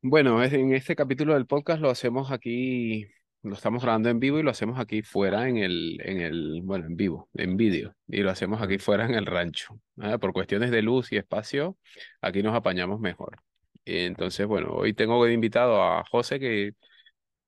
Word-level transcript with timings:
Bueno, 0.00 0.42
en 0.44 0.72
este 0.74 0.94
capítulo 0.94 1.34
del 1.34 1.46
podcast 1.46 1.80
lo 1.80 1.90
hacemos 1.90 2.30
aquí, 2.30 3.06
lo 3.42 3.54
estamos 3.54 3.82
grabando 3.82 4.08
en 4.08 4.20
vivo 4.20 4.38
y 4.38 4.42
lo 4.44 4.50
hacemos 4.50 4.78
aquí 4.78 5.02
fuera 5.02 5.48
en 5.48 5.56
el, 5.56 6.00
en 6.04 6.20
el, 6.20 6.60
bueno, 6.62 6.86
en 6.86 6.96
vivo, 6.96 7.28
en 7.34 7.56
vídeo, 7.56 7.94
y 8.06 8.18
lo 8.22 8.30
hacemos 8.30 8.62
aquí 8.62 8.78
fuera 8.78 9.04
en 9.06 9.14
el 9.14 9.26
rancho. 9.26 9.80
¿ah? 10.00 10.18
Por 10.18 10.32
cuestiones 10.32 10.70
de 10.70 10.82
luz 10.82 11.12
y 11.12 11.16
espacio, 11.16 11.76
aquí 12.20 12.42
nos 12.42 12.54
apañamos 12.54 13.00
mejor. 13.00 13.38
Entonces, 13.84 14.46
bueno, 14.46 14.72
hoy 14.72 14.94
tengo 14.94 15.24
de 15.24 15.32
invitado 15.32 15.82
a 15.82 16.04
José, 16.04 16.38
que 16.38 16.74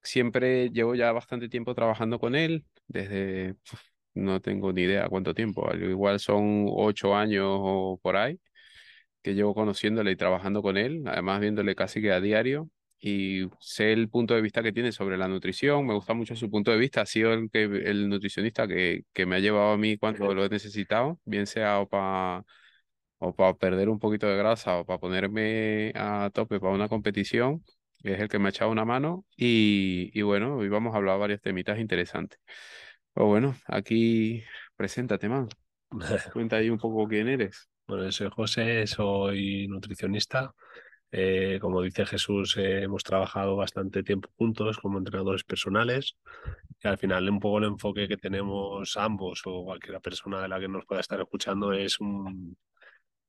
siempre 0.03 0.71
llevo 0.71 0.95
ya 0.95 1.13
bastante 1.13 1.49
tiempo 1.49 1.75
trabajando 1.75 2.19
con 2.19 2.35
él, 2.35 2.65
desde, 2.89 3.55
no 4.15 4.41
tengo 4.41 4.73
ni 4.73 4.83
idea 4.83 5.09
cuánto 5.09 5.35
tiempo, 5.35 5.69
al 5.71 5.83
igual 5.83 6.19
son 6.21 6.67
ocho 6.69 7.15
años 7.15 7.47
o 7.49 8.01
por 8.03 8.17
ahí 8.17 8.41
que 9.23 9.35
llevo 9.35 9.55
conociéndole 9.55 10.13
y 10.13 10.17
trabajando 10.17 10.63
con 10.63 10.77
él, 10.77 11.03
además 11.07 11.41
viéndole 11.41 11.75
casi 11.75 12.01
que 12.01 12.13
a 12.13 12.21
diario, 12.21 12.71
y 13.01 13.49
sé 13.61 13.93
el 13.93 14.09
punto 14.11 14.35
de 14.35 14.43
vista 14.43 14.63
que 14.63 14.73
tiene 14.73 14.93
sobre 14.93 15.17
la 15.19 15.29
nutrición, 15.29 15.87
me 15.87 15.95
gusta 15.95 16.15
mucho 16.15 16.37
su 16.37 16.51
punto 16.51 16.71
de 16.71 16.79
vista, 16.79 17.03
ha 17.03 17.07
sido 17.07 17.33
el, 17.33 17.51
que, 17.51 17.65
el 17.65 18.09
nutricionista 18.09 18.69
que, 18.69 19.05
que 19.13 19.27
me 19.27 19.37
ha 19.37 19.39
llevado 19.41 19.73
a 19.73 19.79
mí 19.79 19.97
cuando 19.99 20.35
lo 20.35 20.45
he 20.45 20.49
necesitado, 20.49 21.19
bien 21.25 21.47
sea 21.47 21.81
o 21.81 21.89
para 21.89 22.45
o 23.19 23.35
para 23.35 23.55
perder 23.55 23.89
un 23.89 23.99
poquito 23.99 24.27
de 24.27 24.37
grasa 24.37 24.79
o 24.79 24.85
para 24.87 24.99
ponerme 24.99 25.93
a 25.95 26.31
tope 26.33 26.61
para 26.61 26.73
una 26.75 26.89
competición, 26.89 27.65
es 28.03 28.21
el 28.21 28.29
que 28.29 28.39
me 28.39 28.47
ha 28.49 28.51
echado 28.51 28.71
una 28.71 28.85
mano, 28.85 29.27
y, 29.37 30.11
y 30.19 30.23
bueno, 30.23 30.57
hoy 30.57 30.69
vamos 30.69 30.95
a 30.95 30.99
hablar 30.99 31.19
varios 31.19 31.41
temitas 31.41 31.79
interesantes. 31.79 32.39
Pero 33.13 33.27
bueno, 33.27 33.55
aquí 33.67 34.43
preséntate, 34.77 35.29
man. 35.29 35.49
Cuenta 36.33 36.57
ahí 36.57 36.71
un 36.71 36.79
poco 36.79 37.09
quién 37.09 37.29
eres. 37.29 37.69
Bueno, 37.91 38.05
yo 38.05 38.13
soy 38.13 38.31
José, 38.31 38.87
soy 38.87 39.67
nutricionista. 39.67 40.55
Eh, 41.11 41.59
como 41.61 41.83
dice 41.83 42.07
Jesús, 42.07 42.57
eh, 42.57 42.85
hemos 42.85 43.03
trabajado 43.03 43.57
bastante 43.57 44.05
tiempo 44.05 44.31
juntos 44.39 44.79
como 44.79 44.99
entrenadores 44.99 45.43
personales 45.43 46.17
y 46.81 46.87
al 46.87 46.99
final 46.99 47.29
un 47.29 47.41
poco 47.41 47.59
el 47.59 47.65
enfoque 47.65 48.07
que 48.07 48.17
tenemos 48.17 48.97
ambos 48.97 49.43
o 49.47 49.65
cualquier 49.65 50.01
persona 50.01 50.41
de 50.41 50.49
la 50.49 50.61
que 50.61 50.69
nos 50.69 50.87
pueda 50.87 51.01
estar 51.01 51.21
escuchando 51.21 51.73
es 51.73 51.99
un, 52.01 52.57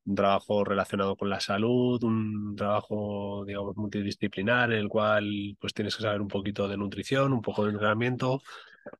un 0.05 0.15
trabajo 0.15 0.63
relacionado 0.63 1.15
con 1.15 1.29
la 1.31 1.39
salud, 1.39 2.03
un 2.03 2.55
trabajo, 2.55 3.43
digamos, 3.45 3.75
multidisciplinar 3.77 4.71
en 4.73 4.79
el 4.79 4.89
cual 4.89 5.57
pues 5.59 5.73
tienes 5.73 5.95
que 5.95 6.03
saber 6.03 6.21
un 6.21 6.27
poquito 6.27 6.67
de 6.67 6.77
nutrición, 6.77 7.33
un 7.33 7.41
poco 7.41 7.63
de 7.65 7.71
entrenamiento 7.71 8.43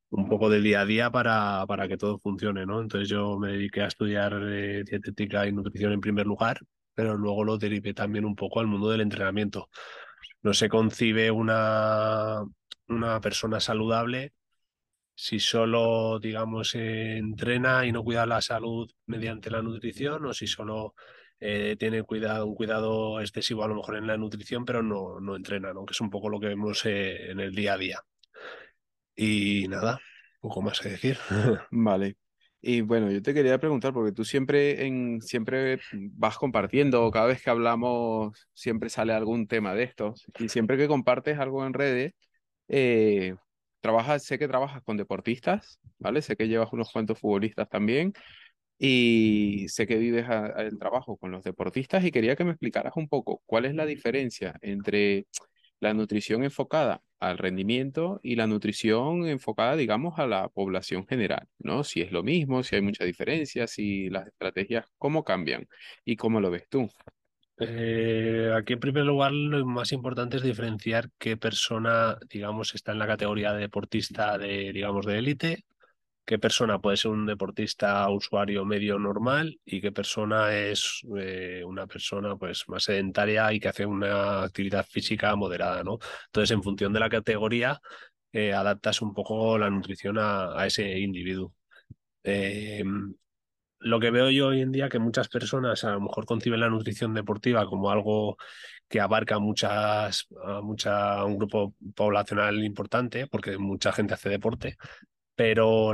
un 0.09 0.27
poco 0.29 0.49
de 0.49 0.61
día 0.61 0.81
a 0.81 0.85
día 0.85 1.11
para, 1.11 1.65
para 1.67 1.87
que 1.87 1.97
todo 1.97 2.19
funcione, 2.19 2.65
¿no? 2.65 2.81
Entonces 2.81 3.09
yo 3.09 3.37
me 3.39 3.53
dediqué 3.53 3.81
a 3.81 3.87
estudiar 3.87 4.33
eh, 4.43 4.83
dietética 4.83 5.47
y 5.47 5.51
nutrición 5.53 5.93
en 5.93 6.01
primer 6.01 6.25
lugar, 6.27 6.59
pero 6.93 7.15
luego 7.17 7.43
lo 7.43 7.57
derivé 7.57 7.93
también 7.93 8.25
un 8.25 8.35
poco 8.35 8.59
al 8.59 8.67
mundo 8.67 8.89
del 8.89 9.01
entrenamiento. 9.01 9.69
No 10.43 10.53
se 10.53 10.69
concibe 10.69 11.31
una, 11.31 12.43
una 12.87 13.21
persona 13.21 13.59
saludable 13.59 14.33
si 15.15 15.39
solo, 15.39 16.19
digamos, 16.19 16.75
eh, 16.75 17.17
entrena 17.17 17.85
y 17.85 17.91
no 17.91 18.03
cuida 18.03 18.25
la 18.25 18.41
salud 18.41 18.89
mediante 19.05 19.51
la 19.51 19.61
nutrición 19.61 20.25
o 20.25 20.33
si 20.33 20.47
solo 20.47 20.95
eh, 21.39 21.75
tiene 21.79 22.03
cuidado, 22.03 22.47
un 22.47 22.55
cuidado 22.55 23.19
excesivo 23.21 23.63
a 23.63 23.67
lo 23.67 23.75
mejor 23.75 23.97
en 23.97 24.07
la 24.07 24.17
nutrición, 24.17 24.65
pero 24.65 24.81
no, 24.83 25.19
no 25.19 25.35
entrena, 25.35 25.73
¿no? 25.73 25.85
Que 25.85 25.93
es 25.93 26.01
un 26.01 26.09
poco 26.09 26.29
lo 26.29 26.39
que 26.39 26.47
vemos 26.47 26.85
en 26.85 27.39
el 27.39 27.53
día 27.53 27.73
a 27.73 27.77
día. 27.77 27.99
Y 29.15 29.67
nada, 29.67 29.99
poco 30.39 30.61
más 30.61 30.79
que 30.79 30.89
decir. 30.89 31.17
Vale. 31.71 32.17
Y 32.63 32.81
bueno, 32.81 33.09
yo 33.11 33.21
te 33.21 33.33
quería 33.33 33.57
preguntar, 33.59 33.91
porque 33.91 34.11
tú 34.11 34.23
siempre, 34.23 34.85
en, 34.85 35.19
siempre 35.21 35.79
vas 35.93 36.37
compartiendo, 36.37 37.09
cada 37.09 37.25
vez 37.25 37.41
que 37.41 37.49
hablamos, 37.49 38.47
siempre 38.53 38.89
sale 38.89 39.13
algún 39.13 39.47
tema 39.47 39.73
de 39.73 39.83
estos, 39.83 40.25
y 40.37 40.47
siempre 40.47 40.77
que 40.77 40.87
compartes 40.87 41.39
algo 41.39 41.65
en 41.65 41.73
redes, 41.73 42.13
eh, 42.67 43.35
trabajas, 43.79 44.23
sé 44.23 44.37
que 44.37 44.47
trabajas 44.47 44.83
con 44.83 44.95
deportistas, 44.97 45.79
¿vale? 45.97 46.21
Sé 46.21 46.35
que 46.35 46.47
llevas 46.47 46.71
unos 46.71 46.91
cuantos 46.91 47.19
futbolistas 47.19 47.67
también, 47.67 48.13
y 48.77 49.65
sé 49.69 49.87
que 49.87 49.97
vives 49.97 50.27
a- 50.29 50.47
a 50.57 50.61
el 50.63 50.77
trabajo 50.79 51.17
con 51.17 51.31
los 51.31 51.43
deportistas, 51.43 52.03
y 52.05 52.11
quería 52.11 52.35
que 52.35 52.43
me 52.43 52.51
explicaras 52.51 52.93
un 52.95 53.07
poco 53.09 53.41
cuál 53.45 53.65
es 53.65 53.75
la 53.75 53.85
diferencia 53.87 54.57
entre 54.61 55.25
la 55.81 55.93
nutrición 55.93 56.43
enfocada 56.43 57.03
al 57.19 57.37
rendimiento 57.37 58.19
y 58.23 58.35
la 58.35 58.47
nutrición 58.47 59.27
enfocada, 59.27 59.75
digamos, 59.75 60.17
a 60.17 60.27
la 60.27 60.47
población 60.47 61.05
general, 61.05 61.47
¿no? 61.59 61.83
Si 61.83 62.01
es 62.01 62.11
lo 62.11 62.23
mismo, 62.23 62.63
si 62.63 62.75
hay 62.75 62.81
mucha 62.81 63.03
diferencia, 63.03 63.67
si 63.67 64.09
las 64.09 64.27
estrategias, 64.27 64.85
cómo 64.97 65.23
cambian 65.23 65.67
y 66.05 66.15
cómo 66.15 66.39
lo 66.39 66.49
ves 66.49 66.67
tú. 66.69 66.89
Eh, 67.59 68.51
aquí 68.55 68.73
en 68.73 68.79
primer 68.79 69.05
lugar 69.05 69.31
lo 69.33 69.63
más 69.65 69.91
importante 69.91 70.37
es 70.37 70.43
diferenciar 70.43 71.09
qué 71.19 71.37
persona, 71.37 72.17
digamos, 72.29 72.73
está 72.73 72.91
en 72.91 72.99
la 72.99 73.07
categoría 73.07 73.53
de 73.53 73.59
deportista 73.59 74.37
de, 74.37 74.71
digamos, 74.71 75.05
de 75.05 75.17
élite, 75.19 75.65
qué 76.25 76.39
persona 76.39 76.79
puede 76.79 76.97
ser 76.97 77.11
un 77.11 77.25
deportista 77.25 78.09
usuario 78.09 78.65
medio 78.65 78.99
normal 78.99 79.59
y 79.65 79.81
qué 79.81 79.91
persona 79.91 80.55
es 80.55 81.01
eh, 81.17 81.63
una 81.65 81.87
persona 81.87 82.35
pues 82.37 82.67
más 82.67 82.83
sedentaria 82.83 83.51
y 83.53 83.59
que 83.59 83.69
hace 83.69 83.85
una 83.85 84.43
actividad 84.43 84.85
física 84.85 85.35
moderada, 85.35 85.83
¿no? 85.83 85.99
Entonces, 86.27 86.51
en 86.51 86.63
función 86.63 86.93
de 86.93 86.99
la 86.99 87.09
categoría, 87.09 87.79
eh, 88.31 88.53
adaptas 88.53 89.01
un 89.01 89.13
poco 89.13 89.57
la 89.57 89.69
nutrición 89.69 90.17
a, 90.19 90.59
a 90.59 90.67
ese 90.67 90.99
individuo. 90.99 91.53
Eh, 92.23 92.83
lo 93.81 93.99
que 93.99 94.11
veo 94.11 94.29
yo 94.29 94.47
hoy 94.47 94.61
en 94.61 94.71
día 94.71 94.89
que 94.89 94.99
muchas 94.99 95.27
personas 95.27 95.83
a 95.83 95.91
lo 95.91 96.01
mejor 96.01 96.25
conciben 96.25 96.59
la 96.59 96.69
nutrición 96.69 97.13
deportiva 97.13 97.65
como 97.65 97.89
algo 97.89 98.37
que 98.87 98.99
abarca 98.99 99.39
muchas, 99.39 100.27
a 100.43 100.61
mucha, 100.61 101.19
a 101.19 101.25
un 101.25 101.37
grupo 101.37 101.73
poblacional 101.95 102.63
importante, 102.63 103.27
porque 103.27 103.57
mucha 103.57 103.91
gente 103.91 104.13
hace 104.13 104.29
deporte, 104.29 104.77
pero 105.41 105.91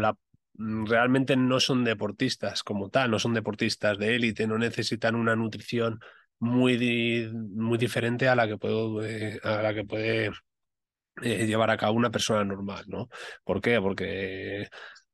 mm, 0.55 0.87
realmente 0.87 1.37
no 1.37 1.61
son 1.61 1.85
deportistas 1.85 2.63
como 2.63 2.89
tal, 2.89 3.11
no 3.11 3.17
son 3.17 3.33
deportistas 3.33 3.97
de 3.97 4.15
élite, 4.15 4.45
no 4.45 4.57
necesitan 4.57 5.15
una 5.15 5.37
nutrición 5.37 6.01
muy, 6.37 7.31
muy 7.33 7.77
diferente 7.77 8.27
a 8.27 8.35
la 8.35 8.45
que 8.45 8.57
puede, 8.57 9.39
a 9.43 9.61
la 9.61 9.73
que 9.73 9.85
puede 9.85 10.31
eh, 11.21 11.45
llevar 11.47 11.71
a 11.71 11.77
cabo 11.77 11.93
una 11.93 12.11
persona 12.11 12.43
normal, 12.43 12.83
¿no? 12.87 13.07
¿Por 13.45 13.61
qué? 13.61 13.79
Porque 13.79 14.67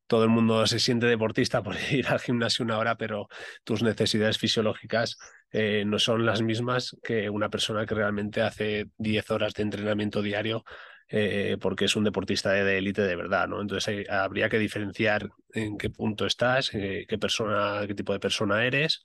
todo 0.07 0.23
el 0.23 0.31
mundo 0.31 0.65
se 0.65 0.79
siente 0.79 1.05
deportista 1.05 1.61
por 1.61 1.75
ir 1.91 2.07
al 2.07 2.19
gimnasio 2.19 2.65
una 2.65 2.79
hora, 2.79 2.95
pero 2.97 3.27
tus 3.63 3.83
necesidades 3.83 4.39
fisiológicas 4.39 5.19
eh, 5.51 5.83
no 5.85 5.99
son 5.99 6.25
las 6.25 6.41
mismas 6.41 6.97
que 7.03 7.29
una 7.29 7.49
persona 7.49 7.85
que 7.85 7.93
realmente 7.93 8.41
hace 8.41 8.87
10 8.97 9.29
horas 9.29 9.53
de 9.53 9.61
entrenamiento 9.61 10.23
diario 10.23 10.63
eh, 11.09 11.57
porque 11.61 11.85
es 11.85 11.95
un 11.95 12.03
deportista 12.03 12.51
de 12.51 12.77
élite 12.77 13.01
de, 13.03 13.15
verdad, 13.15 13.47
¿no? 13.47 13.61
Entonces 13.61 14.09
habría 14.09 14.49
que 14.49 14.59
diferenciar 14.59 15.29
en 15.53 15.77
qué 15.77 15.89
punto 15.89 16.25
estás, 16.25 16.73
eh, 16.73 17.05
qué 17.07 17.17
persona, 17.17 17.83
qué 17.87 17.95
tipo 17.95 18.13
de 18.13 18.19
persona 18.19 18.65
eres, 18.65 19.03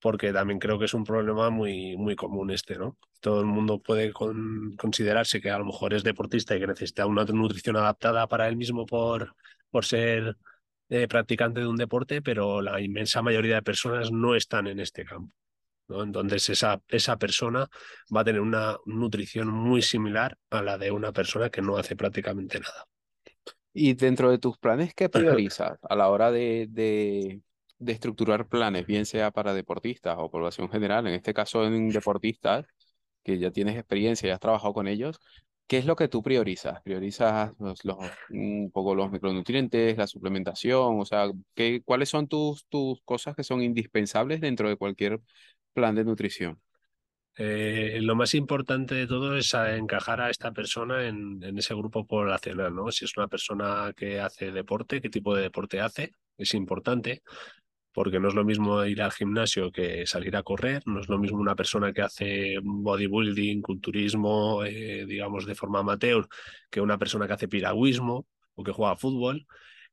porque 0.00 0.32
también 0.32 0.58
creo 0.58 0.78
que 0.78 0.84
es 0.86 0.94
un 0.94 1.04
problema 1.04 1.50
muy, 1.50 1.96
muy 1.96 2.16
común 2.16 2.50
este, 2.50 2.76
¿no? 2.78 2.96
Todo 3.20 3.40
el 3.40 3.46
mundo 3.46 3.80
puede 3.80 4.12
con- 4.12 4.76
considerarse 4.76 5.40
que 5.40 5.50
a 5.50 5.58
lo 5.58 5.64
mejor 5.66 5.94
es 5.94 6.04
deportista 6.04 6.56
y 6.56 6.60
que 6.60 6.66
necesita 6.66 7.06
una 7.06 7.24
nutrición 7.24 7.76
adaptada 7.76 8.26
para 8.28 8.48
él 8.48 8.56
mismo 8.56 8.86
por, 8.86 9.34
por 9.70 9.84
ser 9.84 10.36
eh, 10.88 11.08
practicante 11.08 11.60
de 11.60 11.66
un 11.66 11.76
deporte, 11.76 12.22
pero 12.22 12.62
la 12.62 12.80
inmensa 12.80 13.22
mayoría 13.22 13.56
de 13.56 13.62
personas 13.62 14.12
no 14.12 14.34
están 14.36 14.66
en 14.68 14.80
este 14.80 15.04
campo. 15.04 15.32
¿No? 15.88 16.02
Entonces 16.02 16.48
esa, 16.50 16.80
esa 16.88 17.18
persona 17.18 17.68
va 18.14 18.20
a 18.22 18.24
tener 18.24 18.40
una 18.40 18.76
nutrición 18.86 19.48
muy 19.48 19.82
similar 19.82 20.36
a 20.50 20.62
la 20.62 20.78
de 20.78 20.90
una 20.90 21.12
persona 21.12 21.50
que 21.50 21.62
no 21.62 21.76
hace 21.78 21.96
prácticamente 21.96 22.60
nada. 22.60 22.86
Y 23.72 23.94
dentro 23.94 24.30
de 24.30 24.38
tus 24.38 24.58
planes, 24.58 24.94
¿qué 24.94 25.08
priorizas 25.18 25.78
a 25.82 25.94
la 25.96 26.08
hora 26.08 26.30
de, 26.30 26.66
de, 26.70 27.42
de 27.78 27.92
estructurar 27.92 28.48
planes, 28.48 28.86
bien 28.86 29.04
sea 29.06 29.30
para 29.30 29.52
deportistas 29.54 30.16
o 30.18 30.30
población 30.30 30.70
general? 30.70 31.06
En 31.06 31.14
este 31.14 31.34
caso, 31.34 31.64
en 31.66 31.92
deportistas, 31.92 32.64
que 33.24 33.38
ya 33.38 33.50
tienes 33.52 33.76
experiencia 33.76 34.28
y 34.28 34.32
has 34.32 34.40
trabajado 34.40 34.74
con 34.74 34.88
ellos, 34.88 35.18
¿qué 35.68 35.78
es 35.78 35.86
lo 35.86 35.96
que 35.96 36.08
tú 36.08 36.22
priorizas? 36.22 36.82
¿Priorizas 36.82 37.52
los, 37.58 37.84
los- 37.84 37.98
un 38.30 38.70
poco 38.72 38.94
los 38.94 39.10
micronutrientes, 39.12 39.96
la 39.98 40.06
suplementación? 40.06 41.00
O 41.00 41.04
sea, 41.06 41.30
¿qué, 41.54 41.82
cuáles 41.84 42.08
son 42.10 42.28
tus, 42.28 42.66
tus 42.68 43.02
cosas 43.04 43.36
que 43.36 43.44
son 43.44 43.62
indispensables 43.62 44.40
dentro 44.42 44.68
de 44.70 44.76
cualquier 44.76 45.20
plan 45.76 45.94
de 45.94 46.04
nutrición? 46.04 46.58
Eh, 47.38 47.98
lo 48.00 48.16
más 48.16 48.34
importante 48.34 48.94
de 48.94 49.06
todo 49.06 49.36
es 49.36 49.52
encajar 49.52 50.22
a 50.22 50.30
esta 50.30 50.52
persona 50.52 51.06
en, 51.06 51.42
ese 51.58 51.74
grupo 51.74 52.06
poblacional, 52.06 52.74
¿no? 52.74 52.90
Si 52.90 53.04
es 53.04 53.14
una 53.18 53.28
persona 53.28 53.92
que 53.94 54.20
hace 54.20 54.52
deporte, 54.52 55.02
qué 55.02 55.10
tipo 55.10 55.36
de 55.36 55.42
deporte 55.42 55.80
hace, 55.82 56.12
es 56.38 56.54
importante, 56.54 57.22
porque 57.92 58.20
no 58.20 58.28
es 58.28 58.34
lo 58.34 58.44
mismo 58.44 58.84
ir 58.86 59.02
al 59.02 59.12
gimnasio 59.12 59.70
que 59.70 60.06
salir 60.06 60.34
a 60.36 60.42
correr, 60.42 60.82
no 60.86 61.00
es 61.00 61.08
lo 61.10 61.18
mismo 61.18 61.38
una 61.38 61.54
persona 61.56 61.92
que 61.92 62.02
hace 62.02 62.56
bodybuilding, 62.62 63.60
culturismo, 63.60 64.64
eh, 64.64 65.04
digamos, 65.06 65.44
de 65.44 65.54
forma 65.54 65.80
amateur, 65.80 66.26
que 66.70 66.80
una 66.80 66.98
persona 66.98 67.26
que 67.26 67.34
hace 67.34 67.48
piragüismo 67.48 68.26
o 68.54 68.64
que 68.64 68.72
juega 68.72 68.96
fútbol. 68.96 69.46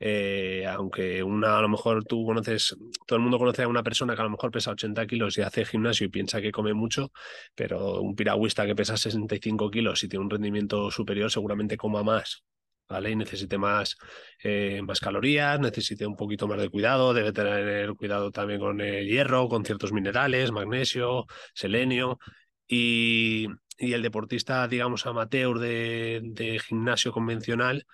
Eh, 0.05 0.65
aunque 0.67 1.23
una 1.23 1.57
a 1.57 1.61
lo 1.61 1.69
mejor 1.69 2.03
tú 2.03 2.25
conoces, 2.25 2.75
todo 3.07 3.15
el 3.15 3.23
mundo 3.23 3.39
conoce 3.39 3.63
a 3.63 3.69
una 3.69 3.83
persona 3.83 4.15
que 4.15 4.21
a 4.21 4.25
lo 4.25 4.31
mejor 4.31 4.51
pesa 4.51 4.71
80 4.71 5.07
kilos 5.07 5.37
y 5.37 5.43
hace 5.43 5.63
gimnasio 5.63 6.07
y 6.07 6.09
piensa 6.09 6.41
que 6.41 6.51
come 6.51 6.73
mucho, 6.73 7.13
pero 7.55 8.01
un 8.01 8.13
piragüista 8.13 8.65
que 8.65 8.75
pesa 8.75 8.97
65 8.97 9.71
kilos 9.71 10.03
y 10.03 10.09
tiene 10.09 10.25
un 10.25 10.29
rendimiento 10.29 10.91
superior 10.91 11.31
seguramente 11.31 11.77
coma 11.77 12.03
más. 12.03 12.43
¿Vale? 12.89 13.11
Y 13.11 13.15
necesite 13.15 13.57
más, 13.57 13.95
eh, 14.43 14.81
más 14.83 14.99
calorías, 14.99 15.57
necesite 15.59 16.05
un 16.05 16.17
poquito 16.17 16.47
más 16.49 16.59
de 16.59 16.69
cuidado, 16.69 17.13
debe 17.13 17.31
tener 17.31 17.93
cuidado 17.95 18.29
también 18.31 18.59
con 18.59 18.81
el 18.81 19.07
hierro, 19.07 19.47
con 19.47 19.63
ciertos 19.65 19.93
minerales, 19.93 20.51
magnesio, 20.51 21.25
selenio. 21.53 22.19
Y, 22.67 23.47
y 23.77 23.93
el 23.93 24.01
deportista, 24.01 24.67
digamos, 24.67 25.05
amateur 25.05 25.59
de, 25.59 26.21
de 26.23 26.59
gimnasio 26.59 27.13
convencional, 27.13 27.85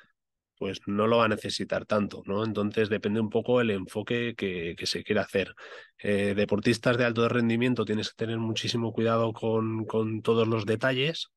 pues 0.59 0.81
no 0.85 1.07
lo 1.07 1.17
va 1.17 1.25
a 1.25 1.29
necesitar 1.29 1.85
tanto, 1.85 2.21
¿no? 2.25 2.43
Entonces 2.43 2.89
depende 2.89 3.21
un 3.21 3.29
poco 3.29 3.61
el 3.61 3.71
enfoque 3.71 4.35
que, 4.35 4.75
que 4.77 4.85
se 4.85 5.03
quiera 5.03 5.21
hacer. 5.21 5.55
Eh, 5.97 6.33
deportistas 6.35 6.97
de 6.97 7.05
alto 7.05 7.27
rendimiento 7.29 7.85
tienes 7.85 8.09
que 8.09 8.17
tener 8.17 8.37
muchísimo 8.37 8.91
cuidado 8.91 9.31
con, 9.33 9.85
con 9.85 10.21
todos 10.21 10.47
los 10.47 10.65
detalles, 10.65 11.29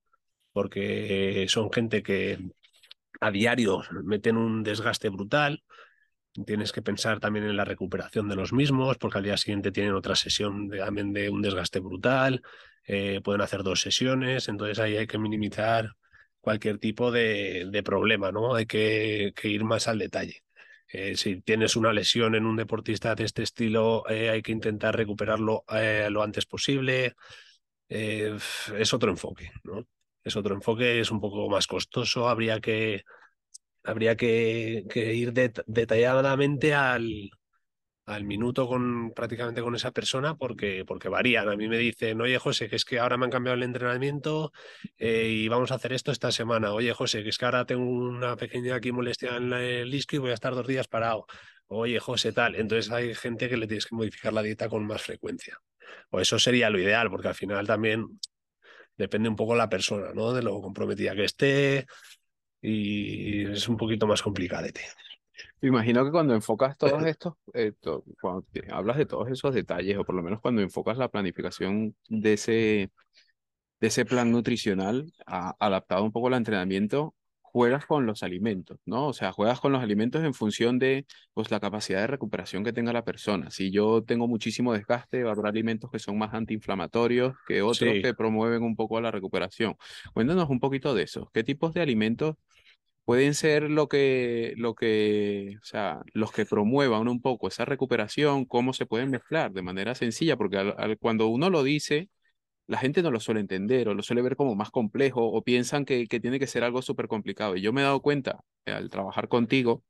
porque 0.53 1.47
son 1.49 1.73
gente 1.73 2.03
que 2.03 2.39
a 3.21 3.31
diario 3.31 3.83
meten 4.05 4.37
un 4.37 4.65
desgaste 4.65 5.09
brutal. 5.09 5.63
Tienes 6.45 6.73
que 6.73 6.83
pensar 6.83 7.21
también 7.21 7.45
en 7.45 7.57
la 7.57 7.65
recuperación 7.65 8.29
de 8.29 8.37
los 8.37 8.53
mismos, 8.53 8.99
porque 8.99 9.19
al 9.19 9.25
día 9.25 9.37
siguiente 9.37 9.71
tienen 9.71 9.95
otra 9.95 10.17
sesión 10.17 10.67
de, 10.69 10.79
de 11.13 11.31
un 11.31 11.43
desgaste 11.43 11.79
brutal. 11.79 12.43
Eh, 12.85 13.21
pueden 13.23 13.43
hacer 13.43 13.63
dos 13.63 13.81
sesiones, 13.81 14.49
entonces 14.49 14.81
ahí 14.81 14.97
hay 14.97 15.07
que 15.07 15.19
minimizar 15.19 15.95
cualquier 16.43 16.79
tipo 16.79 17.11
de, 17.11 17.67
de 17.71 17.83
problema, 17.83 18.33
¿no? 18.33 18.55
Hay 18.55 18.67
que, 18.67 19.33
que, 19.35 19.49
ir 19.49 19.65
más 19.65 19.89
al 19.89 19.99
detalle. 19.99 20.44
Eh, 20.89 21.17
si 21.17 21.41
tienes 21.41 21.77
una 21.77 21.93
lesión 21.93 22.35
en 22.35 22.44
un 22.47 22.56
deportista 22.56 23.15
de 23.15 23.25
este 23.25 23.43
estilo, 23.43 24.05
eh, 24.11 24.29
hay 24.31 24.43
que 24.43 24.53
intentar 24.53 24.97
recuperarlo 24.97 25.65
eh, 25.71 26.09
lo 26.11 26.23
antes 26.23 26.44
posible. 26.47 27.15
es 27.89 28.94
otro 28.94 29.11
enfoque, 29.11 29.53
¿no? 29.65 29.87
Es 30.25 30.37
otro 30.37 30.55
enfoque, 30.55 31.00
es 31.00 31.11
un 31.11 31.21
poco 31.21 31.49
más 31.49 31.67
costoso, 31.67 32.29
habría 32.29 32.61
que, 32.61 33.03
habría 33.85 34.17
que, 34.17 34.85
que 34.91 35.15
ir 35.15 35.33
det 35.33 35.53
detalladamente 35.67 36.75
al, 36.75 37.31
al 38.07 38.25
minuto 38.25 38.67
con 38.67 39.13
prácticamente 39.13 39.63
con 39.63 39.75
esa 39.75 39.93
persona 39.93 40.35
porque, 40.37 40.85
porque 40.87 41.09
varían. 41.09 41.49
A 41.49 41.57
mí 41.57 41.69
me 41.69 41.79
dicen, 41.79 42.21
oye 42.21 42.39
José, 42.39 42.69
que 42.69 42.77
es 42.77 42.85
que 42.85 42.99
ahora 42.99 43.17
me 43.17 43.27
han 43.27 43.31
cambiado 43.31 43.57
el 43.57 43.63
entrenamiento 43.63 44.53
eh, 44.99 45.29
y 45.29 45.49
vamos 45.49 45.71
a 45.73 45.77
hacer 45.77 45.93
esto 45.93 46.11
esta 46.11 46.33
semana. 46.33 46.73
Oye 46.73 46.93
José, 46.93 47.23
que 47.23 47.31
es 47.31 47.39
que 47.39 47.45
ahora 47.45 47.65
tengo 47.65 47.85
una 47.85 48.37
pequeña 48.37 48.77
aquí 48.77 48.93
molestia 48.93 49.37
en 49.37 49.53
el 49.53 49.91
disco 49.91 50.17
y 50.17 50.19
voy 50.19 50.31
a 50.31 50.35
estar 50.35 50.55
dos 50.55 50.67
días 50.67 50.89
parado. 50.89 51.27
Oye 51.67 51.99
José, 52.01 52.33
tal. 52.33 52.57
Entonces 52.57 52.91
hay 52.93 53.15
gente 53.15 53.49
que 53.49 53.57
le 53.57 53.67
tienes 53.67 53.87
que 53.87 53.95
modificar 53.95 54.33
la 54.33 54.43
dieta 54.43 54.69
con 54.69 54.87
más 54.87 55.03
frecuencia. 55.03 55.59
O 56.11 56.21
eso 56.21 56.39
sería 56.39 56.71
lo 56.71 56.79
ideal, 56.79 57.11
porque 57.11 57.29
al 57.29 57.35
final 57.35 57.67
también 57.67 58.07
depende 58.97 59.29
un 59.29 59.37
poco 59.37 59.55
la 59.55 59.69
persona, 59.69 60.13
¿no? 60.15 60.33
De 60.33 60.43
lo 60.43 60.61
comprometida 60.61 61.15
que 61.15 61.25
esté 61.25 61.87
y 62.61 63.51
es 63.51 63.69
un 63.69 63.77
poquito 63.77 64.07
más 64.07 64.23
complicadete. 64.23 64.83
Me 65.61 65.69
imagino 65.69 66.05
que 66.05 66.11
cuando 66.11 66.34
enfocas 66.34 66.76
todos 66.76 67.05
estos, 67.05 67.34
eh, 67.55 67.73
to, 67.81 68.05
cuando 68.20 68.46
hablas 68.70 68.96
de 68.96 69.06
todos 69.06 69.31
esos 69.31 69.55
detalles, 69.55 69.99
o 69.99 70.05
por 70.05 70.14
lo 70.14 70.23
menos 70.23 70.40
cuando 70.40 70.62
enfocas 70.62 70.99
la 70.99 71.08
planificación 71.08 71.94
de 72.08 72.32
ese, 72.34 72.90
de 73.81 73.87
ese 73.87 74.05
plan 74.05 74.31
nutricional 74.31 75.12
a, 75.26 75.55
adaptado 75.58 76.05
un 76.05 76.12
poco 76.12 76.29
al 76.29 76.34
entrenamiento, 76.34 77.14
juegas 77.52 77.84
con 77.84 78.06
los 78.06 78.23
alimentos, 78.23 78.79
¿no? 78.87 79.08
O 79.08 79.12
sea, 79.12 79.31
juegas 79.31 79.61
con 79.61 79.73
los 79.73 79.82
alimentos 79.82 80.25
en 80.25 80.32
función 80.32 80.79
de 80.79 81.06
pues, 81.34 81.50
la 81.50 81.61
capacidad 81.61 82.00
de 82.00 82.06
recuperación 82.06 82.64
que 82.64 82.73
tenga 82.73 82.94
la 82.94 83.05
persona. 83.05 83.50
Si 83.50 83.70
yo 83.70 84.02
tengo 84.02 84.26
muchísimo 84.26 84.73
desgaste, 84.73 85.23
va 85.23 85.31
a 85.31 85.32
haber 85.34 85.46
alimentos 85.46 85.90
que 85.90 85.99
son 85.99 86.17
más 86.17 86.32
antiinflamatorios 86.32 87.34
que 87.46 87.61
otros 87.61 87.90
sí. 87.90 88.00
que 88.00 88.14
promueven 88.14 88.62
un 88.62 88.75
poco 88.75 88.99
la 89.02 89.11
recuperación. 89.11 89.76
Cuéntanos 90.14 90.49
un 90.49 90.61
poquito 90.61 90.94
de 90.94 91.02
eso. 91.02 91.31
¿Qué 91.34 91.44
tipos 91.44 91.75
de 91.75 91.82
alimentos 91.82 92.37
pueden 93.05 93.35
ser 93.35 93.71
lo 93.71 93.89
que, 93.89 94.55
lo 94.57 94.75
que, 94.75 95.57
o 95.61 95.65
sea, 95.65 96.03
los 96.15 96.33
que 96.33 96.47
promuevan 96.47 97.09
un 97.09 97.21
poco 97.21 97.49
esa 97.49 97.65
recuperación, 97.65 98.45
cómo 98.45 98.73
se 98.73 98.87
pueden 98.87 99.11
mezclar 99.11 99.53
de 99.53 99.63
manera 99.63 99.95
sencilla, 99.95 100.37
porque 100.37 100.59
al, 100.59 100.99
cuando 100.99 101.27
uno 101.29 101.51
lo 101.51 101.63
dice, 101.63 102.11
la 102.67 102.79
gente 102.79 103.03
no 103.03 103.11
lo 103.11 103.21
suele 103.21 103.41
entender 103.41 103.89
o 103.89 103.95
lo 103.95 104.03
suele 104.03 104.23
ver 104.23 104.37
como 104.37 104.55
más 104.57 104.71
complejo 104.71 105.25
o 105.27 105.43
piensan 105.43 105.85
que, 105.85 106.07
que 106.09 106.21
tiene 106.21 106.39
que 106.39 106.47
ser 106.47 106.65
algo 106.65 106.83
súper 106.83 107.09
complicado. 107.09 107.57
Y 107.57 107.63
yo 107.63 107.73
me 107.73 107.83
he 107.83 107.85
dado 107.85 108.03
cuenta 108.03 108.41
al 108.67 108.91
trabajar 108.91 109.29
contigo 109.29 109.85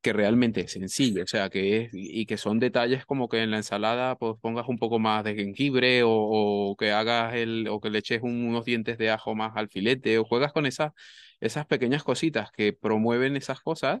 que 0.00 0.12
realmente 0.12 0.62
es 0.62 0.72
sencillo, 0.72 1.24
o 1.24 1.26
sea, 1.26 1.50
que 1.50 1.82
es, 1.82 1.90
y 1.92 2.24
que 2.26 2.38
son 2.38 2.58
detalles 2.58 3.04
como 3.04 3.28
que 3.28 3.42
en 3.42 3.50
la 3.50 3.58
ensalada 3.58 4.16
pues 4.16 4.34
pongas 4.40 4.66
un 4.68 4.78
poco 4.78 4.98
más 4.98 5.24
de 5.24 5.34
jengibre 5.34 6.02
o, 6.04 6.74
que 6.78 6.92
hagas 6.92 7.34
el, 7.34 7.68
o 7.68 7.80
que 7.80 7.90
le 7.90 7.98
eches 7.98 8.22
un, 8.22 8.46
unos 8.46 8.64
dientes 8.64 8.96
de 8.98 9.10
ajo 9.10 9.34
más 9.34 9.52
al 9.56 9.68
filete 9.68 10.18
o 10.18 10.24
juegas 10.24 10.52
con 10.52 10.64
esas, 10.66 10.92
esas 11.40 11.66
pequeñas 11.66 12.02
cositas 12.02 12.50
que 12.52 12.72
promueven 12.72 13.36
esas 13.36 13.60
cosas 13.60 14.00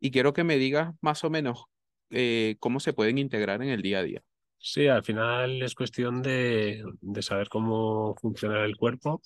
y 0.00 0.10
quiero 0.10 0.32
que 0.32 0.44
me 0.44 0.56
digas 0.56 0.94
más 1.00 1.24
o 1.24 1.30
menos 1.30 1.64
eh, 2.10 2.56
cómo 2.60 2.80
se 2.80 2.92
pueden 2.92 3.18
integrar 3.18 3.62
en 3.62 3.70
el 3.70 3.82
día 3.82 3.98
a 3.98 4.02
día. 4.02 4.22
Sí, 4.58 4.86
al 4.86 5.04
final 5.04 5.62
es 5.62 5.74
cuestión 5.74 6.22
de, 6.22 6.82
de 7.00 7.22
saber 7.22 7.48
cómo 7.48 8.14
funciona 8.20 8.64
el 8.64 8.76
cuerpo 8.76 9.20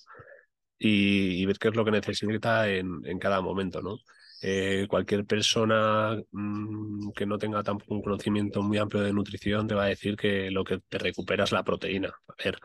y, 0.77 1.45
ver 1.45 1.57
qué 1.57 1.69
es 1.69 1.75
lo 1.75 1.85
que 1.85 1.91
necesita 1.91 2.69
en, 2.69 3.01
en 3.05 3.19
cada 3.19 3.41
momento, 3.41 3.81
¿no? 3.81 3.97
Eh, 4.41 4.87
cualquier 4.89 5.25
persona 5.25 6.17
mmm, 6.31 7.11
que 7.11 7.25
no 7.25 7.37
tenga 7.37 7.61
tampoco 7.61 7.95
un 7.95 8.01
conocimiento 8.01 8.61
muy 8.61 8.77
amplio 8.77 9.03
de 9.03 9.11
nutrición 9.11 9.67
te 9.67 9.75
va 9.75 9.83
a 9.83 9.87
decir 9.87 10.15
que 10.15 10.49
lo 10.49 10.63
que 10.63 10.79
te 10.87 10.97
recupera 10.97 11.43
es 11.43 11.51
la 11.51 11.63
proteína. 11.63 12.09
A 12.27 12.33
ver, 12.43 12.57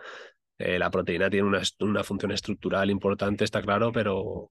eh, 0.59 0.79
la 0.79 0.91
proteína 0.91 1.31
tiene 1.31 1.49
una, 1.49 1.63
una, 1.81 2.05
función 2.05 2.33
estructural 2.33 2.91
importante, 2.91 3.45
está 3.45 3.61
claro, 3.63 3.93
pero, 3.93 4.51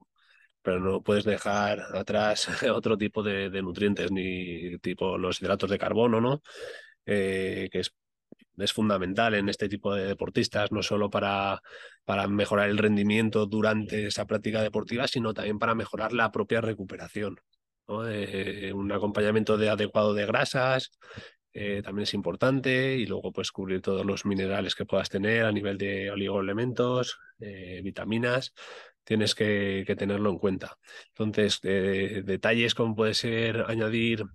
pero 0.63 0.79
no 0.79 1.01
puedes 1.03 1.25
dejar 1.25 1.81
atrás 1.95 2.47
otro 2.73 2.97
tipo 2.97 3.21
de, 3.21 3.49
de 3.49 3.61
nutrientes, 3.61 4.11
ni 4.11 4.77
tipo 4.79 5.17
los 5.17 5.41
hidratos 5.41 5.69
de 5.69 5.77
carbono, 5.77 6.21
¿no? 6.21 6.41
Eh, 7.05 7.69
que 7.71 7.79
es 7.79 7.93
es 8.57 8.71
fundamental 8.71 9.33
en 9.33 9.49
este 9.49 9.67
tipo 9.67 9.95
de 9.95 10.05
deportistas, 10.05 10.71
no 10.71 10.83
solo 10.83 11.09
para, 11.09 11.61
para 12.05 12.27
mejorar 12.27 12.69
el 12.69 12.77
rendimiento 12.77 13.47
durante 13.47 14.05
esa 14.05 14.25
práctica 14.27 14.61
deportiva, 14.61 15.07
sino 15.07 15.33
también 15.33 15.57
para 15.57 15.73
mejorar 15.73 16.13
la 16.13 16.31
propia 16.31 16.61
recuperación. 16.61 17.37
Eh, 18.07 18.71
un 18.73 18.91
acompañamiento 18.91 19.57
de 19.57 19.69
adecuado 19.69 20.13
de 20.13 20.27
grasas 20.27 20.91
eh, 21.51 21.81
también 21.83 22.03
es 22.03 22.13
importante 22.13 22.95
y 22.95 23.07
luego 23.07 23.31
pues 23.31 23.51
cubrir 23.51 23.81
todos 23.81 24.05
los 24.05 24.23
minerales 24.23 24.75
que 24.75 24.85
puedas 24.85 25.09
tener 25.09 25.45
a 25.45 25.51
nivel 25.51 25.79
de 25.79 26.11
oligoelementos, 26.11 27.17
vitaminas, 27.39 28.53
tienes 29.03 29.35
que, 29.35 29.85
tenerlo 29.97 30.29
en 30.29 30.37
cuenta. 30.37 30.77
Entonces, 31.09 31.59
detalles 31.61 32.75
como 32.75 32.95
puede 32.95 33.13
ser 33.13 33.65
añadir 33.67 34.25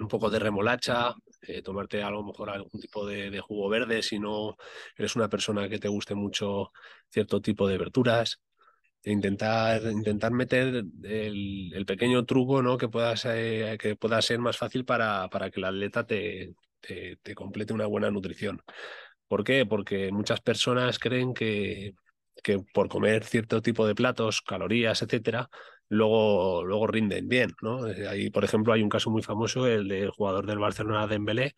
un 0.00 0.08
poco 0.08 0.30
de 0.30 0.38
remolacha, 0.38 1.14
eh, 1.42 1.62
tomarte 1.62 2.02
a 2.02 2.10
lo 2.10 2.22
mejor 2.24 2.50
algún 2.50 2.80
tipo 2.80 3.06
de, 3.06 3.40
jugo 3.40 3.68
verde 3.68 4.02
si 4.02 4.18
no 4.18 4.56
eres 4.96 5.16
una 5.16 5.28
persona 5.28 5.68
que 5.68 5.78
te 5.78 5.88
guste 5.88 6.14
mucho 6.14 6.72
cierto 7.08 7.40
tipo 7.40 7.68
de 7.68 7.78
verduras. 7.78 8.40
E 9.02 9.12
intentar, 9.12 9.82
intentar 9.84 10.32
meter 10.32 10.84
el, 11.04 11.84
pequeño 11.86 12.24
truco 12.24 12.60
¿no? 12.62 12.76
que, 12.76 12.88
pueda 12.88 13.16
ser, 13.16 13.78
que 13.78 13.94
pueda 13.96 14.20
ser 14.20 14.40
más 14.40 14.56
fácil 14.56 14.84
para, 14.84 15.28
para 15.28 15.50
que 15.50 15.60
el 15.60 15.64
atleta 15.66 16.04
te, 16.04 16.54
te, 16.80 17.16
te 17.22 17.34
complete 17.34 17.72
una 17.72 17.86
buena 17.86 18.10
nutrición. 18.10 18.60
¿Por 19.28 19.44
qué? 19.44 19.64
Porque 19.66 20.10
muchas 20.12 20.40
personas 20.40 20.98
creen 20.98 21.34
que, 21.34 21.94
que 22.42 22.58
por 22.72 22.88
comer 22.88 23.24
cierto 23.24 23.62
tipo 23.62 23.86
de 23.86 23.94
platos, 23.94 24.42
calorías, 24.42 25.02
etcétera, 25.02 25.48
luego, 25.88 26.64
luego 26.64 26.86
rinden 26.86 27.28
bien, 27.28 27.52
¿no? 27.62 27.86
Eh, 27.88 28.06
ahí, 28.08 28.30
por 28.30 28.44
ejemplo, 28.44 28.72
hay 28.72 28.82
un 28.82 28.88
caso 28.88 29.10
muy 29.10 29.22
famoso, 29.22 29.66
el 29.66 29.88
del 29.88 30.10
jugador 30.10 30.46
del 30.46 30.58
Barcelona 30.58 31.06
Dembélé, 31.06 31.54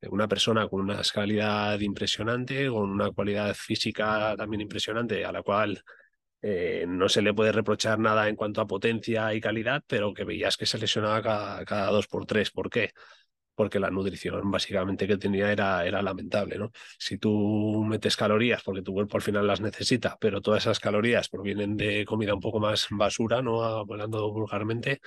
eh, 0.00 0.08
una 0.10 0.28
persona 0.28 0.68
con 0.68 0.80
una 0.82 1.00
calidad 1.14 1.78
impresionante, 1.80 2.68
con 2.68 2.90
una 2.90 3.10
cualidad 3.12 3.54
física 3.54 4.34
también 4.36 4.62
impresionante, 4.62 5.24
a 5.24 5.32
la 5.32 5.42
cual 5.42 5.82
eh, 6.42 6.84
no 6.88 7.08
se 7.08 7.22
le 7.22 7.34
puede 7.34 7.52
reprochar 7.52 7.98
nada 7.98 8.28
en 8.28 8.36
cuanto 8.36 8.60
a 8.60 8.66
potencia 8.66 9.34
y 9.34 9.40
calidad, 9.40 9.82
pero 9.86 10.14
que 10.14 10.24
veías 10.24 10.56
que 10.56 10.66
se 10.66 10.78
lesionaba 10.78 11.22
cada, 11.22 11.64
cada 11.64 11.90
dos 11.90 12.06
por 12.08 12.26
tres. 12.26 12.50
¿Por 12.50 12.70
qué? 12.70 12.92
Porque 13.58 13.80
la 13.80 13.90
nutrición 13.90 14.52
básicamente 14.52 15.08
que 15.08 15.18
tenía 15.18 15.50
era, 15.50 15.84
era 15.84 16.00
lamentable, 16.00 16.56
¿no? 16.58 16.70
Si 16.96 17.18
tú 17.18 17.84
metes 17.84 18.16
calorías 18.16 18.62
porque 18.62 18.82
tu 18.82 18.92
cuerpo 18.92 19.16
al 19.16 19.22
final 19.24 19.48
las 19.48 19.60
necesita, 19.60 20.16
pero 20.20 20.40
todas 20.40 20.62
esas 20.62 20.78
calorías 20.78 21.28
provienen 21.28 21.76
de 21.76 22.04
comida 22.04 22.34
un 22.34 22.40
poco 22.40 22.60
más 22.60 22.86
basura, 22.90 23.42
¿no? 23.42 23.64
Hablando 23.64 24.30
vulgarmente, 24.32 25.00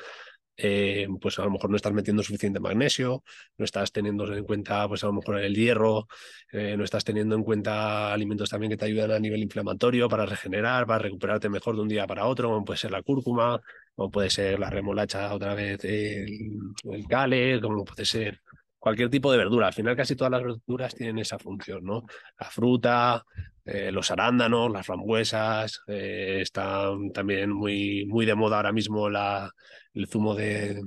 eh, 0.62 1.08
pues 1.20 1.39
a 1.39 1.44
lo 1.44 1.51
mejor 1.51 1.70
no 1.70 1.75
estás 1.75 1.94
metiendo 1.94 2.24
suficiente 2.24 2.60
magnesio, 2.60 3.24
no 3.58 3.65
estás 3.65 3.91
teniendo 3.91 4.32
en 4.34 4.44
cuenta 4.46 4.88
pues 4.88 5.03
a 5.03 5.08
lo 5.08 5.13
mejor 5.13 5.39
el 5.39 5.56
hierro, 5.56 6.08
eh, 6.51 6.75
no 6.77 6.84
estás 6.84 7.03
teniendo 7.03 7.36
en 7.36 7.44
cuenta 7.44 8.13
alimentos 8.13 8.50
también 8.50 8.70
que 8.72 8.77
te 8.77 8.86
ayudan 8.86 9.12
a 9.12 9.20
nivel 9.20 9.41
inflamatorio 9.41 10.08
para 10.10 10.25
regenerar, 10.25 10.86
para 10.86 11.00
recuperarte 11.00 11.50
mejor 11.50 11.75
de 11.75 11.82
un 11.82 11.88
día 11.88 12.06
para 12.08 12.25
otro, 12.25 12.50
como 12.50 12.65
puede 12.65 12.77
ser 12.80 12.91
la 12.91 13.01
cúrcuma, 13.01 13.60
como 13.96 14.12
puede 14.12 14.30
ser 14.30 14.60
la 14.60 14.70
remolacha 14.70 15.34
otra 15.34 15.56
vez, 15.56 15.84
el, 15.86 16.51
el 16.91 17.08
cale, 17.08 17.60
como 17.62 17.84
puede 17.86 18.06
ser 18.06 18.41
cualquier 18.82 19.10
tipo 19.12 19.32
de 19.32 19.38
verdura. 19.38 19.68
Al 19.68 19.74
final 19.74 19.96
casi 19.96 20.16
todas 20.16 20.32
las 20.32 20.42
verduras 20.44 20.96
tienen 20.96 21.20
esa 21.20 21.38
función, 21.38 21.84
¿no? 21.86 22.04
La 22.40 22.50
fruta, 22.50 23.24
eh, 23.64 23.92
los 23.92 24.10
arándanos, 24.10 24.72
las 24.72 24.88
frambuesas, 24.88 25.82
eh, 25.88 26.40
están 26.42 27.12
también 27.12 27.52
muy, 27.52 28.06
muy 28.08 28.26
de 28.26 28.36
moda 28.36 28.58
ahora 28.58 28.72
mismo 28.74 29.08
la, 29.08 29.52
el 29.94 30.08
zumo 30.08 30.34
de, 30.34 30.82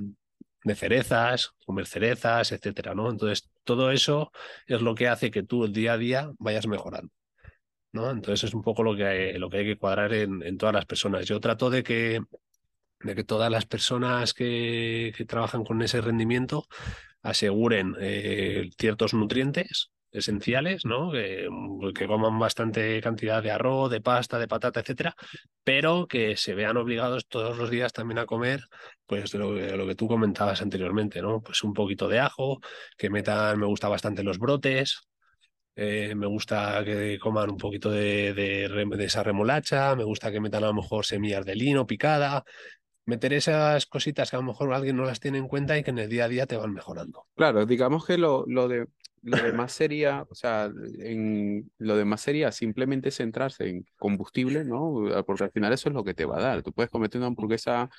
de 0.64 0.74
cerezas, 0.74 1.52
comer 1.64 1.86
cerezas, 1.86 2.50
etcétera, 2.50 2.94
¿no? 2.96 3.10
Entonces, 3.10 3.48
todo 3.62 3.92
eso 3.92 4.32
es 4.66 4.82
lo 4.82 4.96
que 4.96 5.06
hace 5.08 5.30
que 5.30 5.44
tú 5.44 5.64
el 5.64 5.72
día 5.72 5.92
a 5.92 5.98
día 5.98 6.32
vayas 6.38 6.66
mejorando. 6.66 7.12
¿no? 7.92 8.10
Entonces 8.10 8.48
es 8.48 8.54
un 8.54 8.62
poco 8.62 8.82
lo 8.82 8.96
que 8.96 9.06
hay, 9.06 9.38
lo 9.38 9.48
que, 9.48 9.58
hay 9.58 9.64
que 9.66 9.78
cuadrar 9.78 10.12
en, 10.14 10.42
en, 10.42 10.58
todas 10.58 10.74
las 10.74 10.84
personas. 10.84 11.26
Yo 11.26 11.38
trato 11.38 11.70
de 11.70 11.84
que, 11.84 12.20
de 13.00 13.14
que 13.14 13.22
todas 13.22 13.52
las 13.52 13.66
personas 13.66 14.34
que, 14.34 15.12
que 15.16 15.24
trabajan 15.24 15.62
con 15.64 15.80
ese 15.80 16.00
rendimiento 16.00 16.66
aseguren 17.24 17.96
eh, 18.00 18.70
ciertos 18.78 19.14
nutrientes 19.14 19.90
esenciales, 20.12 20.84
¿no? 20.84 21.10
Que, 21.10 21.48
que, 21.94 22.06
coman 22.06 22.38
bastante 22.38 23.00
cantidad 23.00 23.42
de 23.42 23.50
arroz, 23.50 23.90
de 23.90 24.00
pasta, 24.00 24.38
de 24.38 24.46
patata, 24.46 24.80
etcétera, 24.80 25.16
pero 25.64 26.06
que 26.06 26.36
se 26.36 26.54
vean 26.54 26.76
obligados 26.76 27.26
todos 27.26 27.58
los 27.58 27.70
días 27.70 27.92
también 27.92 28.18
a 28.18 28.26
comer, 28.26 28.60
pues 29.06 29.34
lo, 29.34 29.54
que 29.54 29.94
tú 29.96 30.06
comentabas 30.06 30.62
anteriormente, 30.62 31.20
¿no? 31.20 31.40
Pues 31.40 31.64
un 31.64 31.72
poquito 31.72 32.08
de 32.08 32.20
ajo, 32.20 32.60
que 32.96 33.10
metan, 33.10 33.58
me 33.58 33.66
gusta 33.66 33.88
bastante 33.88 34.22
los 34.22 34.38
brotes. 34.38 35.00
Eh, 35.76 36.14
me 36.14 36.26
gusta 36.28 36.84
que 36.84 37.18
coman 37.18 37.50
un 37.50 37.56
poquito 37.56 37.90
de, 37.90 38.32
de, 38.32 38.68
de, 38.68 39.04
esa 39.04 39.24
remolacha, 39.24 39.96
me 39.96 40.04
gusta 40.04 40.30
que 40.30 40.38
metan 40.40 40.62
a 40.62 40.68
lo 40.68 40.74
mejor 40.74 41.04
semillas 41.04 41.44
de 41.44 41.56
lino 41.56 41.84
picada, 41.84 42.44
meter 43.06 43.32
esas 43.32 43.86
cositas 43.86 44.30
que 44.30 44.36
a 44.36 44.40
lo 44.40 44.46
mejor 44.46 44.72
alguien 44.72 44.96
no 44.96 45.04
las 45.04 45.20
tiene 45.20 45.38
en 45.38 45.48
cuenta 45.48 45.76
y 45.76 45.82
que 45.82 45.90
en 45.90 45.98
el 45.98 46.08
día 46.08 46.24
a 46.24 46.28
día 46.28 46.46
te 46.46 46.56
van 46.56 46.72
mejorando. 46.72 47.26
Claro, 47.34 47.66
digamos 47.66 48.06
que 48.06 48.16
lo, 48.16 48.44
lo, 48.46 48.68
de, 48.68 48.86
lo 49.22 49.36
demás 49.36 49.72
sería, 49.72 50.26
o 50.28 50.34
sea, 50.34 50.70
en, 50.98 51.70
lo 51.78 51.96
demás 51.96 52.20
sería 52.20 52.52
simplemente 52.52 53.10
centrarse 53.10 53.68
en 53.68 53.86
combustible, 53.96 54.64
¿no? 54.64 55.04
Porque 55.26 55.44
al 55.44 55.50
final 55.50 55.72
eso 55.72 55.88
es 55.88 55.94
lo 55.94 56.04
que 56.04 56.14
te 56.14 56.24
va 56.24 56.38
a 56.38 56.42
dar. 56.42 56.62
Tú 56.62 56.72
puedes 56.72 56.90
comerte 56.90 57.18
una 57.18 57.26
hamburguesa 57.26 57.90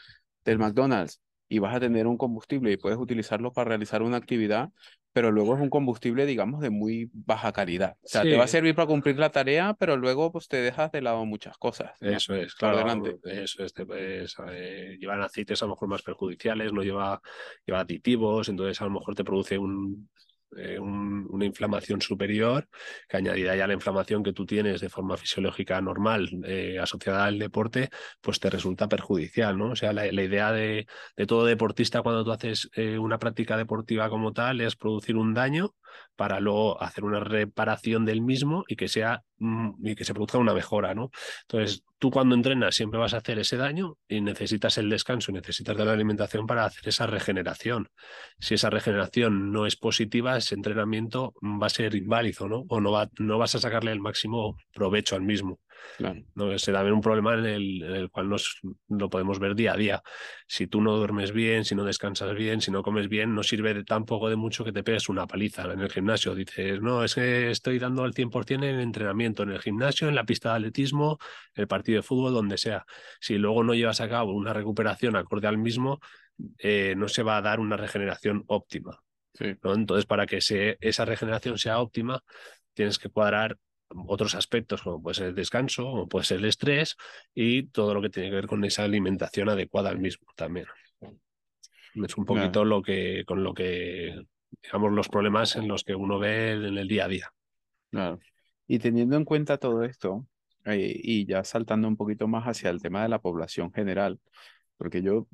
del 0.43 0.59
McDonald's 0.59 1.21
y 1.47 1.59
vas 1.59 1.75
a 1.75 1.79
tener 1.79 2.07
un 2.07 2.17
combustible 2.17 2.71
y 2.71 2.77
puedes 2.77 2.97
utilizarlo 2.97 3.53
para 3.53 3.69
realizar 3.69 4.01
una 4.01 4.17
actividad, 4.17 4.69
pero 5.13 5.31
luego 5.31 5.55
es 5.55 5.61
un 5.61 5.69
combustible, 5.69 6.25
digamos, 6.25 6.61
de 6.61 6.69
muy 6.69 7.09
baja 7.13 7.53
calidad. 7.53 7.97
O 8.03 8.07
sea, 8.07 8.23
sí. 8.23 8.29
te 8.29 8.37
va 8.37 8.43
a 8.43 8.47
servir 8.47 8.75
para 8.75 8.87
cumplir 8.87 9.17
la 9.17 9.29
tarea, 9.29 9.73
pero 9.79 9.95
luego 9.95 10.31
pues 10.31 10.47
te 10.47 10.57
dejas 10.57 10.91
de 10.91 11.01
lado 11.01 11.25
muchas 11.25 11.57
cosas. 11.57 11.91
¿no? 12.01 12.09
Eso 12.09 12.35
es, 12.35 12.53
claro. 12.55 12.77
Adelante. 12.77 13.17
Eso 13.23 13.63
es, 13.63 13.73
pues, 13.73 14.35
eh, 14.51 14.97
llevan 14.99 15.21
aceites 15.21 15.61
a 15.61 15.65
lo 15.65 15.71
mejor 15.71 15.87
más 15.87 16.01
perjudiciales, 16.01 16.73
no 16.73 16.81
lleva, 16.81 17.21
lleva 17.65 17.79
aditivos, 17.79 18.49
entonces 18.49 18.81
a 18.81 18.85
lo 18.85 18.91
mejor 18.91 19.15
te 19.15 19.23
produce 19.23 19.57
un, 19.57 20.09
eh, 20.57 20.79
un, 20.79 21.27
una 21.29 21.45
inflamación 21.45 22.01
superior, 22.01 22.67
que 23.07 23.17
añadida 23.17 23.55
ya 23.55 23.67
la 23.67 23.73
inflamación 23.73 24.23
que 24.23 24.33
tú 24.33 24.45
tienes 24.45 24.81
de 24.81 24.89
forma 24.89 25.17
fisiológica 25.17 25.79
normal 25.81 26.29
eh, 26.45 26.79
asociada 26.79 27.25
al 27.25 27.39
deporte, 27.39 27.89
pues 28.21 28.39
te 28.39 28.49
resulta 28.49 28.87
perjudicial, 28.87 29.57
¿no? 29.57 29.71
O 29.71 29.75
sea, 29.75 29.93
la, 29.93 30.05
idea 30.07 30.51
de, 30.51 30.87
de, 31.15 31.25
todo 31.25 31.45
deportista 31.45 32.01
cuando 32.01 32.23
tú 32.23 32.31
haces 32.31 32.69
eh, 32.75 32.97
una 32.97 33.19
práctica 33.19 33.57
deportiva 33.57 34.09
como 34.09 34.33
tal 34.33 34.61
es 34.61 34.75
producir 34.75 35.17
un 35.17 35.33
daño 35.33 35.75
para 36.15 36.39
luego 36.39 36.81
hacer 36.81 37.03
una 37.03 37.19
reparación 37.19 38.05
del 38.05 38.21
mismo 38.21 38.63
y 38.67 38.75
que 38.75 38.87
sea 38.87 39.23
mm, 39.37 39.85
y 39.85 39.95
que 39.95 40.05
se 40.05 40.13
produzca 40.13 40.37
una 40.37 40.53
mejora, 40.53 40.93
¿no? 40.93 41.11
Entonces, 41.41 41.83
tú 41.99 42.11
cuando 42.11 42.35
entrenas 42.35 42.75
siempre 42.75 42.99
vas 42.99 43.13
a 43.13 43.17
hacer 43.17 43.39
ese 43.39 43.57
daño 43.57 43.97
y 44.07 44.21
necesitas 44.21 44.77
el 44.77 44.89
descanso, 44.89 45.31
necesitas 45.31 45.75
de 45.75 45.85
la 45.85 45.93
alimentación 45.93 46.47
para 46.47 46.65
hacer 46.65 46.87
esa 46.87 47.07
regeneración. 47.07 47.89
Si 48.39 48.55
esa 48.55 48.69
regeneración 48.69 49.51
no 49.51 49.65
es 49.65 49.75
positiva, 49.75 50.37
ese 50.37 50.55
entrenamiento 50.55 51.33
va 51.41 51.67
a 51.67 51.69
ser 51.69 51.95
inválido, 51.95 52.47
¿no? 52.47 52.65
O 52.69 52.79
no, 52.79 52.91
va, 52.91 53.09
no 53.19 53.37
vas 53.37 53.55
a 53.55 53.59
sacarle 53.59 53.91
el 53.91 53.99
máximo 53.99 54.57
provecho 54.73 55.15
al 55.15 55.21
mismo. 55.21 55.59
Claro. 55.97 56.23
¿no? 56.35 56.51
Es 56.51 56.65
también 56.65 56.93
un 56.93 57.01
problema 57.01 57.33
en 57.35 57.45
el, 57.45 57.83
en 57.83 57.95
el, 57.95 58.09
cual 58.09 58.29
nos 58.29 58.59
lo 58.89 59.09
podemos 59.09 59.39
ver 59.39 59.55
día 59.55 59.73
a 59.73 59.77
día. 59.77 60.03
Si 60.47 60.67
tú 60.67 60.81
no 60.81 60.95
duermes 60.97 61.31
bien, 61.31 61.65
si 61.65 61.75
no 61.75 61.83
descansas 61.83 62.33
bien, 62.35 62.61
si 62.61 62.71
no 62.71 62.83
comes 62.83 63.07
bien, 63.07 63.33
no 63.33 63.43
sirve 63.43 63.73
de 63.73 63.83
tampoco 63.83 64.29
de 64.29 64.35
mucho 64.35 64.63
que 64.63 64.71
te 64.71 64.83
pegues 64.83 65.09
una 65.09 65.27
paliza 65.27 65.63
en 65.71 65.79
el 65.79 65.89
gimnasio. 65.89 66.35
Dices, 66.35 66.81
no, 66.81 67.03
es 67.03 67.15
que 67.15 67.49
estoy 67.51 67.79
dando 67.79 68.05
el 68.05 68.13
100% 68.13 68.55
en 68.55 68.63
el 68.63 68.79
entrenamiento, 68.81 69.43
en 69.43 69.51
el 69.51 69.61
gimnasio, 69.61 70.07
en 70.07 70.15
la 70.15 70.25
pista 70.25 70.49
de 70.49 70.55
atletismo, 70.55 71.17
en 71.53 71.61
el 71.61 71.67
partido 71.67 71.97
de 71.97 72.03
fútbol, 72.03 72.33
donde 72.33 72.57
sea. 72.57 72.85
Si 73.19 73.37
luego 73.37 73.63
no 73.63 73.73
llevas 73.73 74.01
a 74.01 74.09
cabo 74.09 74.33
una 74.33 74.53
recuperación 74.53 75.15
acorde 75.15 75.47
al 75.47 75.57
mismo, 75.57 75.99
eh, 76.57 76.95
no 76.97 77.07
se 77.07 77.23
va 77.23 77.37
a 77.37 77.41
dar 77.41 77.59
una 77.59 77.77
regeneración 77.77 78.43
óptima. 78.47 79.01
Sí. 79.33 79.55
¿no? 79.63 79.73
Entonces, 79.73 80.05
para 80.05 80.25
que 80.25 80.41
se, 80.41 80.77
esa 80.81 81.05
regeneración 81.05 81.57
sea 81.57 81.79
óptima, 81.79 82.21
tienes 82.73 82.99
que 82.99 83.09
cuadrar 83.09 83.57
otros 83.89 84.35
aspectos 84.35 84.81
como 84.81 85.01
puede 85.01 85.15
ser 85.15 85.27
el 85.27 85.35
descanso, 85.35 85.83
como 85.83 86.07
puede 86.07 86.25
ser 86.25 86.39
el 86.39 86.45
estrés 86.45 86.95
y 87.33 87.67
todo 87.67 87.93
lo 87.93 88.01
que 88.01 88.09
tiene 88.09 88.29
que 88.29 88.35
ver 88.35 88.47
con 88.47 88.63
esa 88.63 88.83
alimentación 88.83 89.49
adecuada 89.49 89.89
al 89.89 89.99
mismo 89.99 90.27
también. 90.35 90.65
Es 91.01 92.17
un 92.17 92.25
poquito 92.25 92.51
claro. 92.51 92.65
lo 92.65 92.81
que 92.81 93.23
con 93.25 93.43
lo 93.43 93.53
que 93.53 94.25
digamos 94.61 94.91
los 94.91 95.07
problemas 95.07 95.55
en 95.55 95.67
los 95.67 95.83
que 95.83 95.95
uno 95.95 96.19
ve 96.19 96.51
en 96.51 96.77
el 96.77 96.87
día 96.87 97.05
a 97.05 97.07
día. 97.07 97.31
Claro. 97.91 98.19
Y 98.67 98.79
teniendo 98.79 99.15
en 99.15 99.25
cuenta 99.25 99.57
todo 99.57 99.83
esto 99.83 100.27
eh, 100.65 100.93
y 100.95 101.25
ya 101.25 101.43
saltando 101.43 101.87
un 101.87 101.95
poquito 101.95 102.27
más 102.27 102.45
hacia 102.45 102.69
el 102.69 102.81
tema 102.81 103.03
de 103.03 103.09
la 103.09 103.19
población 103.19 103.71
general, 103.71 104.19
porque 104.77 105.01
yo 105.01 105.27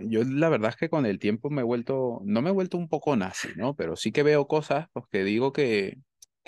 yo 0.00 0.22
la 0.22 0.48
verdad 0.48 0.70
es 0.70 0.76
que 0.76 0.88
con 0.88 1.06
el 1.06 1.18
tiempo 1.18 1.50
me 1.50 1.62
he 1.62 1.64
vuelto, 1.64 2.20
no 2.24 2.40
me 2.40 2.50
he 2.50 2.52
vuelto 2.52 2.78
un 2.78 2.88
poco 2.88 3.16
nazi, 3.16 3.48
¿no? 3.56 3.74
Pero 3.74 3.96
sí 3.96 4.12
que 4.12 4.22
veo 4.22 4.46
cosas 4.46 4.86
pues, 4.92 5.06
que 5.10 5.24
digo 5.24 5.52
que, 5.52 5.98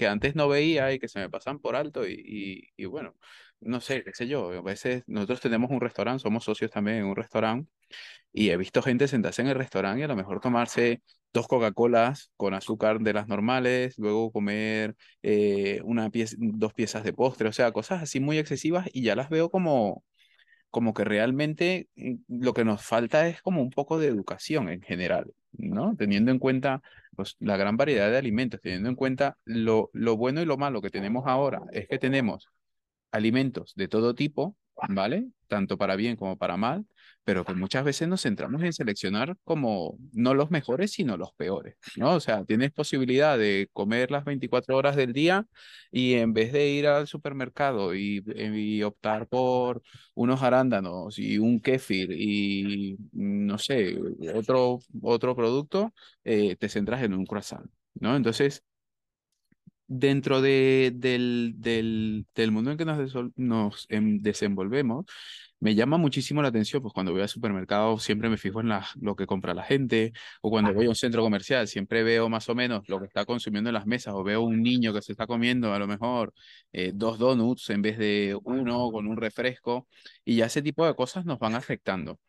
que 0.00 0.08
antes 0.08 0.34
no 0.34 0.48
veía 0.48 0.92
y 0.94 0.98
que 0.98 1.08
se 1.08 1.18
me 1.20 1.28
pasan 1.28 1.58
por 1.58 1.76
alto 1.76 2.08
y, 2.08 2.72
bueno, 2.86 3.14
no 3.60 3.80
sé, 3.82 4.02
qué 4.02 4.12
sé 4.14 4.26
yo, 4.26 4.50
a 4.50 4.62
veces 4.62 5.04
nosotros 5.06 5.40
tenemos 5.42 5.70
un 5.70 5.80
restaurante, 5.80 6.22
somos 6.22 6.44
socios 6.44 6.70
también 6.70 6.98
en 6.98 7.04
un 7.04 7.16
restaurante 7.16 7.70
y 8.32 8.50
he 8.50 8.56
visto 8.56 8.82
gente 8.82 9.08
sentarse 9.08 9.42
en 9.42 9.48
el 9.48 9.56
restaurante 9.56 10.00
y 10.00 10.04
a 10.04 10.08
lo 10.08 10.16
mejor 10.16 10.40
tomarse 10.40 11.02
dos 11.34 11.48
Coca-Colas 11.48 12.32
con 12.38 12.54
azúcar 12.54 13.00
de 13.00 13.12
las 13.12 13.28
normales, 13.28 13.98
luego 13.98 14.32
comer 14.32 14.96
eh, 15.22 15.80
una 15.84 16.10
pieza, 16.10 16.36
dos 16.38 16.72
piezas 16.74 17.04
de 17.04 17.12
postre, 17.12 17.48
o 17.48 17.52
sea, 17.52 17.72
cosas 17.72 18.02
así 18.02 18.20
muy 18.20 18.38
excesivas 18.38 18.88
y 18.92 19.02
ya 19.02 19.16
las 19.16 19.28
veo 19.30 19.50
como, 19.50 20.04
como 20.70 20.94
que 20.94 21.04
realmente 21.04 21.88
lo 22.28 22.54
que 22.54 22.64
nos 22.64 22.82
falta 22.84 23.28
es 23.28 23.42
como 23.42 23.62
un 23.62 23.70
poco 23.70 23.98
de 23.98 24.08
educación 24.08 24.70
en 24.70 24.82
general, 24.82 25.32
¿no? 25.52 25.96
Teniendo 25.96 26.30
en 26.30 26.38
cuenta 26.38 26.82
pues, 27.16 27.36
la 27.40 27.56
gran 27.56 27.76
variedad 27.76 28.10
de 28.10 28.18
alimentos, 28.18 28.60
teniendo 28.60 28.88
en 28.88 28.94
cuenta 28.94 29.36
lo, 29.44 29.90
lo 29.92 30.16
bueno 30.16 30.40
y 30.42 30.46
lo 30.46 30.56
malo 30.56 30.80
que 30.80 30.90
tenemos 30.90 31.24
ahora, 31.26 31.62
es 31.72 31.88
que 31.88 31.98
tenemos 31.98 32.48
alimentos 33.12 33.74
de 33.76 33.88
todo 33.88 34.14
tipo, 34.14 34.56
¿vale? 34.88 35.28
Tanto 35.48 35.78
para 35.78 35.96
bien 35.96 36.16
como 36.16 36.36
para 36.36 36.56
mal, 36.56 36.86
pero 37.24 37.44
que 37.44 37.54
muchas 37.54 37.84
veces 37.84 38.08
nos 38.08 38.22
centramos 38.22 38.62
en 38.62 38.72
seleccionar 38.72 39.36
como 39.44 39.98
no 40.12 40.34
los 40.34 40.50
mejores, 40.50 40.92
sino 40.92 41.16
los 41.16 41.32
peores, 41.34 41.76
¿no? 41.96 42.14
O 42.14 42.20
sea, 42.20 42.44
tienes 42.44 42.72
posibilidad 42.72 43.38
de 43.38 43.68
comer 43.72 44.10
las 44.10 44.24
24 44.24 44.76
horas 44.76 44.96
del 44.96 45.12
día 45.12 45.46
y 45.90 46.14
en 46.14 46.32
vez 46.32 46.52
de 46.52 46.68
ir 46.68 46.86
al 46.86 47.06
supermercado 47.06 47.94
y, 47.94 48.22
y 48.36 48.82
optar 48.82 49.26
por 49.28 49.82
unos 50.14 50.42
arándanos 50.42 51.18
y 51.18 51.38
un 51.38 51.60
kéfir 51.60 52.10
y, 52.12 52.96
no 53.12 53.58
sé, 53.58 53.96
otro, 54.34 54.80
otro 55.02 55.36
producto, 55.36 55.92
eh, 56.24 56.56
te 56.56 56.68
centras 56.68 57.02
en 57.02 57.14
un 57.14 57.26
croissant, 57.26 57.70
¿no? 57.94 58.16
Entonces, 58.16 58.64
dentro 59.90 60.40
de, 60.40 60.92
del, 60.94 61.54
del, 61.56 62.24
del, 62.34 62.52
mundo 62.52 62.70
en 62.70 62.78
que 62.78 62.84
nos, 62.84 63.12
nos 63.36 63.86
em, 63.88 64.18
desenvolvemos, 64.22 65.04
me 65.58 65.74
llama 65.74 65.98
muchísimo 65.98 66.42
la 66.42 66.48
atención, 66.48 66.80
pues 66.80 66.94
cuando 66.94 67.12
voy 67.12 67.22
al 67.22 67.28
supermercado 67.28 67.98
siempre 67.98 68.28
me 68.28 68.38
fijo 68.38 68.60
en 68.60 68.68
la, 68.68 68.86
lo 69.00 69.16
que 69.16 69.26
compra 69.26 69.52
la 69.52 69.64
gente, 69.64 70.12
o 70.42 70.50
cuando 70.50 70.72
voy 70.72 70.86
a 70.86 70.90
un 70.90 70.94
centro 70.94 71.22
comercial 71.22 71.66
siempre 71.66 72.04
veo 72.04 72.28
más 72.28 72.48
o 72.48 72.54
menos 72.54 72.88
lo 72.88 73.00
que 73.00 73.06
está 73.06 73.24
consumiendo 73.24 73.68
en 73.70 73.74
las 73.74 73.86
mesas, 73.86 74.14
o 74.14 74.22
veo 74.22 74.42
un 74.42 74.62
niño 74.62 74.92
que 74.94 75.02
se 75.02 75.12
está 75.12 75.26
comiendo 75.26 75.74
a 75.74 75.78
lo 75.80 75.88
mejor 75.88 76.32
eh, 76.72 76.92
dos 76.94 77.18
donuts 77.18 77.70
en 77.70 77.82
vez 77.82 77.98
de 77.98 78.38
uno 78.44 78.92
con 78.92 79.08
un 79.08 79.16
refresco, 79.16 79.88
y 80.24 80.36
ya 80.36 80.46
ese 80.46 80.62
tipo 80.62 80.86
de 80.86 80.94
cosas 80.94 81.24
nos 81.26 81.38
van 81.40 81.56
afectando. 81.56 82.20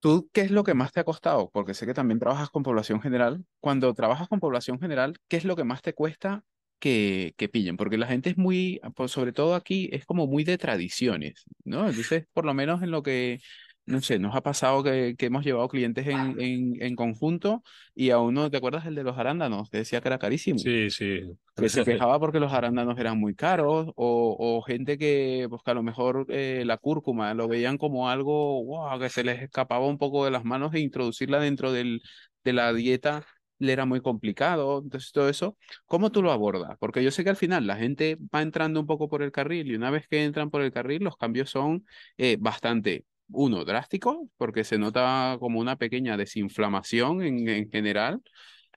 ¿Tú 0.00 0.28
qué 0.32 0.42
es 0.42 0.50
lo 0.50 0.64
que 0.64 0.74
más 0.74 0.92
te 0.92 1.00
ha 1.00 1.04
costado? 1.04 1.50
Porque 1.50 1.74
sé 1.74 1.86
que 1.86 1.94
también 1.94 2.18
trabajas 2.18 2.50
con 2.50 2.62
población 2.64 3.00
general. 3.00 3.44
Cuando 3.60 3.94
trabajas 3.94 4.28
con 4.28 4.40
población 4.40 4.80
general, 4.80 5.16
¿qué 5.28 5.36
es 5.36 5.44
lo 5.44 5.54
que 5.54 5.64
más 5.64 5.80
te 5.80 5.94
cuesta 5.94 6.44
que, 6.82 7.34
que, 7.36 7.48
pillen, 7.48 7.76
porque 7.76 7.96
la 7.96 8.08
gente 8.08 8.28
es 8.30 8.36
muy, 8.36 8.80
pues 8.96 9.12
sobre 9.12 9.32
todo 9.32 9.54
aquí, 9.54 9.88
es 9.92 10.04
como 10.04 10.26
muy 10.26 10.42
de 10.42 10.58
tradiciones, 10.58 11.44
¿no? 11.62 11.88
Entonces, 11.88 12.26
por 12.32 12.44
lo 12.44 12.54
menos 12.54 12.82
en 12.82 12.90
lo 12.90 13.04
que, 13.04 13.38
no 13.86 14.00
sé, 14.00 14.18
nos 14.18 14.34
ha 14.34 14.40
pasado 14.40 14.82
que, 14.82 15.14
que 15.16 15.26
hemos 15.26 15.44
llevado 15.44 15.68
clientes 15.68 16.08
en, 16.08 16.40
en, 16.40 16.82
en 16.82 16.96
conjunto 16.96 17.62
y 17.94 18.10
a 18.10 18.18
uno, 18.18 18.50
¿te 18.50 18.56
acuerdas 18.56 18.84
el 18.84 18.96
de 18.96 19.04
los 19.04 19.16
arándanos? 19.16 19.70
Que 19.70 19.78
decía 19.78 20.00
que 20.00 20.08
era 20.08 20.18
carísimo. 20.18 20.58
Sí, 20.58 20.90
sí. 20.90 21.20
que 21.54 21.68
se 21.68 21.84
quejaba 21.84 22.18
porque 22.18 22.40
los 22.40 22.52
arándanos 22.52 22.98
eran 22.98 23.16
muy 23.16 23.36
caros, 23.36 23.92
o, 23.94 24.36
o 24.36 24.60
gente 24.62 24.98
que, 24.98 25.46
pues, 25.48 25.62
que 25.64 25.70
a 25.70 25.74
lo 25.74 25.84
mejor 25.84 26.26
eh, 26.30 26.64
la 26.66 26.78
cúrcuma 26.78 27.32
lo 27.34 27.46
veían 27.46 27.78
como 27.78 28.10
algo 28.10 28.64
wow, 28.64 28.98
que 28.98 29.08
se 29.08 29.22
les 29.22 29.40
escapaba 29.40 29.86
un 29.86 29.98
poco 29.98 30.24
de 30.24 30.32
las 30.32 30.44
manos 30.44 30.74
e 30.74 30.80
introducirla 30.80 31.38
dentro 31.38 31.70
del, 31.70 32.02
de 32.42 32.52
la 32.52 32.72
dieta 32.72 33.24
le 33.62 33.72
era 33.72 33.84
muy 33.86 34.00
complicado. 34.00 34.80
Entonces, 34.82 35.12
todo 35.12 35.28
eso, 35.28 35.56
¿cómo 35.86 36.10
tú 36.12 36.22
lo 36.22 36.32
abordas? 36.32 36.76
Porque 36.78 37.02
yo 37.02 37.10
sé 37.10 37.24
que 37.24 37.30
al 37.30 37.36
final 37.36 37.66
la 37.66 37.76
gente 37.76 38.18
va 38.34 38.42
entrando 38.42 38.80
un 38.80 38.86
poco 38.86 39.08
por 39.08 39.22
el 39.22 39.32
carril 39.32 39.70
y 39.70 39.74
una 39.74 39.90
vez 39.90 40.08
que 40.08 40.24
entran 40.24 40.50
por 40.50 40.62
el 40.62 40.72
carril, 40.72 41.02
los 41.04 41.16
cambios 41.16 41.50
son 41.50 41.86
eh, 42.18 42.36
bastante. 42.40 43.04
Uno, 43.34 43.64
drástico, 43.64 44.28
porque 44.36 44.62
se 44.64 44.76
nota 44.78 45.36
como 45.40 45.58
una 45.58 45.76
pequeña 45.76 46.18
desinflamación 46.18 47.22
en, 47.22 47.48
en 47.48 47.70
general, 47.70 48.20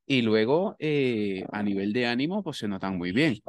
y 0.06 0.22
luego, 0.22 0.76
eh, 0.80 1.44
a 1.52 1.64
nivel 1.64 1.94
de 1.94 2.06
ánimo, 2.08 2.44
pues 2.44 2.58
se 2.58 2.68
notan 2.68 2.98
muy 2.98 3.12
bien. 3.12 3.42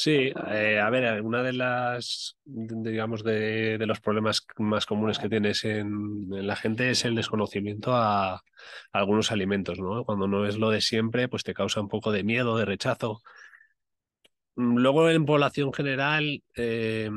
Sí, 0.00 0.32
eh, 0.52 0.78
a 0.78 0.90
ver, 0.90 1.22
una 1.22 1.42
de 1.42 1.52
las, 1.52 2.36
digamos, 2.44 3.24
de, 3.24 3.78
de 3.78 3.86
los 3.86 3.98
problemas 4.00 4.46
más 4.56 4.86
comunes 4.86 5.18
que 5.18 5.28
tienes 5.28 5.64
en, 5.64 6.28
la 6.30 6.54
gente 6.54 6.90
es 6.90 7.04
el 7.04 7.16
desconocimiento 7.16 7.96
a, 7.96 8.40
algunos 8.92 9.32
alimentos, 9.32 9.80
¿no? 9.80 10.04
Cuando 10.04 10.28
no 10.28 10.46
es 10.46 10.56
lo 10.56 10.70
de 10.70 10.82
siempre, 10.82 11.28
pues 11.28 11.42
te 11.42 11.52
causa 11.52 11.80
un 11.80 11.88
poco 11.88 12.12
de 12.12 12.22
miedo, 12.22 12.56
de 12.56 12.64
rechazo. 12.64 13.22
Mm, 14.56 14.78
Luego, 14.78 15.10
en 15.10 15.24
población 15.26 15.72
general, 15.72 16.42
eh, 16.56 17.10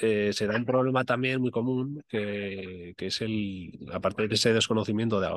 eh, 0.00 0.32
se 0.34 0.46
da 0.46 0.56
un 0.56 0.66
problema 0.66 1.04
también 1.04 1.40
muy 1.40 1.50
común, 1.50 2.02
que, 2.08 2.94
que 2.96 3.06
es 3.06 3.20
el, 3.22 3.72
aparte 3.92 4.28
de 4.28 4.34
ese 4.34 4.52
desconocimiento 4.52 5.20
de 5.20 5.28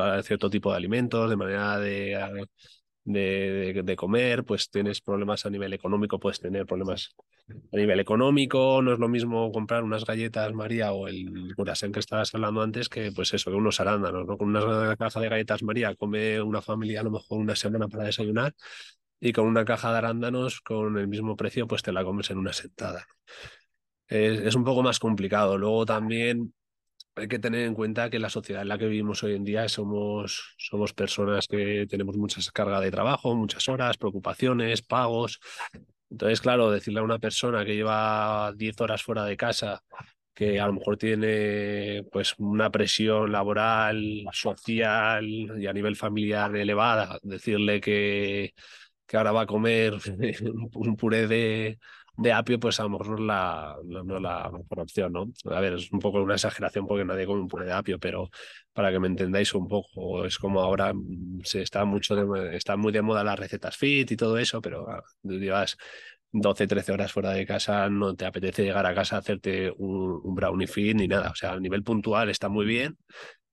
a 0.00 0.22
cierto 0.22 0.50
tipo 0.50 0.70
de 0.70 0.76
alimentos, 0.76 1.30
de 1.30 1.36
manera 1.36 1.78
de, 1.78 2.16
de, 3.08 3.72
de, 3.74 3.82
de 3.82 3.96
comer, 3.96 4.44
pues 4.44 4.70
tienes 4.70 5.00
problemas 5.00 5.46
a 5.46 5.50
nivel 5.50 5.72
económico, 5.72 6.20
puedes 6.20 6.40
tener 6.40 6.66
problemas 6.66 7.14
a 7.72 7.76
nivel 7.76 8.00
económico, 8.00 8.82
no 8.82 8.92
es 8.92 8.98
lo 8.98 9.08
mismo 9.08 9.50
comprar 9.50 9.82
unas 9.82 10.04
galletas 10.04 10.52
María 10.52 10.92
o 10.92 11.08
el 11.08 11.54
curasén 11.56 11.90
que 11.92 12.00
estabas 12.00 12.34
hablando 12.34 12.60
antes 12.60 12.88
que 12.88 13.10
pues 13.12 13.32
eso, 13.32 13.50
que 13.50 13.56
unos 13.56 13.80
arándanos, 13.80 14.26
¿no? 14.26 14.36
Con 14.36 14.54
una 14.54 14.96
caja 14.96 15.20
de 15.20 15.28
galletas 15.30 15.62
María 15.62 15.94
come 15.94 16.40
una 16.42 16.60
familia 16.60 17.00
a 17.00 17.04
lo 17.04 17.10
mejor 17.10 17.38
una 17.38 17.56
semana 17.56 17.88
para 17.88 18.04
desayunar 18.04 18.54
y 19.20 19.32
con 19.32 19.46
una 19.46 19.64
caja 19.64 19.90
de 19.90 19.98
arándanos 19.98 20.60
con 20.60 20.98
el 20.98 21.08
mismo 21.08 21.36
precio 21.36 21.66
pues 21.66 21.82
te 21.82 21.92
la 21.92 22.04
comes 22.04 22.30
en 22.30 22.38
una 22.38 22.52
sentada 22.52 23.06
es, 24.06 24.40
es 24.40 24.54
un 24.54 24.64
poco 24.64 24.82
más 24.82 24.98
complicado. 24.98 25.58
Luego 25.58 25.86
también 25.86 26.52
hay 27.18 27.28
que 27.28 27.38
tener 27.38 27.66
en 27.66 27.74
cuenta 27.74 28.10
que 28.10 28.18
la 28.18 28.30
sociedad 28.30 28.62
en 28.62 28.68
la 28.68 28.78
que 28.78 28.86
vivimos 28.86 29.22
hoy 29.22 29.34
en 29.34 29.44
día 29.44 29.68
somos, 29.68 30.54
somos 30.58 30.92
personas 30.94 31.46
que 31.46 31.86
tenemos 31.88 32.16
mucha 32.16 32.40
carga 32.52 32.80
de 32.80 32.90
trabajo, 32.90 33.34
muchas 33.34 33.68
horas, 33.68 33.96
preocupaciones, 33.96 34.82
pagos. 34.82 35.40
Entonces, 36.10 36.40
claro, 36.40 36.70
decirle 36.70 37.00
a 37.00 37.02
una 37.02 37.18
persona 37.18 37.64
que 37.64 37.74
lleva 37.74 38.52
10 38.56 38.80
horas 38.80 39.02
fuera 39.02 39.24
de 39.24 39.36
casa, 39.36 39.82
que 40.34 40.60
a 40.60 40.66
lo 40.66 40.74
mejor 40.74 40.96
tiene 40.96 42.04
pues 42.12 42.34
una 42.38 42.70
presión 42.70 43.32
laboral, 43.32 44.24
social 44.32 45.26
y 45.28 45.66
a 45.66 45.72
nivel 45.72 45.96
familiar 45.96 46.54
elevada, 46.56 47.18
decirle 47.22 47.80
que, 47.80 48.54
que 49.06 49.16
ahora 49.16 49.32
va 49.32 49.42
a 49.42 49.46
comer 49.46 49.94
un 50.74 50.96
puré 50.96 51.26
de, 51.26 51.78
de 52.18 52.32
apio, 52.32 52.58
pues 52.58 52.80
a 52.80 52.82
lo 52.82 52.90
mejor 52.90 53.08
no 53.10 53.14
es 53.14 53.20
la, 53.20 53.76
no, 53.84 54.02
no 54.02 54.18
la 54.18 54.50
mejor 54.50 54.80
opción, 54.80 55.12
¿no? 55.12 55.30
A 55.54 55.60
ver, 55.60 55.74
es 55.74 55.92
un 55.92 56.00
poco 56.00 56.20
una 56.20 56.34
exageración 56.34 56.84
porque 56.86 57.04
nadie 57.04 57.26
come 57.26 57.42
un 57.42 57.48
puré 57.48 57.64
de 57.64 57.72
apio, 57.72 58.00
pero 58.00 58.28
para 58.72 58.90
que 58.90 58.98
me 58.98 59.06
entendáis 59.06 59.54
un 59.54 59.68
poco, 59.68 60.24
es 60.24 60.36
como 60.36 60.60
ahora 60.60 60.92
mm, 60.92 61.42
se 61.44 61.62
está 61.62 61.84
mucho 61.84 62.16
de, 62.16 62.56
está 62.56 62.76
muy 62.76 62.92
de 62.92 63.02
moda 63.02 63.22
las 63.22 63.38
recetas 63.38 63.76
fit 63.76 64.10
y 64.10 64.16
todo 64.16 64.36
eso, 64.36 64.60
pero 64.60 64.88
ah, 64.90 65.04
llevas 65.22 65.76
12, 66.32 66.66
13 66.66 66.92
horas 66.92 67.12
fuera 67.12 67.30
de 67.30 67.46
casa, 67.46 67.88
no 67.88 68.16
te 68.16 68.26
apetece 68.26 68.64
llegar 68.64 68.84
a 68.86 68.94
casa 68.94 69.16
a 69.16 69.18
hacerte 69.20 69.72
un, 69.78 70.20
un 70.24 70.34
brownie 70.34 70.66
fit 70.66 70.96
ni 70.96 71.06
nada. 71.06 71.30
O 71.30 71.34
sea, 71.36 71.52
a 71.52 71.60
nivel 71.60 71.84
puntual 71.84 72.30
está 72.30 72.48
muy 72.48 72.66
bien, 72.66 72.98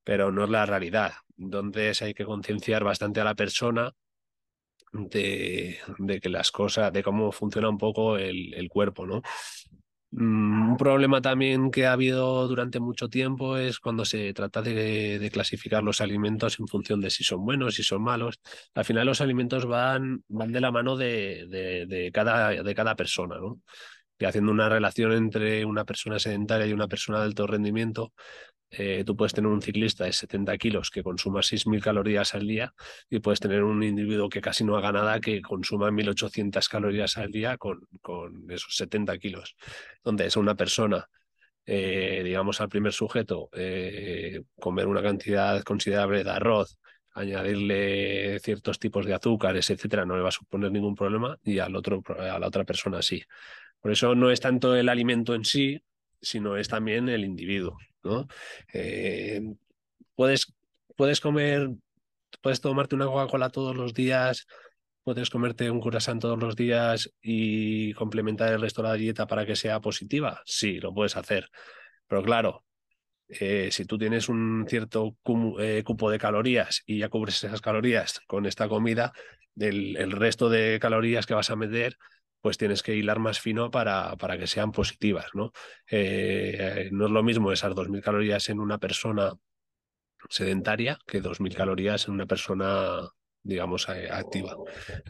pero 0.03 0.31
no 0.31 0.43
es 0.43 0.49
la 0.49 0.65
realidad. 0.65 1.13
Entonces 1.37 2.01
hay 2.01 2.15
que 2.15 2.25
concienciar 2.25 2.83
bastante 2.83 3.21
a 3.21 3.25
la 3.25 3.35
persona 3.35 3.93
de, 4.95 5.77
de, 5.99 6.19
que 6.21 6.29
las 6.29 6.51
cosas, 6.51 6.91
de 6.93 7.03
cómo 7.03 7.31
funciona 7.31 7.69
un 7.69 7.77
poco 7.77 8.17
el, 8.17 8.53
el 8.53 8.69
cuerpo, 8.69 9.05
¿no? 9.05 9.21
Mm, 10.11 10.71
un 10.71 10.77
problema 10.77 11.21
también 11.21 11.71
que 11.71 11.85
ha 11.85 11.91
habido 11.93 12.47
durante 12.47 12.79
mucho 12.79 13.09
tiempo 13.09 13.57
es 13.57 13.79
cuando 13.79 14.05
se 14.05 14.33
trata 14.33 14.61
de, 14.61 15.19
de, 15.19 15.29
clasificar 15.31 15.83
los 15.83 15.99
alimentos 15.99 16.57
en 16.59 16.67
función 16.67 17.01
de 17.01 17.09
si 17.09 17.23
son 17.25 17.43
buenos, 17.43 17.75
si 17.75 17.83
son 17.83 18.01
malos. 18.01 18.39
Al 18.75 18.85
final 18.85 19.05
los 19.07 19.19
alimentos 19.21 19.65
van, 19.65 20.23
van 20.29 20.51
de 20.53 20.61
la 20.61 20.71
mano 20.71 20.95
de, 20.95 21.47
de, 21.49 21.85
de 21.85 22.11
cada, 22.13 22.63
de 22.63 22.75
cada 22.75 22.95
persona, 22.95 23.37
¿no? 23.37 23.59
Y 24.17 24.25
haciendo 24.25 24.51
una 24.51 24.69
relación 24.69 25.11
entre 25.11 25.65
una 25.65 25.83
persona 25.83 26.19
sedentaria 26.19 26.65
y 26.67 26.73
una 26.73 26.87
persona 26.87 27.19
de 27.19 27.25
alto 27.25 27.47
rendimiento, 27.47 28.13
eh, 28.77 29.03
tú 29.05 29.15
puedes 29.15 29.33
tener 29.33 29.49
un 29.49 29.61
ciclista 29.61 30.05
de 30.05 30.13
70 30.13 30.57
kilos 30.57 30.89
que 30.89 31.03
consuma 31.03 31.41
6.000 31.41 31.81
calorías 31.81 32.35
al 32.35 32.47
día 32.47 32.73
y 33.09 33.19
puedes 33.19 33.39
tener 33.39 33.63
un 33.63 33.83
individuo 33.83 34.29
que 34.29 34.41
casi 34.41 34.63
no 34.63 34.75
haga 34.75 34.91
nada 34.91 35.19
que 35.19 35.41
consuma 35.41 35.91
1.800 35.91 36.67
calorías 36.69 37.17
al 37.17 37.31
día 37.31 37.57
con, 37.57 37.87
con 38.01 38.49
esos 38.51 38.75
70 38.75 39.17
kilos. 39.17 39.55
Donde 40.03 40.25
es 40.25 40.35
una 40.35 40.55
persona, 40.55 41.07
eh, 41.65 42.21
digamos 42.23 42.59
al 42.61 42.69
primer 42.69 42.93
sujeto, 42.93 43.49
eh, 43.53 44.43
comer 44.59 44.87
una 44.87 45.01
cantidad 45.01 45.61
considerable 45.63 46.23
de 46.23 46.31
arroz, 46.31 46.77
añadirle 47.13 48.39
ciertos 48.39 48.77
tipos 48.77 49.05
de 49.05 49.13
azúcares, 49.13 49.69
etcétera, 49.69 50.05
no 50.05 50.17
le 50.17 50.21
va 50.21 50.29
a 50.29 50.31
suponer 50.31 50.71
ningún 50.71 50.95
problema 50.95 51.37
y 51.43 51.59
al 51.59 51.75
otro, 51.75 52.03
a 52.19 52.39
la 52.39 52.47
otra 52.47 52.65
persona 52.65 53.01
sí. 53.01 53.23
Por 53.79 53.91
eso 53.91 54.15
no 54.15 54.31
es 54.31 54.41
tanto 54.41 54.75
el 54.75 54.89
alimento 54.89 55.33
en 55.33 55.45
sí, 55.45 55.81
sino 56.21 56.57
es 56.57 56.67
también 56.67 57.09
el 57.09 57.23
individuo. 57.23 57.77
¿no? 58.03 58.27
Eh, 58.73 59.41
puedes, 60.15 60.53
puedes 60.95 61.19
comer, 61.19 61.69
puedes 62.41 62.61
tomarte 62.61 62.95
una 62.95 63.05
Coca-Cola 63.05 63.49
todos 63.49 63.75
los 63.75 63.93
días, 63.93 64.47
puedes 65.03 65.29
comerte 65.29 65.69
un 65.69 65.79
curasán 65.79 66.19
todos 66.19 66.39
los 66.39 66.55
días 66.55 67.11
y 67.21 67.93
complementar 67.93 68.53
el 68.53 68.61
resto 68.61 68.81
de 68.81 68.89
la 68.89 68.95
dieta 68.95 69.27
para 69.27 69.45
que 69.45 69.55
sea 69.55 69.79
positiva. 69.79 70.41
Sí, 70.45 70.79
lo 70.79 70.93
puedes 70.93 71.15
hacer. 71.17 71.49
Pero 72.07 72.23
claro, 72.23 72.65
eh, 73.27 73.69
si 73.71 73.85
tú 73.85 73.97
tienes 73.97 74.29
un 74.29 74.65
cierto 74.67 75.15
eh, 75.59 75.83
cupo 75.85 76.09
de 76.09 76.19
calorías 76.19 76.83
y 76.85 76.99
ya 76.99 77.09
cubres 77.09 77.43
esas 77.43 77.61
calorías 77.61 78.21
con 78.27 78.45
esta 78.45 78.67
comida, 78.67 79.13
el, 79.57 79.97
el 79.97 80.11
resto 80.11 80.49
de 80.49 80.79
calorías 80.79 81.25
que 81.25 81.33
vas 81.33 81.49
a 81.49 81.55
meter 81.55 81.97
pues 82.45 82.59
tienes 82.59 82.83
que 82.83 82.95
hilar 82.95 83.17
más 83.17 83.39
fino 83.39 83.71
para, 83.71 84.15
para 84.17 84.37
que 84.37 84.45
sean 84.45 84.71
positivas, 84.71 85.25
¿no? 85.33 85.51
Eh, 85.89 86.89
no 86.91 87.05
es 87.07 87.11
lo 87.11 87.23
mismo 87.23 87.51
esas 87.51 87.73
2.000 87.73 88.03
calorías 88.03 88.49
en 88.49 88.59
una 88.59 88.77
persona 88.77 89.33
sedentaria 90.29 90.99
que 91.07 91.21
2.000 91.21 91.55
calorías 91.55 92.07
en 92.07 92.13
una 92.13 92.27
persona, 92.27 92.99
digamos, 93.41 93.89
activa. 93.89 94.55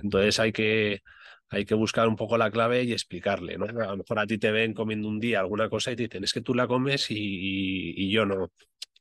Entonces 0.02 0.40
hay 0.40 0.54
que, 0.54 1.02
hay 1.50 1.66
que 1.66 1.76
buscar 1.76 2.08
un 2.08 2.16
poco 2.16 2.38
la 2.38 2.50
clave 2.50 2.84
y 2.84 2.94
explicarle, 2.94 3.58
¿no? 3.58 3.66
A 3.66 3.88
lo 3.88 3.98
mejor 3.98 4.20
a 4.20 4.26
ti 4.26 4.38
te 4.38 4.52
ven 4.52 4.74
comiendo 4.74 5.10
un 5.10 5.20
día 5.20 5.42
alguna 5.42 5.68
cosa 5.68 5.92
y 5.92 5.98
te 5.98 6.04
dicen, 6.04 6.24
es 6.24 6.32
que 6.32 6.40
tú 6.40 6.54
la 6.54 6.68
comes 6.68 7.12
y, 7.12 7.18
y 7.98 8.12
yo 8.12 8.26
no. 8.26 8.54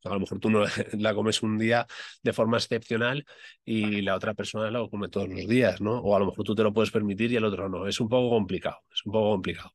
A 0.04 0.10
lo 0.14 0.20
mejor 0.20 0.38
tú 0.38 0.50
no 0.50 0.64
la 0.98 1.14
comes 1.14 1.42
un 1.42 1.58
día 1.58 1.86
de 2.22 2.32
forma 2.32 2.58
excepcional 2.58 3.24
y 3.64 4.02
la 4.02 4.14
otra 4.16 4.34
persona 4.34 4.70
la 4.70 4.86
come 4.88 5.08
todos 5.08 5.28
los 5.28 5.46
días, 5.48 5.80
¿no? 5.80 5.98
O 5.98 6.14
a 6.16 6.18
lo 6.18 6.26
mejor 6.26 6.44
tú 6.44 6.54
te 6.54 6.62
lo 6.62 6.72
puedes 6.72 6.90
permitir 6.90 7.32
y 7.32 7.36
el 7.36 7.44
otro 7.44 7.68
no. 7.68 7.86
Es 7.86 8.00
un 8.00 8.08
poco 8.08 8.30
complicado, 8.30 8.78
es 8.92 9.04
un 9.06 9.12
poco 9.12 9.30
complicado. 9.30 9.72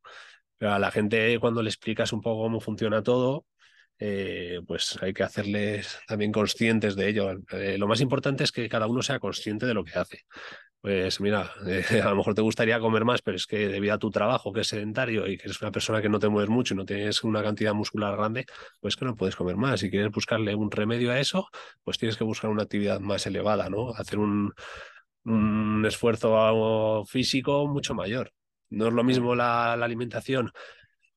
Pero 0.58 0.74
a 0.74 0.80
la 0.80 0.92
gente 0.92 1.40
cuando 1.40 1.64
le 1.64 1.70
explicas 1.70 2.14
un 2.14 2.22
poco 2.22 2.44
cómo 2.44 2.60
funciona 2.60 3.02
todo, 3.04 3.46
eh, 4.00 4.62
pues 4.68 4.98
hay 5.02 5.14
que 5.14 5.24
hacerles 5.24 6.00
también 6.08 6.32
conscientes 6.32 6.96
de 6.96 7.10
ello. 7.10 7.32
Eh, 7.52 7.78
lo 7.78 7.88
más 7.88 8.02
importante 8.02 8.44
es 8.44 8.52
que 8.52 8.70
cada 8.70 8.88
uno 8.88 9.02
sea 9.02 9.20
consciente 9.20 9.66
de 9.66 9.74
lo 9.74 9.84
que 9.84 10.00
hace. 10.00 10.26
Pues 10.82 11.20
mira, 11.20 11.52
eh, 11.68 11.84
a 12.04 12.10
lo 12.10 12.16
mejor 12.16 12.34
te 12.36 12.42
gustaría 12.42 12.80
comer 12.80 13.04
más, 13.04 13.22
pero 13.22 13.36
es 13.36 13.46
que 13.46 13.68
debido 13.68 13.94
a 13.94 13.98
tu 14.00 14.10
trabajo, 14.12 14.54
que 14.54 14.62
es 14.62 14.68
sedentario 14.68 15.28
y 15.28 15.38
que 15.38 15.44
eres 15.46 15.62
una 15.62 15.72
persona 15.72 16.02
que 16.02 16.08
no 16.08 16.20
te 16.20 16.30
mueves 16.30 16.50
mucho 16.50 16.74
y 16.74 16.78
no 16.78 16.86
tienes 16.86 17.24
una 17.24 17.44
cantidad 17.44 17.74
muscular 17.74 18.16
grande, 18.16 18.46
pues 18.80 18.96
que 18.96 19.04
no 19.06 19.16
puedes 19.16 19.36
comer 19.36 19.58
más. 19.58 19.82
Si 19.82 19.90
quieres 19.90 20.12
buscarle 20.12 20.56
un 20.56 20.72
remedio 20.72 21.12
a 21.12 21.20
eso, 21.20 21.48
pues 21.84 21.98
tienes 21.98 22.16
que 22.18 22.24
buscar 22.24 22.50
una 22.50 22.64
actividad 22.64 23.02
más 23.02 23.26
elevada, 23.28 23.70
¿no? 23.70 23.90
Hacer 23.94 24.20
un, 24.20 24.54
un 25.26 25.86
esfuerzo 25.86 27.04
físico 27.06 27.68
mucho 27.68 27.94
mayor. 27.94 28.32
No 28.70 28.88
es 28.88 28.94
lo 28.94 29.04
mismo 29.04 29.36
la, 29.36 29.76
la 29.78 29.86
alimentación 29.86 30.52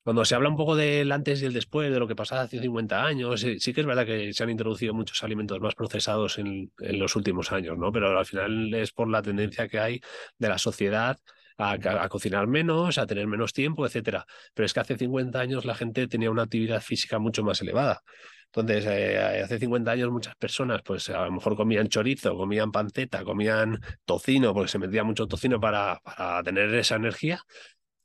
cuando 0.03 0.25
se 0.25 0.35
habla 0.35 0.49
un 0.49 0.57
poco 0.57 0.75
del 0.75 1.12
antes 1.12 1.43
y 1.43 1.47
el 1.47 1.53
después, 1.53 1.93
de 1.93 1.99
lo 1.99 2.09
que 2.09 2.17
pasaba 2.17 2.43
hace 2.43 2.61
50 2.61 3.05
años, 3.05 3.41
sí, 3.41 3.73
que 3.73 3.81
es 3.81 3.87
verdad 3.87 4.05
que 4.05 4.33
se 4.33 4.43
han 4.43 4.51
introducido 4.51 4.95
muchos 4.95 5.23
alimentos 5.23 5.61
más 5.61 5.75
procesados 5.75 6.38
en, 6.38 6.73
en, 6.81 6.99
los 6.99 7.15
últimos 7.15 7.53
años, 7.53 7.79
¿no? 7.79 7.93
Pero 7.93 8.19
al 8.19 8.27
final 8.27 8.75
es 8.75 8.93
por 8.93 9.09
la 9.09 9.23
tendencia 9.23 9.69
que 9.69 9.79
hay 9.79 10.01
de 10.38 10.49
la 10.49 10.59
sociedad 10.59 11.19
a, 11.57 11.73
a, 11.73 12.09
cocinar 12.09 12.49
menos, 12.49 12.99
a 12.99 13.07
tener 13.07 13.27
menos 13.29 13.53
tiempo, 13.53 13.87
etcétera. 13.87 14.27
Pero 14.55 14.67
es 14.67 14.73
que 14.75 14.81
hace 14.81 14.97
50 14.97 15.38
años 15.38 15.65
la 15.65 15.75
gente 15.75 16.09
tenía 16.09 16.31
una 16.31 16.43
actividad 16.43 16.81
física 16.81 17.19
mucho 17.19 17.45
más 17.45 17.61
elevada. 17.61 18.03
Entonces, 18.47 18.85
eh, 18.87 19.43
hace 19.43 19.59
50 19.59 19.91
años 19.93 20.11
muchas 20.11 20.35
personas, 20.37 20.83
pues 20.85 21.09
a 21.09 21.25
lo 21.25 21.33
mejor 21.33 21.57
comían 21.57 21.88
chorizo, 21.88 22.37
comían 22.37 22.71
panceta, 22.71 23.25
comían 23.25 23.81
tocino, 24.05 24.53
porque 24.53 24.69
se 24.69 24.79
metía 24.79 25.05
mucho 25.05 25.27
tocino 25.27 25.59
para, 25.59 26.01
para 26.05 26.43
tener 26.43 26.75
esa 26.75 26.97
energía 26.97 27.43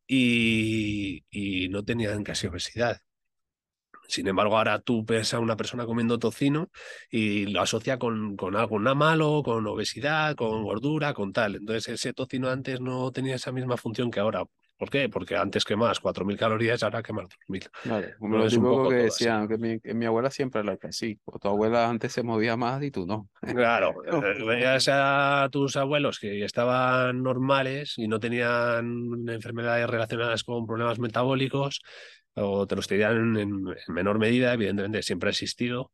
y, 0.08 1.68
no 1.70 1.84
tenían 1.84 2.24
casi 2.24 2.48
obesidad. 2.48 3.02
Sin 4.08 4.28
embargo, 4.28 4.58
ahora 4.58 4.80
tú 4.80 5.04
ves 5.06 5.34
a 5.34 5.40
una 5.40 5.58
persona 5.58 5.86
comiendo 5.86 6.18
tocino 6.18 6.70
y 7.12 7.48
lo 7.48 7.62
asocia 7.62 8.00
con, 8.00 8.38
con 8.38 8.56
algo 8.56 8.80
malo, 8.80 9.42
con 9.44 9.68
obesidad, 9.68 10.36
con 10.36 10.64
gordura, 10.64 11.14
con 11.14 11.34
tal. 11.34 11.56
Entonces, 11.58 11.90
ese 11.96 12.14
tocino 12.14 12.50
antes 12.50 12.80
no 12.80 13.12
tenía 13.12 13.36
esa 13.36 13.52
misma 13.52 13.76
función 13.78 14.10
que 14.10 14.20
ahora. 14.22 14.46
¿Por 14.78 14.92
qué? 14.92 15.10
Porque 15.10 15.36
antes 15.36 15.66
quemas 15.66 16.00
4.000 16.00 16.38
calorías, 16.38 16.84
ahora 16.84 17.02
quemas 17.02 17.28
2.000. 17.48 17.70
Vale, 17.86 18.16
como 18.20 18.38
lo 18.38 18.48
típico 18.48 18.90
que 18.90 18.96
decían, 18.96 19.48
que 19.48 19.58
mi, 19.58 19.80
que 19.80 19.96
mi, 19.96 20.06
abuela 20.06 20.30
siempre 20.30 20.64
la 20.64 20.78
que 20.78 20.92
sí, 20.92 21.20
o 21.26 21.40
tu 21.40 21.48
abuela 21.48 21.90
antes 21.90 22.14
se 22.14 22.22
movía 22.22 22.56
más 22.56 22.84
y 22.84 22.92
tú 22.92 23.08
no. 23.08 23.28
Claro, 23.42 23.96
veías 24.48 24.88
a 24.92 25.50
tus 25.52 25.76
abuelos 25.78 26.20
que 26.20 26.44
estaban 26.44 27.24
normales 27.24 27.96
y 27.98 28.08
no 28.08 28.20
tenían 28.20 29.28
enfermedades 29.28 29.90
relacionadas 29.90 30.44
con 30.44 30.68
problemas 30.68 31.00
metabólicos, 31.00 31.82
o 32.36 32.68
te 32.68 32.76
los 32.76 32.88
tenían 32.88 33.36
en, 33.36 33.68
en, 33.68 33.76
menor 33.88 34.20
medida, 34.20 34.54
evidentemente 34.54 35.02
siempre 35.02 35.30
ha 35.30 35.32
existido, 35.32 35.92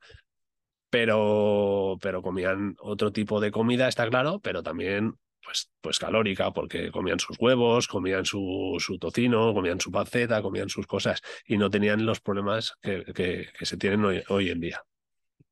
pero, 0.89 1.97
pero 2.01 2.21
comían 2.21 2.75
otro 2.79 3.13
tipo 3.13 3.39
de 3.39 3.51
comida, 3.51 3.87
está 3.87 4.09
claro, 4.09 4.41
pero 4.41 4.61
también 4.61 5.15
pues, 5.43 5.71
pues 5.81 5.99
calórica, 5.99 6.51
porque 6.51 6.91
comían 6.91 7.19
sus 7.19 7.37
huevos, 7.39 7.87
comían 7.87 8.25
su, 8.25 8.77
su 8.79 8.97
tocino, 8.97 9.53
comían 9.53 9.79
su 9.79 9.91
panceta, 9.91 10.41
comían 10.41 10.69
sus 10.69 10.87
cosas 10.87 11.21
y 11.45 11.57
no 11.57 11.69
tenían 11.69 12.05
los 12.05 12.21
problemas 12.21 12.75
que, 12.81 13.03
que, 13.13 13.47
que 13.57 13.65
se 13.65 13.77
tienen 13.77 14.03
hoy, 14.05 14.23
hoy 14.29 14.49
en 14.49 14.59
día. 14.59 14.83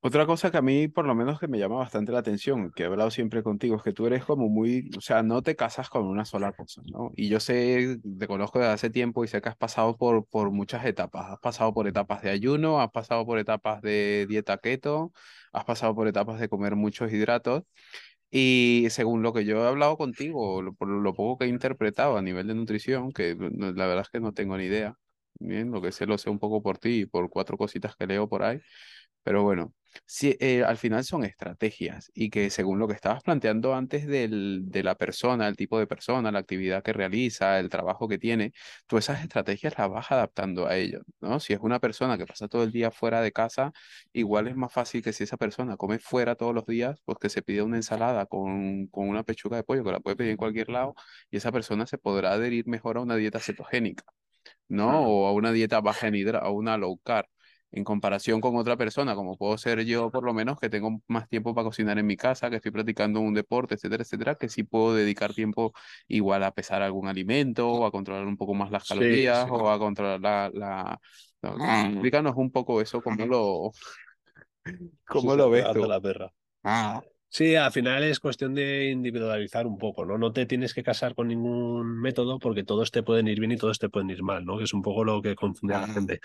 Otra 0.03 0.25
cosa 0.25 0.49
que 0.49 0.57
a 0.57 0.63
mí, 0.63 0.87
por 0.87 1.05
lo 1.05 1.13
menos, 1.13 1.39
que 1.39 1.47
me 1.47 1.59
llama 1.59 1.75
bastante 1.75 2.11
la 2.11 2.17
atención, 2.19 2.71
que 2.71 2.81
he 2.81 2.85
hablado 2.87 3.11
siempre 3.11 3.43
contigo, 3.43 3.75
es 3.75 3.83
que 3.83 3.93
tú 3.93 4.07
eres 4.07 4.25
como 4.25 4.49
muy, 4.49 4.89
o 4.97 5.01
sea, 5.01 5.21
no 5.21 5.43
te 5.43 5.55
casas 5.55 5.89
con 5.89 6.07
una 6.07 6.25
sola 6.25 6.53
cosa, 6.53 6.81
¿no? 6.91 7.11
Y 7.15 7.29
yo 7.29 7.39
sé, 7.39 7.99
te 8.17 8.27
conozco 8.27 8.57
desde 8.57 8.71
hace 8.73 8.89
tiempo 8.89 9.23
y 9.23 9.27
sé 9.27 9.41
que 9.43 9.49
has 9.49 9.55
pasado 9.55 9.95
por, 9.97 10.25
por 10.25 10.49
muchas 10.49 10.85
etapas. 10.85 11.29
Has 11.29 11.39
pasado 11.39 11.71
por 11.71 11.87
etapas 11.87 12.23
de 12.23 12.31
ayuno, 12.31 12.81
has 12.81 12.89
pasado 12.89 13.27
por 13.27 13.37
etapas 13.37 13.83
de 13.83 14.25
dieta 14.27 14.57
keto, 14.57 15.13
has 15.53 15.65
pasado 15.65 15.93
por 15.93 16.07
etapas 16.07 16.39
de 16.39 16.49
comer 16.49 16.75
muchos 16.75 17.13
hidratos. 17.13 17.61
Y 18.31 18.87
según 18.91 19.21
lo 19.23 19.33
que 19.33 19.45
yo 19.45 19.63
he 19.65 19.67
hablado 19.67 19.97
contigo, 19.97 20.61
por 20.77 20.87
lo 20.89 21.13
poco 21.13 21.37
que 21.39 21.45
he 21.45 21.47
interpretado 21.49 22.17
a 22.17 22.21
nivel 22.21 22.47
de 22.47 22.55
nutrición, 22.55 23.11
que 23.11 23.35
la 23.35 23.87
verdad 23.87 24.01
es 24.03 24.09
que 24.09 24.19
no 24.21 24.33
tengo 24.33 24.57
ni 24.57 24.65
idea, 24.65 24.95
bien, 25.39 25.71
lo 25.71 25.81
que 25.81 25.91
sé 25.91 26.05
lo 26.05 26.17
sé 26.17 26.29
un 26.29 26.39
poco 26.39 26.61
por 26.63 26.77
ti 26.77 27.01
y 27.01 27.05
por 27.05 27.29
cuatro 27.29 27.57
cositas 27.57 27.95
que 27.97 28.07
leo 28.07 28.29
por 28.29 28.43
ahí, 28.43 28.61
pero 29.23 29.43
bueno, 29.43 29.73
sí, 30.05 30.35
eh, 30.39 30.63
al 30.63 30.77
final 30.77 31.03
son 31.03 31.23
estrategias 31.23 32.11
y 32.13 32.29
que 32.29 32.49
según 32.49 32.79
lo 32.79 32.87
que 32.87 32.93
estabas 32.93 33.23
planteando 33.23 33.73
antes 33.75 34.07
del, 34.07 34.63
de 34.69 34.83
la 34.83 34.95
persona, 34.95 35.47
el 35.47 35.55
tipo 35.55 35.79
de 35.79 35.87
persona, 35.87 36.31
la 36.31 36.39
actividad 36.39 36.83
que 36.83 36.93
realiza, 36.93 37.59
el 37.59 37.69
trabajo 37.69 38.07
que 38.07 38.17
tiene, 38.17 38.53
tú 38.87 38.97
esas 38.97 39.21
estrategias 39.21 39.77
las 39.77 39.89
vas 39.89 40.11
adaptando 40.11 40.67
a 40.67 40.77
ello, 40.77 41.01
¿no? 41.19 41.39
Si 41.39 41.53
es 41.53 41.59
una 41.61 41.79
persona 41.79 42.17
que 42.17 42.25
pasa 42.25 42.47
todo 42.47 42.63
el 42.63 42.71
día 42.71 42.91
fuera 42.91 43.21
de 43.21 43.31
casa, 43.31 43.71
igual 44.13 44.47
es 44.47 44.55
más 44.55 44.71
fácil 44.73 45.01
que 45.01 45.13
si 45.13 45.23
esa 45.23 45.37
persona 45.37 45.77
come 45.77 45.99
fuera 45.99 46.35
todos 46.35 46.53
los 46.53 46.65
días, 46.65 46.99
pues 47.05 47.17
que 47.19 47.29
se 47.29 47.41
pida 47.41 47.63
una 47.63 47.77
ensalada 47.77 48.25
con, 48.25 48.87
con 48.87 49.07
una 49.09 49.23
pechuga 49.23 49.57
de 49.57 49.63
pollo 49.63 49.83
que 49.83 49.91
la 49.91 49.99
puede 49.99 50.15
pedir 50.15 50.31
en 50.31 50.37
cualquier 50.37 50.69
lado 50.69 50.95
y 51.29 51.37
esa 51.37 51.51
persona 51.51 51.85
se 51.87 51.97
podrá 51.97 52.33
adherir 52.33 52.67
mejor 52.67 52.97
a 52.97 53.01
una 53.01 53.15
dieta 53.15 53.39
cetogénica, 53.39 54.03
¿no? 54.67 55.01
O 55.05 55.27
a 55.27 55.33
una 55.33 55.51
dieta 55.51 55.81
baja 55.81 56.07
en 56.07 56.15
hidratos, 56.15 56.47
a 56.47 56.51
una 56.51 56.77
low 56.77 56.97
carb 56.99 57.27
en 57.71 57.83
comparación 57.83 58.41
con 58.41 58.55
otra 58.57 58.75
persona, 58.77 59.15
como 59.15 59.37
puedo 59.37 59.57
ser 59.57 59.83
yo 59.85 60.11
por 60.11 60.23
lo 60.23 60.33
menos, 60.33 60.59
que 60.59 60.69
tengo 60.69 61.01
más 61.07 61.29
tiempo 61.29 61.55
para 61.55 61.65
cocinar 61.65 61.97
en 61.97 62.05
mi 62.05 62.17
casa, 62.17 62.49
que 62.49 62.57
estoy 62.57 62.71
practicando 62.71 63.19
un 63.19 63.33
deporte, 63.33 63.75
etcétera, 63.75 64.03
etcétera, 64.03 64.35
que 64.35 64.49
sí 64.49 64.63
puedo 64.63 64.93
dedicar 64.93 65.33
tiempo 65.33 65.73
igual 66.07 66.43
a 66.43 66.51
pesar 66.51 66.81
algún 66.81 67.07
alimento, 67.07 67.69
o 67.69 67.85
a 67.85 67.91
controlar 67.91 68.25
un 68.25 68.37
poco 68.37 68.53
más 68.53 68.71
las 68.71 68.87
calorías, 68.87 69.43
sí, 69.43 69.45
sí. 69.45 69.51
o 69.53 69.69
a 69.69 69.79
controlar 69.79 70.19
la... 70.19 70.51
la, 70.53 70.99
la... 71.41 71.89
Explícanos 71.89 72.33
un 72.35 72.51
poco 72.51 72.81
eso, 72.81 73.01
cómo 73.01 73.25
lo, 73.25 73.71
cómo 75.07 75.35
lo 75.35 75.49
ves 75.49 75.65
tú. 75.73 75.85
La 75.85 76.01
perra. 76.01 76.31
Sí, 77.33 77.55
al 77.55 77.71
final 77.71 78.03
es 78.03 78.19
cuestión 78.19 78.53
de 78.53 78.89
individualizar 78.89 79.65
un 79.65 79.77
poco, 79.77 80.05
¿no? 80.05 80.17
No 80.17 80.33
te 80.33 80.45
tienes 80.45 80.73
que 80.73 80.83
casar 80.83 81.15
con 81.15 81.29
ningún 81.29 82.01
método 82.01 82.39
porque 82.39 82.65
todos 82.65 82.91
te 82.91 83.03
pueden 83.03 83.29
ir 83.29 83.39
bien 83.39 83.53
y 83.53 83.57
todos 83.57 83.79
te 83.79 83.87
pueden 83.87 84.09
ir 84.09 84.21
mal, 84.21 84.43
¿no? 84.43 84.57
Que 84.57 84.65
es 84.65 84.73
un 84.73 84.81
poco 84.81 85.05
lo 85.05 85.21
que 85.21 85.33
confunde 85.33 85.75
a 85.75 85.79
la 85.79 85.87
gente. 85.87 86.19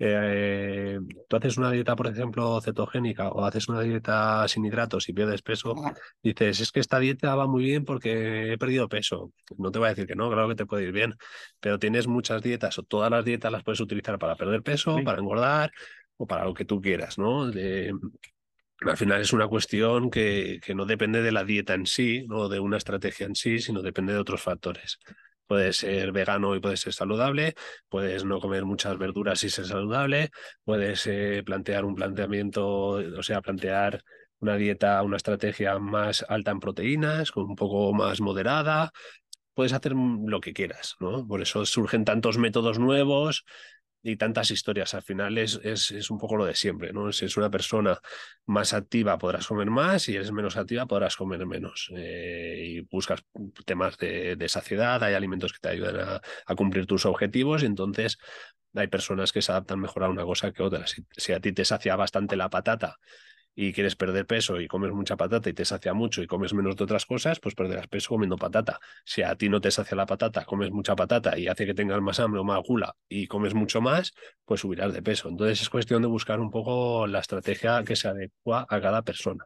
Eh, 0.00 1.00
tú 1.28 1.36
haces 1.36 1.56
una 1.56 1.72
dieta, 1.72 1.96
por 1.96 2.06
ejemplo, 2.06 2.60
cetogénica 2.60 3.30
o 3.30 3.44
haces 3.44 3.68
una 3.68 3.80
dieta 3.80 4.46
sin 4.46 4.64
hidratos 4.64 5.08
y 5.08 5.12
pierdes 5.12 5.42
peso, 5.42 5.74
dices, 6.22 6.60
es 6.60 6.70
que 6.70 6.80
esta 6.80 7.00
dieta 7.00 7.34
va 7.34 7.46
muy 7.46 7.64
bien 7.64 7.84
porque 7.84 8.52
he 8.52 8.58
perdido 8.58 8.88
peso. 8.88 9.32
No 9.56 9.70
te 9.72 9.78
voy 9.78 9.86
a 9.86 9.90
decir 9.90 10.06
que 10.06 10.14
no, 10.14 10.30
claro 10.30 10.48
que 10.48 10.54
te 10.54 10.66
puede 10.66 10.84
ir 10.84 10.92
bien, 10.92 11.14
pero 11.60 11.78
tienes 11.78 12.06
muchas 12.06 12.42
dietas 12.42 12.78
o 12.78 12.84
todas 12.84 13.10
las 13.10 13.24
dietas 13.24 13.50
las 13.50 13.64
puedes 13.64 13.80
utilizar 13.80 14.18
para 14.18 14.36
perder 14.36 14.62
peso, 14.62 14.96
sí. 14.96 15.02
para 15.02 15.18
engordar 15.18 15.72
o 16.16 16.26
para 16.26 16.44
lo 16.44 16.54
que 16.54 16.64
tú 16.64 16.80
quieras, 16.80 17.18
¿no? 17.18 17.50
De, 17.50 17.92
al 18.80 18.96
final 18.96 19.20
es 19.20 19.32
una 19.32 19.48
cuestión 19.48 20.10
que, 20.10 20.60
que 20.64 20.74
no 20.74 20.86
depende 20.86 21.22
de 21.22 21.32
la 21.32 21.42
dieta 21.42 21.74
en 21.74 21.86
sí, 21.86 22.24
no 22.28 22.48
de 22.48 22.60
una 22.60 22.76
estrategia 22.76 23.26
en 23.26 23.34
sí, 23.34 23.58
sino 23.58 23.82
depende 23.82 24.12
de 24.12 24.20
otros 24.20 24.42
factores. 24.42 25.00
Puedes 25.48 25.78
ser 25.78 26.12
vegano 26.12 26.54
y 26.54 26.60
puedes 26.60 26.80
ser 26.80 26.92
saludable, 26.92 27.54
puedes 27.88 28.24
no 28.24 28.38
comer 28.38 28.64
muchas 28.64 28.96
verduras 28.98 29.42
y 29.42 29.50
ser 29.50 29.66
saludable, 29.66 30.30
puedes 30.64 31.06
eh, 31.08 31.42
plantear 31.44 31.84
un 31.84 31.96
planteamiento, 31.96 32.66
o 32.68 33.22
sea, 33.22 33.40
plantear 33.40 34.02
una 34.40 34.56
dieta, 34.56 35.02
una 35.02 35.16
estrategia 35.16 35.78
más 35.78 36.24
alta 36.28 36.52
en 36.52 36.60
proteínas, 36.60 37.34
un 37.36 37.56
poco 37.56 37.92
más 37.92 38.20
moderada. 38.20 38.92
Puedes 39.54 39.72
hacer 39.72 39.94
lo 39.94 40.40
que 40.40 40.52
quieras, 40.52 40.94
¿no? 41.00 41.26
Por 41.26 41.42
eso 41.42 41.66
surgen 41.66 42.04
tantos 42.04 42.38
métodos 42.38 42.78
nuevos, 42.78 43.44
y 44.02 44.16
tantas 44.16 44.50
historias. 44.50 44.94
Al 44.94 45.02
final 45.02 45.38
es, 45.38 45.60
es, 45.62 45.90
es, 45.90 46.10
un 46.10 46.18
poco 46.18 46.36
lo 46.36 46.44
de 46.44 46.54
siempre, 46.54 46.92
¿no? 46.92 47.12
Si 47.12 47.24
es 47.24 47.36
una 47.36 47.50
persona 47.50 47.98
más 48.46 48.72
activa 48.72 49.18
podrás 49.18 49.46
comer 49.46 49.70
más, 49.70 50.02
si 50.02 50.14
eres 50.14 50.32
menos 50.32 50.56
activa 50.56 50.86
podrás 50.86 51.16
comer 51.16 51.44
menos. 51.46 51.90
Eh, 51.96 52.64
y 52.66 52.80
buscas 52.82 53.24
temas 53.64 53.96
de, 53.98 54.36
de, 54.36 54.48
saciedad, 54.48 55.02
hay 55.02 55.14
alimentos 55.14 55.52
que 55.52 55.58
te 55.60 55.68
ayudan 55.70 56.20
a, 56.46 56.54
cumplir 56.54 56.86
tus 56.86 57.06
objetivos 57.06 57.62
y 57.62 57.66
entonces 57.66 58.18
hay 58.74 58.88
personas 58.88 59.32
que 59.32 59.42
se 59.42 59.52
adaptan 59.52 59.80
mejor 59.80 60.04
a 60.04 60.08
una 60.08 60.24
cosa 60.24 60.52
que 60.52 60.62
otra. 60.62 60.84
Si 60.86 61.32
a 61.32 61.40
ti 61.40 61.52
te 61.52 61.64
sacia 61.64 61.96
bastante 61.96 62.36
la 62.36 62.50
patata 62.50 62.98
y 63.60 63.72
quieres 63.72 63.96
perder 63.96 64.24
peso 64.24 64.60
y 64.60 64.68
comes 64.68 64.92
mucha 64.92 65.16
patata 65.16 65.50
y 65.50 65.52
te 65.52 65.64
sacia 65.64 65.92
mucho 65.92 66.22
y 66.22 66.28
comes 66.28 66.54
menos 66.54 66.76
de 66.76 66.84
otras 66.84 67.04
cosas, 67.06 67.40
pues 67.40 67.56
perderás 67.56 67.88
peso 67.88 68.10
comiendo 68.10 68.36
patata. 68.36 68.78
Si 69.04 69.22
a 69.22 69.34
ti 69.34 69.48
no 69.48 69.60
te 69.60 69.72
sacia 69.72 69.96
la 69.96 70.06
patata, 70.06 70.44
comes 70.44 70.70
mucha 70.70 70.94
patata 70.94 71.36
y 71.36 71.48
hace 71.48 71.66
que 71.66 71.74
tengas 71.74 72.00
más 72.00 72.20
hambre 72.20 72.40
o 72.40 72.44
más 72.44 72.62
gula 72.64 72.94
y 73.08 73.26
comes 73.26 73.54
mucho 73.54 73.80
más, 73.80 74.14
pues 74.44 74.60
subirás 74.60 74.92
de 74.92 75.02
peso. 75.02 75.28
Entonces 75.28 75.60
es 75.60 75.70
cuestión 75.70 76.02
de 76.02 76.06
buscar 76.06 76.38
un 76.38 76.52
poco 76.52 77.08
la 77.08 77.18
estrategia 77.18 77.82
que 77.82 77.96
se 77.96 78.06
adecua 78.06 78.64
a 78.68 78.80
cada 78.80 79.02
persona. 79.02 79.44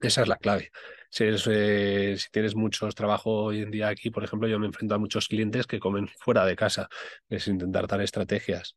Esa 0.00 0.22
es 0.22 0.28
la 0.28 0.36
clave. 0.36 0.70
Eh, 1.18 2.16
si, 2.18 2.30
tienes 2.30 2.54
muchos 2.54 2.94
trabajo 2.94 3.44
hoy 3.44 3.62
en 3.62 3.70
día 3.70 3.88
aquí, 3.88 4.10
por 4.10 4.24
ejemplo, 4.24 4.48
yo 4.48 4.58
me 4.58 4.66
enfrento 4.66 4.94
a 4.94 4.98
muchos 4.98 5.28
clientes 5.28 5.66
que 5.66 5.78
comen 5.78 6.08
fuera 6.20 6.44
de 6.44 6.56
casa. 6.56 6.88
Es 7.28 7.48
intentar 7.48 7.86
dar 7.86 8.00
estrategias. 8.00 8.76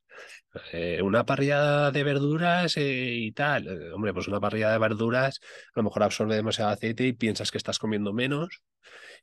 Eh, 0.72 1.02
una 1.02 1.26
parrilla 1.26 1.92
de 1.92 2.04
verduras 2.04 2.78
eh, 2.78 3.14
y 3.14 3.32
tal. 3.32 3.94
Hombre, 3.94 4.14
pues 4.14 4.28
una 4.28 4.40
parrilla 4.40 4.72
de 4.72 4.78
verduras 4.80 5.40
a 5.76 5.80
lo 5.80 5.84
mejor 5.84 6.04
absorbe 6.04 6.36
demasiado 6.36 6.72
aceite 6.72 7.06
y 7.08 7.14
piensas 7.14 7.52
que 7.52 7.58
estás 7.58 7.80
comiendo 7.80 8.14
menos 8.14 8.62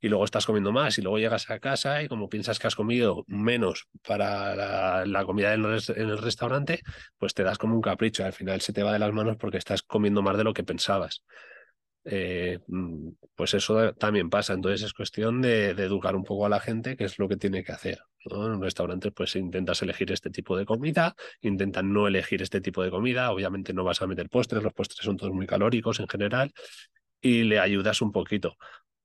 y 0.00 0.09
luego 0.09 0.24
estás 0.24 0.46
comiendo 0.46 0.72
más 0.72 0.98
y 0.98 1.02
luego 1.02 1.18
llegas 1.18 1.50
a 1.50 1.59
casa 1.59 2.02
y 2.02 2.09
como 2.09 2.29
piensas 2.29 2.59
que 2.59 2.66
has 2.66 2.76
comido 2.76 3.24
menos 3.26 3.88
para 4.07 4.55
la, 4.55 5.07
la 5.07 5.24
comida 5.24 5.55
en 5.55 5.64
el, 5.64 5.83
en 5.88 6.09
el, 6.11 6.18
restaurante, 6.18 6.83
pues 7.18 7.35
te 7.35 7.42
das 7.42 7.59
como 7.59 7.74
un 7.74 7.81
capricho. 7.81 8.24
Al 8.24 8.33
final 8.33 8.61
se 8.61 8.72
te 8.72 8.83
va 8.83 8.92
de 8.92 8.98
las 8.98 9.12
manos 9.12 9.37
porque 9.38 9.59
estás 9.59 9.83
comiendo 9.83 10.22
más 10.22 10.37
de 10.37 10.44
lo 10.44 10.52
que 10.55 10.64
pensabas 10.64 11.22
eh, 12.08 12.60
pues 13.34 13.54
eso 13.54 13.92
también 13.94 14.30
pasa. 14.30 14.54
Entonces 14.54 14.82
es 14.82 14.92
cuestión 14.92 15.42
de, 15.42 15.70
educar 15.70 16.14
un 16.14 16.24
poco 16.24 16.46
a 16.46 16.48
la 16.48 16.60
gente 16.60 16.96
qué 16.96 17.04
es 17.04 17.18
lo 17.18 17.28
que 17.28 17.36
tiene 17.36 17.64
que 17.64 17.72
hacer. 17.72 17.98
En 18.24 18.36
un 18.36 18.62
restaurante 18.62 19.10
pues 19.10 19.36
intentas 19.36 19.82
elegir 19.82 20.12
este 20.12 20.30
tipo 20.30 20.56
de 20.56 20.64
comida, 20.64 21.14
intentan 21.40 21.92
no 21.92 22.06
elegir 22.06 22.42
este 22.42 22.60
tipo 22.60 22.82
de 22.82 22.90
comida, 22.90 23.30
obviamente 23.32 23.72
no 23.72 23.84
vas 23.84 24.02
a 24.02 24.06
meter 24.06 24.28
postres, 24.28 24.62
los 24.62 24.72
postres 24.72 25.04
son 25.04 25.16
todos 25.16 25.32
muy 25.32 25.46
calóricos 25.46 26.00
en 26.00 26.08
general 26.08 26.52
y 27.20 27.42
le 27.42 27.58
ayudas 27.58 28.00
un 28.02 28.12
poquito. 28.12 28.56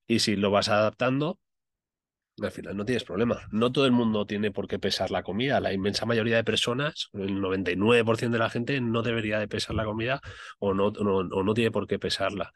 Y 0.07 0.19
si 0.19 0.35
lo 0.35 0.51
vas 0.51 0.69
adaptando, 0.69 1.39
al 2.41 2.51
final 2.51 2.75
no 2.75 2.85
tienes 2.85 3.03
problema. 3.03 3.41
No 3.51 3.71
todo 3.71 3.85
el 3.85 3.91
mundo 3.91 4.25
tiene 4.25 4.51
por 4.51 4.67
qué 4.67 4.79
pesar 4.79 5.11
la 5.11 5.23
comida. 5.23 5.59
La 5.59 5.73
inmensa 5.73 6.05
mayoría 6.05 6.37
de 6.37 6.43
personas, 6.43 7.09
el 7.13 7.39
99% 7.41 8.31
de 8.31 8.39
la 8.39 8.49
gente, 8.49 8.81
no 8.81 9.01
debería 9.01 9.39
de 9.39 9.47
pesar 9.47 9.75
la 9.75 9.85
comida 9.85 10.21
o 10.59 10.73
no, 10.73 10.91
no, 10.91 11.23
no 11.23 11.53
tiene 11.53 11.71
por 11.71 11.87
qué 11.87 11.99
pesarla. 11.99 12.53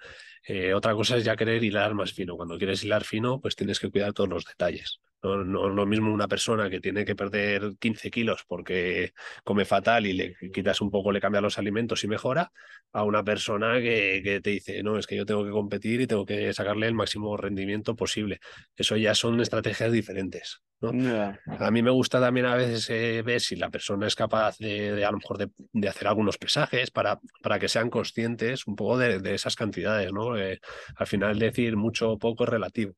Eh, 0.48 0.74
otra 0.74 0.94
cosa 0.94 1.18
es 1.18 1.24
ya 1.26 1.36
querer 1.36 1.64
hilar 1.64 1.94
más 1.94 2.14
fino. 2.14 2.36
Cuando 2.36 2.58
quieres 2.58 2.84
hilar 2.84 3.04
fino, 3.04 3.40
pues 3.42 3.56
tienes 3.56 3.80
que 3.80 3.90
cuidar 3.90 4.14
todos 4.14 4.30
los 4.30 4.46
detalles. 4.46 5.02
No, 5.26 5.68
es 5.68 5.76
lo 5.76 5.86
mismo 5.86 6.14
una 6.14 6.28
persona 6.28 6.70
que 6.70 6.80
tiene 6.80 7.06
que 7.06 7.16
perder 7.16 7.74
15 7.80 8.12
kilos 8.12 8.44
porque 8.48 9.14
come 9.44 9.66
fatal 9.66 10.06
y 10.06 10.14
le 10.14 10.36
quitas 10.54 10.82
un 10.82 10.92
poco, 10.92 11.12
le 11.12 11.20
cambia 11.22 11.42
los 11.42 11.58
alimentos 11.58 12.04
y 12.04 12.08
mejora, 12.08 12.52
a 12.94 13.04
una 13.04 13.24
persona 13.24 13.82
que 13.82 14.40
te 14.44 14.50
dice, 14.50 14.84
no, 14.84 14.98
es 14.98 15.08
que 15.08 15.16
yo 15.16 15.26
tengo 15.26 15.44
que 15.44 15.52
competir 15.52 16.02
y 16.02 16.08
tengo 16.08 16.26
que 16.26 16.54
sacarle 16.54 16.88
el 16.88 16.94
máximo 16.94 17.36
rendimiento 17.38 17.96
posible. 17.96 18.40
Eso 18.76 18.98
ya 18.98 19.16
son 19.16 19.40
estrategias 19.42 19.92
diferentes. 19.92 20.62
A 20.90 21.72
mí 21.72 21.82
me 21.82 21.92
gusta 21.92 22.20
también 22.20 22.46
a 22.46 22.56
veces 22.56 22.90
eh, 22.90 23.22
ver 23.24 23.42
si 23.42 23.56
la 23.56 23.70
persona 23.70 24.08
es 24.08 24.16
capaz 24.16 24.58
de, 24.58 24.92
de, 24.92 25.06
a 25.06 25.12
lo 25.12 25.18
mejor 25.18 25.38
de, 25.38 25.50
de, 25.74 25.90
hacer 25.90 26.08
algunos 26.08 26.38
pesajes 26.38 26.92
para, 26.92 27.20
para 27.42 27.60
que 27.60 27.70
sean 27.70 27.90
conscientes 27.90 28.68
un 28.68 28.76
poco 28.76 28.98
de, 28.98 29.20
de 29.20 29.36
esas 29.36 29.56
cantidades, 29.56 30.12
¿no? 30.12 30.38
Eh, 30.38 30.60
al 30.96 31.08
final 31.08 31.40
decir 31.40 31.76
mucho 31.78 32.12
o 32.12 32.20
poco 32.20 32.44
es 32.44 32.50
relativo. 32.50 32.94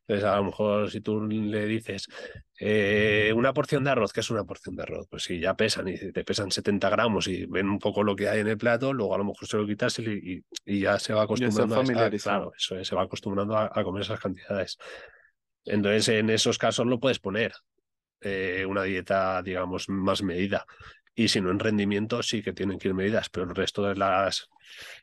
Entonces, 0.00 0.24
a 0.24 0.36
lo 0.36 0.44
mejor 0.44 0.90
si 0.90 1.00
tú 1.00 1.20
le 1.20 1.66
dices 1.66 2.06
eh, 2.60 3.32
una 3.34 3.52
porción 3.52 3.82
de 3.82 3.90
arroz, 3.90 4.12
¿qué 4.12 4.20
es 4.20 4.30
una 4.30 4.44
porción 4.44 4.76
de 4.76 4.84
arroz? 4.84 5.06
Pues 5.10 5.24
si 5.24 5.40
ya 5.40 5.56
pesan 5.56 5.88
y 5.88 5.96
te 6.12 6.24
pesan 6.24 6.50
70 6.50 6.88
gramos 6.90 7.26
y 7.26 7.44
ven 7.46 7.68
un 7.68 7.78
poco 7.78 8.04
lo 8.04 8.14
que 8.14 8.28
hay 8.28 8.40
en 8.40 8.48
el 8.48 8.56
plato, 8.56 8.92
luego 8.92 9.14
a 9.14 9.18
lo 9.18 9.24
mejor 9.24 9.48
se 9.48 9.56
lo 9.56 9.66
quitas 9.66 9.98
y, 9.98 10.04
y, 10.04 10.44
y 10.64 10.80
ya 10.80 10.98
se 10.98 11.12
va 11.12 11.22
acostumbrando 11.22 11.80
a 11.80 11.82
estar, 11.82 12.16
claro, 12.18 12.52
eso 12.56 12.78
es, 12.78 12.86
se 12.86 12.94
va 12.94 13.02
acostumbrando 13.02 13.56
a, 13.56 13.70
a 13.72 13.82
comer 13.82 14.02
esas 14.02 14.20
cantidades. 14.20 14.78
Entonces, 15.66 16.08
en 16.08 16.30
esos 16.30 16.58
casos 16.58 16.86
lo 16.86 16.98
puedes 16.98 17.18
poner 17.18 17.52
eh, 18.20 18.64
una 18.66 18.82
dieta, 18.84 19.42
digamos, 19.42 19.88
más 19.88 20.22
medida. 20.22 20.64
Y 21.14 21.28
si 21.28 21.40
no 21.40 21.50
en 21.50 21.58
rendimiento, 21.58 22.22
sí 22.22 22.42
que 22.42 22.52
tienen 22.52 22.78
que 22.78 22.88
ir 22.88 22.94
medidas, 22.94 23.28
pero 23.30 23.46
el 23.46 23.54
resto 23.54 23.82
de 23.82 23.96
las, 23.96 24.48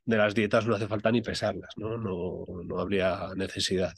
de 0.06 0.17
las 0.17 0.36
dietas 0.36 0.65
no 0.65 0.76
hace 0.76 0.88
falta 0.88 1.12
ni 1.12 1.21
pesarlas, 1.21 1.71
¿no? 1.76 1.97
No, 1.97 2.45
no 2.63 2.80
habría 2.80 3.30
necesidad. 3.36 3.93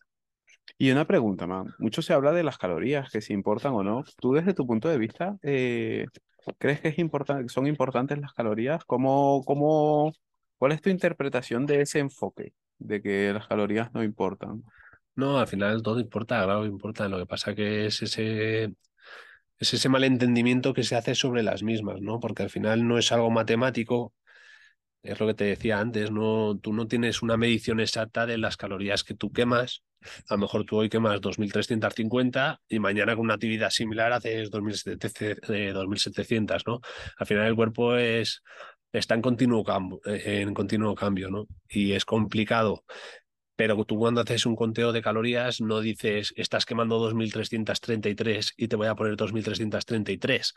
Y 0.77 0.91
una 0.91 1.05
pregunta, 1.05 1.47
man. 1.47 1.73
Mucho 1.77 2.01
se 2.01 2.13
habla 2.13 2.31
de 2.31 2.43
las 2.43 2.57
calorías, 2.57 3.09
que 3.09 3.21
si 3.21 3.33
importan 3.33 3.73
o 3.73 3.83
no. 3.83 4.03
Tú 4.19 4.33
desde 4.33 4.53
tu 4.53 4.65
punto 4.65 4.89
de 4.89 4.97
vista, 4.97 5.37
eh, 5.41 6.05
¿crees 6.57 6.81
que 6.81 6.89
es 6.89 7.51
son 7.51 7.67
importantes 7.67 8.17
las 8.19 8.33
calorías? 8.33 8.83
¿Cómo, 8.85 9.43
cómo, 9.45 10.13
¿Cuál 10.57 10.71
es 10.71 10.81
tu 10.81 10.89
interpretación 10.89 11.65
de 11.65 11.81
ese 11.81 11.99
enfoque, 11.99 12.53
de 12.77 13.01
que 13.01 13.31
las 13.33 13.47
calorías 13.47 13.93
no 13.93 14.03
importan? 14.03 14.63
No, 15.15 15.39
al 15.39 15.47
final 15.47 15.81
todo 15.81 15.99
importa, 15.99 16.43
claro, 16.43 16.65
importa. 16.65 17.07
Lo 17.07 17.17
que 17.17 17.25
pasa 17.25 17.55
que 17.55 17.85
es 17.85 18.01
ese, 18.01 18.73
es 19.59 19.73
ese 19.73 19.89
malentendimiento 19.89 20.73
que 20.73 20.83
se 20.83 20.95
hace 20.95 21.15
sobre 21.15 21.43
las 21.43 21.63
mismas, 21.63 22.01
¿no? 22.01 22.19
Porque 22.19 22.43
al 22.43 22.49
final 22.49 22.87
no 22.87 22.97
es 22.97 23.11
algo 23.11 23.29
matemático, 23.31 24.13
es 25.03 25.19
lo 25.19 25.27
que 25.27 25.33
te 25.35 25.43
decía 25.45 25.79
antes, 25.79 26.11
no, 26.11 26.57
tú 26.61 26.73
no 26.73 26.87
tienes 26.87 27.21
una 27.21 27.37
medición 27.37 27.79
exacta 27.79 28.25
de 28.25 28.37
las 28.37 28.57
calorías 28.57 29.03
que 29.03 29.15
tú 29.15 29.31
quemas. 29.31 29.83
A 30.29 30.35
lo 30.35 30.39
mejor 30.39 30.65
tú 30.65 30.77
hoy 30.77 30.89
quemas 30.89 31.21
2.350 31.21 32.59
y 32.69 32.79
mañana 32.79 33.15
con 33.15 33.25
una 33.25 33.35
actividad 33.35 33.69
similar 33.69 34.13
haces 34.13 34.51
2.700, 34.51 36.63
¿no? 36.67 36.81
Al 37.17 37.27
final 37.27 37.47
el 37.47 37.55
cuerpo 37.55 37.95
es, 37.95 38.41
está 38.91 39.15
en 39.15 39.21
continuo, 39.21 39.63
cambio, 39.63 39.99
en 40.05 40.53
continuo 40.53 40.95
cambio, 40.95 41.29
¿no? 41.29 41.47
Y 41.69 41.93
es 41.93 42.05
complicado 42.05 42.83
pero 43.55 43.83
tú 43.85 43.97
cuando 43.97 44.21
haces 44.21 44.45
un 44.45 44.55
conteo 44.55 44.91
de 44.91 45.01
calorías 45.01 45.61
no 45.61 45.79
dices 45.79 46.33
estás 46.35 46.65
quemando 46.65 46.99
2.333 46.99 48.53
y 48.57 48.67
te 48.67 48.75
voy 48.75 48.87
a 48.87 48.95
poner 48.95 49.15
2.333. 49.15 50.53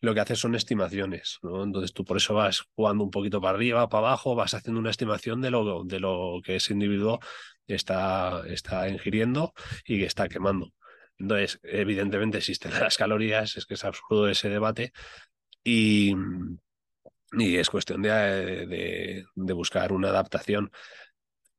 Lo 0.00 0.14
que 0.14 0.20
haces 0.20 0.38
son 0.38 0.54
estimaciones, 0.54 1.38
¿no? 1.42 1.64
Entonces 1.64 1.92
tú 1.92 2.04
por 2.04 2.16
eso 2.16 2.34
vas 2.34 2.62
jugando 2.74 3.04
un 3.04 3.10
poquito 3.10 3.40
para 3.40 3.56
arriba, 3.56 3.88
para 3.88 4.08
abajo, 4.08 4.34
vas 4.34 4.54
haciendo 4.54 4.80
una 4.80 4.90
estimación 4.90 5.40
de 5.40 5.50
lo, 5.50 5.84
de 5.84 6.00
lo 6.00 6.40
que 6.44 6.56
ese 6.56 6.72
individuo 6.72 7.20
está, 7.66 8.42
está 8.46 8.88
ingiriendo 8.88 9.52
y 9.86 9.98
que 9.98 10.06
está 10.06 10.28
quemando. 10.28 10.72
Entonces, 11.18 11.60
evidentemente 11.62 12.38
existen 12.38 12.72
las 12.80 12.96
calorías, 12.96 13.56
es 13.56 13.66
que 13.66 13.74
es 13.74 13.84
absurdo 13.84 14.28
ese 14.28 14.48
debate 14.48 14.92
y, 15.64 16.14
y 17.32 17.56
es 17.56 17.70
cuestión 17.70 18.02
de, 18.02 18.10
de, 18.66 19.24
de 19.34 19.52
buscar 19.52 19.92
una 19.92 20.08
adaptación. 20.08 20.70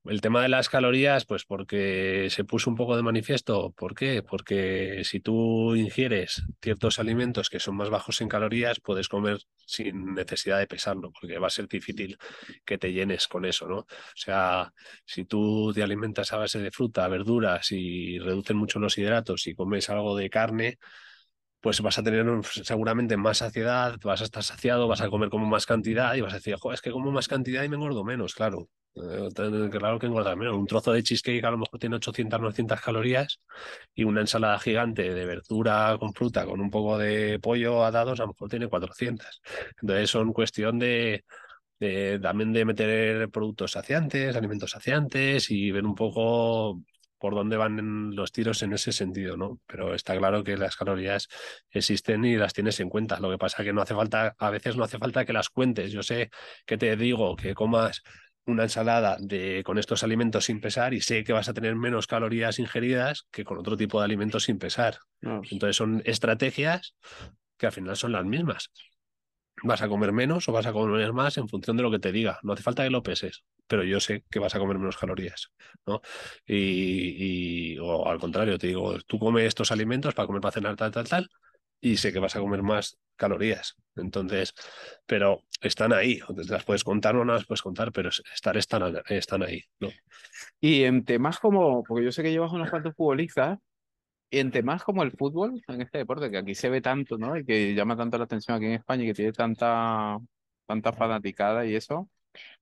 El 0.06 0.20
tema 0.20 0.42
de 0.42 0.50
las 0.50 0.68
calorías, 0.68 1.26
pues 1.26 1.46
porque 1.46 2.28
se 2.30 2.44
puso 2.44 2.70
un 2.70 2.76
poco 2.76 2.98
de 2.98 3.04
manifiesto. 3.04 3.72
¿Por 3.72 3.96
qué? 3.96 4.22
Porque 4.22 5.02
si 5.06 5.22
tú 5.22 5.76
ingieres 5.76 6.44
ciertos 6.62 7.00
alimentos 7.00 7.50
que 7.50 7.60
son 7.62 7.78
más 7.78 7.90
bajos 7.90 8.20
en 8.20 8.28
calorías, 8.28 8.82
puedes 8.82 9.08
comer 9.08 9.40
sin 9.66 10.14
necesidad 10.14 10.60
de 10.60 10.68
pesarlo, 10.68 11.12
porque 11.12 11.40
va 11.40 11.48
a 11.48 11.50
ser 11.50 11.70
difícil 11.70 12.18
que 12.66 12.78
te 12.78 12.92
llenes 12.92 13.30
con 13.30 13.46
eso, 13.46 13.66
¿no? 13.68 13.78
O 13.78 13.88
sea, 14.14 14.74
si 15.06 15.24
tú 15.24 15.72
te 15.74 15.84
alimentas 15.84 16.34
a 16.34 16.38
base 16.38 16.60
de 16.60 16.72
fruta, 16.72 17.08
verduras 17.08 17.72
y 17.72 18.20
reducen 18.20 18.58
mucho 18.58 18.80
los 18.80 18.98
hidratos 18.98 19.48
y 19.48 19.56
comes 19.56 19.90
algo 19.90 20.18
de 20.18 20.30
carne, 20.30 20.80
pues 21.62 21.80
vas 21.82 21.98
a 21.98 22.04
tener 22.04 22.26
seguramente 22.44 23.16
más 23.16 23.38
saciedad, 23.38 23.98
vas 24.04 24.22
a 24.22 24.26
estar 24.26 24.44
saciado, 24.44 24.90
vas 24.90 25.02
a 25.02 25.10
comer 25.10 25.30
como 25.30 25.46
más 25.46 25.66
cantidad 25.66 26.14
y 26.16 26.22
vas 26.22 26.34
a 26.34 26.38
decir, 26.38 26.58
es 26.74 26.82
que 26.82 26.92
como 26.92 27.12
más 27.12 27.30
cantidad 27.30 27.64
y 27.64 27.70
me 27.70 27.78
engordo 27.78 28.04
menos, 28.04 28.36
claro. 28.36 28.68
Claro 28.96 29.98
que 30.00 30.06
engorda 30.06 30.36
menos. 30.36 30.56
Un 30.56 30.68
trozo 30.68 30.92
de 30.94 31.02
cheesecake 31.02 31.44
a 31.44 31.52
lo 31.52 31.58
mejor 31.58 31.80
tiene 31.80 31.96
800, 31.96 32.40
900 32.40 32.80
calorías 32.80 33.40
y 33.96 34.04
una 34.04 34.22
ensalada 34.22 34.60
gigante 34.60 35.14
de 35.14 35.26
verdura 35.26 35.98
con 36.00 36.14
fruta 36.14 36.46
con 36.46 36.62
un 36.62 36.70
poco 36.70 36.98
de 37.00 37.40
pollo 37.40 37.84
atados 37.84 38.20
a 38.20 38.24
lo 38.24 38.30
mejor 38.30 38.50
tiene 38.50 38.68
400. 38.68 39.42
Entonces 39.82 40.10
son 40.12 40.32
cuestión 40.32 40.78
de, 40.78 41.24
de 41.80 42.20
también 42.20 42.54
de 42.54 42.66
meter 42.66 43.30
productos 43.30 43.72
saciantes, 43.72 44.36
alimentos 44.36 44.72
saciantes 44.72 45.52
y 45.52 45.72
ver 45.72 45.86
un 45.86 45.96
poco 45.96 46.82
por 47.20 47.36
dónde 47.36 47.58
van 47.58 48.16
los 48.16 48.32
tiros 48.34 48.62
en 48.64 48.74
ese 48.74 48.92
sentido, 48.92 49.38
¿no? 49.38 49.60
Pero 49.66 49.96
está 49.96 50.18
claro 50.18 50.44
que 50.44 50.58
las 50.58 50.76
calorías 50.76 51.30
existen 51.72 52.26
y 52.26 52.36
las 52.36 52.54
tienes 52.54 52.80
en 52.82 52.90
cuenta. 52.90 53.20
Lo 53.20 53.30
que 53.32 53.38
pasa 53.38 53.64
que 53.64 53.74
no 53.74 53.82
hace 53.82 53.96
falta, 53.96 54.36
a 54.38 54.50
veces 54.50 54.76
no 54.76 54.84
hace 54.84 54.98
falta 55.00 55.26
que 55.26 55.34
las 55.34 55.50
cuentes. 55.50 55.92
Yo 55.94 56.04
sé 56.04 56.30
que 56.66 56.78
te 56.78 56.96
digo 56.98 57.36
que 57.38 57.54
comas 57.54 58.04
una 58.46 58.64
ensalada 58.64 59.18
de, 59.20 59.64
con 59.64 59.78
estos 59.78 60.04
alimentos 60.04 60.46
sin 60.46 60.60
pesar 60.60 60.94
y 60.94 61.02
sé 61.02 61.24
que 61.24 61.34
vas 61.34 61.50
a 61.50 61.54
tener 61.54 61.76
menos 61.76 62.08
calorías 62.08 62.60
ingeridas 62.60 63.28
que 63.32 63.44
con 63.44 63.58
otro 63.58 63.78
tipo 63.78 64.00
de 64.00 64.06
alimentos 64.06 64.44
sin 64.44 64.60
pesar. 64.60 64.98
No. 65.22 65.42
Entonces 65.50 65.76
son 65.76 66.02
estrategias 66.06 66.96
que 67.58 67.68
al 67.68 67.72
final 67.72 67.96
son 67.96 68.12
las 68.12 68.26
mismas. 68.26 68.72
Vas 69.64 69.82
a 69.82 69.88
comer 69.88 70.12
menos 70.12 70.50
o 70.50 70.52
vas 70.52 70.66
a 70.66 70.74
comer 70.74 71.14
más 71.14 71.38
en 71.38 71.48
función 71.48 71.78
de 71.78 71.84
lo 71.84 71.92
que 71.92 72.00
te 72.00 72.12
diga. 72.12 72.40
No 72.44 72.54
hace 72.54 72.64
falta 72.64 72.84
que 72.84 72.90
lo 72.90 73.04
peses, 73.04 73.44
pero 73.68 73.84
yo 73.84 74.00
sé 74.00 74.26
que 74.30 74.40
vas 74.40 74.56
a 74.56 74.60
comer 74.60 74.78
menos 74.78 74.98
calorías. 74.98 75.52
¿no? 75.86 76.02
Y, 76.46 77.76
y 77.76 77.80
o 77.80 78.08
al 78.08 78.20
contrario, 78.20 78.58
te 78.58 78.68
digo, 78.68 78.98
tú 79.08 79.20
comes 79.20 79.46
estos 79.46 79.72
alimentos 79.72 80.14
para 80.14 80.28
comer 80.28 80.42
para 80.42 80.54
cenar 80.54 80.76
tal, 80.76 80.92
tal, 80.92 81.08
tal, 81.08 81.30
y 81.84 81.98
sé 81.98 82.14
que 82.14 82.20
vas 82.20 82.36
a 82.36 82.40
comer 82.40 82.64
más 82.64 82.98
calorías. 83.18 83.76
Entonces, 83.98 84.54
pero 85.06 85.42
están 85.62 85.92
ahí, 85.92 86.22
las 86.48 86.64
puedes 86.64 86.84
contar 86.86 87.16
o 87.18 87.26
no 87.26 87.34
las 87.34 87.46
puedes 87.46 87.62
contar, 87.62 87.92
pero 87.92 88.10
estar 88.10 88.56
están, 88.56 89.02
están 89.10 89.44
ahí. 89.44 89.62
Y 90.62 90.84
en 90.84 91.04
temas 91.04 91.40
como, 91.40 91.84
porque 91.84 92.06
yo 92.06 92.12
sé 92.14 92.24
que 92.24 92.32
llevas 92.32 92.54
unos 92.54 92.70
cuantos 92.70 92.96
futbolistas, 92.96 93.60
y 94.30 94.40
en 94.40 94.52
temas 94.52 94.84
como 94.84 95.04
el 95.04 95.12
fútbol, 95.12 95.62
en 95.68 95.82
este 95.82 96.00
deporte, 96.00 96.32
que 96.32 96.38
aquí 96.38 96.56
se 96.56 96.70
ve 96.70 96.82
tanto, 96.82 97.18
¿no? 97.18 97.38
Y 97.38 97.46
que 97.46 97.76
llama 97.76 97.98
tanto 97.98 98.18
la 98.18 98.24
atención 98.24 98.56
aquí 98.58 98.66
en 98.66 98.74
España 98.74 99.04
y 99.04 99.08
que 99.08 99.14
tiene 99.14 99.34
tanta, 99.34 100.18
tanta 100.66 100.94
fanaticada 100.94 101.66
y 101.66 101.76
eso. 101.76 102.10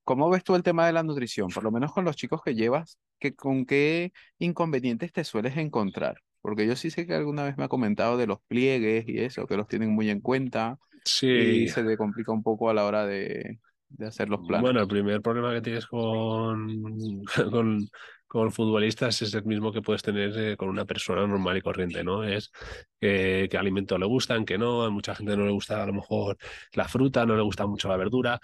¿Cómo 0.03 0.29
ves 0.31 0.43
tú 0.43 0.55
el 0.55 0.63
tema 0.63 0.87
de 0.87 0.93
la 0.93 1.03
nutrición? 1.03 1.49
Por 1.49 1.63
lo 1.63 1.71
menos 1.71 1.93
con 1.93 2.05
los 2.05 2.15
chicos 2.15 2.41
que 2.43 2.55
llevas, 2.55 2.97
que, 3.19 3.35
¿con 3.35 3.65
qué 3.65 4.13
inconvenientes 4.39 5.11
te 5.13 5.23
sueles 5.23 5.55
encontrar? 5.57 6.21
Porque 6.41 6.67
yo 6.67 6.75
sí 6.75 6.89
sé 6.89 7.05
que 7.05 7.13
alguna 7.13 7.43
vez 7.43 7.57
me 7.57 7.63
ha 7.63 7.67
comentado 7.67 8.17
de 8.17 8.27
los 8.27 8.39
pliegues 8.47 9.05
y 9.07 9.19
eso, 9.19 9.47
que 9.47 9.57
los 9.57 9.67
tienen 9.67 9.91
muy 9.91 10.09
en 10.09 10.21
cuenta. 10.21 10.79
Sí. 11.05 11.27
Y 11.27 11.67
se 11.67 11.83
te 11.83 11.97
complica 11.97 12.31
un 12.31 12.43
poco 12.43 12.69
a 12.69 12.73
la 12.73 12.85
hora 12.85 13.05
de, 13.05 13.59
de 13.89 14.07
hacer 14.07 14.29
los 14.29 14.41
planes. 14.47 14.63
Bueno, 14.63 14.81
el 14.81 14.87
primer 14.87 15.21
problema 15.21 15.53
que 15.53 15.61
tienes 15.61 15.85
con, 15.85 17.23
con, 17.51 17.89
con 18.27 18.51
futbolistas 18.51 19.21
es 19.21 19.33
el 19.33 19.43
mismo 19.43 19.71
que 19.71 19.81
puedes 19.81 20.01
tener 20.01 20.37
eh, 20.37 20.57
con 20.57 20.69
una 20.69 20.85
persona 20.85 21.25
normal 21.27 21.57
y 21.57 21.61
corriente, 21.61 22.03
¿no? 22.03 22.23
Es 22.23 22.51
que, 22.99 23.47
que 23.49 23.57
alimentos 23.57 23.99
le 23.99 24.05
gustan, 24.05 24.45
que 24.45 24.57
no, 24.57 24.83
a 24.83 24.89
mucha 24.89 25.15
gente 25.15 25.35
no 25.35 25.45
le 25.45 25.51
gusta 25.51 25.83
a 25.83 25.85
lo 25.85 25.93
mejor 25.93 26.37
la 26.73 26.87
fruta, 26.87 27.25
no 27.25 27.35
le 27.35 27.41
gusta 27.41 27.65
mucho 27.65 27.89
la 27.89 27.97
verdura. 27.97 28.39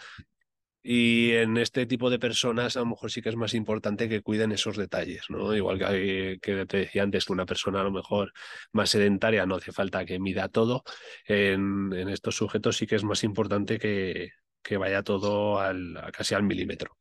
Y 0.90 1.34
en 1.34 1.58
este 1.58 1.86
tipo 1.86 2.10
de 2.10 2.18
personas 2.18 2.78
a 2.78 2.80
lo 2.80 2.86
mejor 2.86 3.12
sí 3.12 3.22
que 3.22 3.28
es 3.28 3.36
más 3.36 3.54
importante 3.54 4.08
que 4.08 4.22
cuiden 4.22 4.54
esos 4.54 4.78
detalles, 4.78 5.26
¿no? 5.28 5.54
Igual 5.54 5.80
que, 5.80 6.40
que 6.42 6.66
te 6.66 6.78
decía 6.78 7.04
antes 7.04 7.26
que 7.26 7.34
una 7.34 7.46
persona 7.46 7.82
a 7.82 7.84
lo 7.84 7.92
mejor 7.92 8.32
más 8.72 8.92
sedentaria 8.92 9.46
no 9.46 9.56
hace 9.56 9.74
falta 9.74 10.06
que 10.06 10.18
mida 10.18 10.48
todo, 10.48 10.84
en, 11.26 11.92
en 11.92 12.08
estos 12.08 12.38
sujetos 12.38 12.78
sí 12.78 12.88
que 12.88 12.96
es 12.96 13.04
más 13.04 13.26
importante 13.26 13.78
que, 13.80 14.30
que 14.64 14.78
vaya 14.78 15.04
todo 15.04 15.60
al, 15.60 16.00
casi 16.14 16.36
al 16.36 16.44
milímetro. 16.44 16.98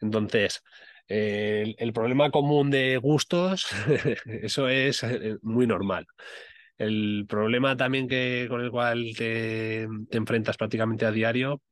Entonces, 0.00 0.64
eh, 1.06 1.62
el, 1.66 1.76
el, 1.78 1.92
problema 1.92 2.32
común 2.32 2.68
de 2.68 2.96
gustos, 2.96 3.68
eso 4.26 4.68
es 4.68 5.04
eh, 5.04 5.36
muy 5.42 5.68
normal. 5.68 6.04
El 6.76 7.26
problema 7.28 7.76
también 7.76 8.08
que, 8.08 8.46
con 8.48 8.60
el 8.60 8.72
cual 8.72 9.14
te, 9.16 9.86
te 10.10 10.16
enfrentas 10.16 10.56
prácticamente 10.56 11.06
a 11.06 11.12
diario 11.12 11.62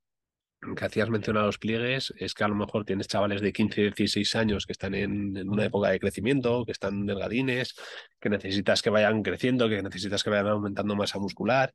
que 0.77 0.85
hacías 0.85 1.11
mención 1.11 1.37
a 1.37 1.43
los 1.43 1.59
pliegues, 1.59 2.13
es 2.19 2.35
que 2.35 2.45
a 2.45 2.49
lo 2.49 2.55
mejor 2.55 2.85
tienes 2.85 3.09
chavales 3.09 3.41
de 3.41 3.53
15, 3.53 3.83
16 3.83 4.37
años 4.37 4.67
que 4.67 4.73
están 4.73 4.95
en, 4.95 5.49
una 5.49 5.65
época 5.65 5.91
de 5.91 6.01
crecimiento, 6.01 6.65
que 6.65 6.73
están 6.73 7.07
delgadines, 7.07 7.75
que 8.21 8.31
necesitas 8.31 8.83
que 8.83 8.91
vayan 8.91 9.23
creciendo, 9.23 9.69
que 9.69 9.83
necesitas 9.83 10.23
que 10.25 10.31
vayan 10.31 10.49
aumentando 10.49 10.97
masa 10.97 11.19
muscular. 11.19 11.73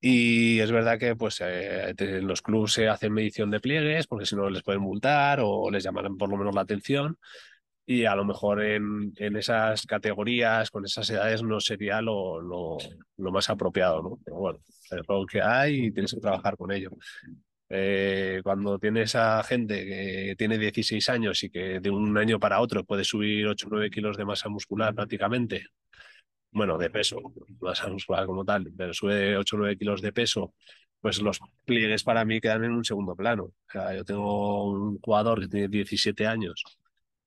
Y 0.00 0.60
es 0.60 0.70
verdad 0.70 0.98
que 0.98 1.16
pues 1.16 1.40
eh, 1.42 1.94
los 2.22 2.42
clubes 2.42 2.72
se 2.72 2.88
hacen 2.88 3.12
medición 3.12 3.50
de 3.50 3.60
pliegues 3.60 4.06
porque 4.06 4.26
si 4.26 4.36
no 4.36 4.50
les 4.50 4.62
pueden 4.62 4.82
multar 4.82 5.40
o 5.42 5.70
les 5.70 5.82
llamarán 5.82 6.18
por 6.18 6.28
lo 6.28 6.36
menos 6.36 6.54
la 6.54 6.60
atención 6.60 7.18
y 7.86 8.04
a 8.04 8.14
lo 8.14 8.24
mejor 8.24 8.62
en, 8.62 9.12
en 9.16 9.36
esas 9.36 9.86
categorías, 9.86 10.70
con 10.70 10.84
esas 10.84 11.08
edades, 11.10 11.42
no 11.42 11.60
sería 11.60 12.00
lo, 12.00 12.40
lo, 12.40 12.78
lo, 13.18 13.32
más 13.32 13.50
apropiado, 13.50 14.02
¿no? 14.02 14.18
Pero 14.24 14.36
bueno, 14.36 14.58
es 14.66 15.08
lo 15.08 15.26
que 15.26 15.42
hay 15.42 15.86
y 15.86 15.92
tienes 15.92 16.14
que 16.14 16.20
trabajar 16.20 16.56
con 16.56 16.72
ello. 16.72 16.90
Eh, 17.68 18.40
cuando 18.44 18.78
tienes 18.78 19.14
a 19.14 19.42
gente 19.42 19.84
que 19.84 20.34
tiene 20.36 20.58
16 20.58 21.08
años 21.08 21.42
y 21.42 21.50
que 21.50 21.80
de 21.80 21.90
un 21.90 22.16
año 22.18 22.38
para 22.38 22.60
otro 22.60 22.84
puede 22.84 23.04
subir 23.04 23.46
8 23.46 23.66
o 23.66 23.70
9 23.70 23.90
kilos 23.90 24.16
de 24.16 24.24
masa 24.24 24.48
muscular 24.48 24.94
prácticamente, 24.94 25.66
bueno, 26.50 26.78
de 26.78 26.90
peso, 26.90 27.20
masa 27.60 27.88
muscular 27.88 28.26
como 28.26 28.44
tal, 28.44 28.72
pero 28.76 28.94
sube 28.94 29.36
8 29.36 29.56
o 29.56 29.58
9 29.60 29.76
kilos 29.78 30.02
de 30.02 30.12
peso, 30.12 30.54
pues 31.00 31.20
los 31.20 31.40
pliegues 31.64 32.04
para 32.04 32.24
mí 32.24 32.40
quedan 32.40 32.64
en 32.64 32.72
un 32.72 32.84
segundo 32.84 33.16
plano. 33.16 33.44
O 33.44 33.54
sea, 33.70 33.94
yo 33.94 34.04
tengo 34.04 34.64
un 34.70 34.98
jugador 35.00 35.40
que 35.40 35.48
tiene 35.48 35.68
17 35.68 36.26
años 36.26 36.62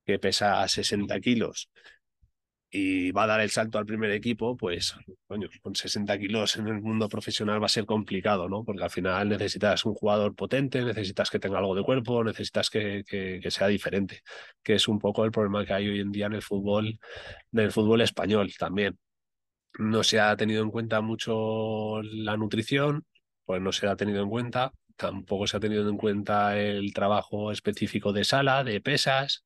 que 0.06 0.20
pesa 0.20 0.68
60 0.68 1.20
kilos 1.20 1.70
y 2.70 3.12
va 3.12 3.24
a 3.24 3.28
dar 3.28 3.42
el 3.42 3.50
salto 3.50 3.78
al 3.78 3.86
primer 3.86 4.12
equipo, 4.12 4.58
pues, 4.58 4.96
coño, 5.28 5.48
con 5.62 5.74
60 5.76 6.18
kilos 6.20 6.58
en 6.58 6.68
el 6.68 6.82
mundo 6.82 7.08
profesional 7.08 7.62
va 7.62 7.68
a 7.68 7.70
ser 7.70 7.86
complicado, 7.86 8.50
¿no? 8.50 8.64
Porque 8.66 8.84
al 8.84 8.90
final 8.90 9.30
necesitas 9.30 9.86
un 9.86 9.94
jugador 9.94 10.36
potente, 10.36 10.84
necesitas 10.84 11.30
que 11.30 11.40
tenga 11.40 11.60
algo 11.60 11.76
de 11.76 11.84
cuerpo, 11.84 12.24
necesitas 12.24 12.70
que, 12.70 13.04
que, 13.08 13.40
que 13.42 13.52
sea 13.52 13.68
diferente, 13.68 14.22
que 14.64 14.76
es 14.76 14.88
un 14.88 15.00
poco 15.00 15.24
el 15.24 15.32
problema 15.32 15.66
que 15.66 15.74
hay 15.74 15.88
hoy 15.88 16.00
en 16.02 16.12
día 16.12 16.26
en 16.26 16.34
el 16.34 16.42
fútbol, 16.42 17.00
en 17.54 17.60
el 17.60 17.72
fútbol 17.72 18.02
español 18.02 18.52
también. 18.58 18.98
No 19.80 20.04
se 20.04 20.20
ha 20.20 20.36
tenido 20.36 20.64
en 20.64 20.72
cuenta 20.72 21.02
mucho 21.02 22.02
la 22.04 22.36
nutrición, 22.38 23.06
pues 23.46 23.62
no 23.62 23.72
se 23.72 23.88
ha 23.88 23.96
tenido 23.96 24.24
en 24.24 24.30
cuenta, 24.30 24.74
tampoco 24.98 25.48
se 25.48 25.58
ha 25.58 25.60
tenido 25.60 25.88
en 25.90 25.98
cuenta 25.98 26.60
el 26.60 26.94
trabajo 26.94 27.52
específico 27.52 28.12
de 28.12 28.26
sala, 28.26 28.64
de 28.64 28.82
pesas, 28.82 29.46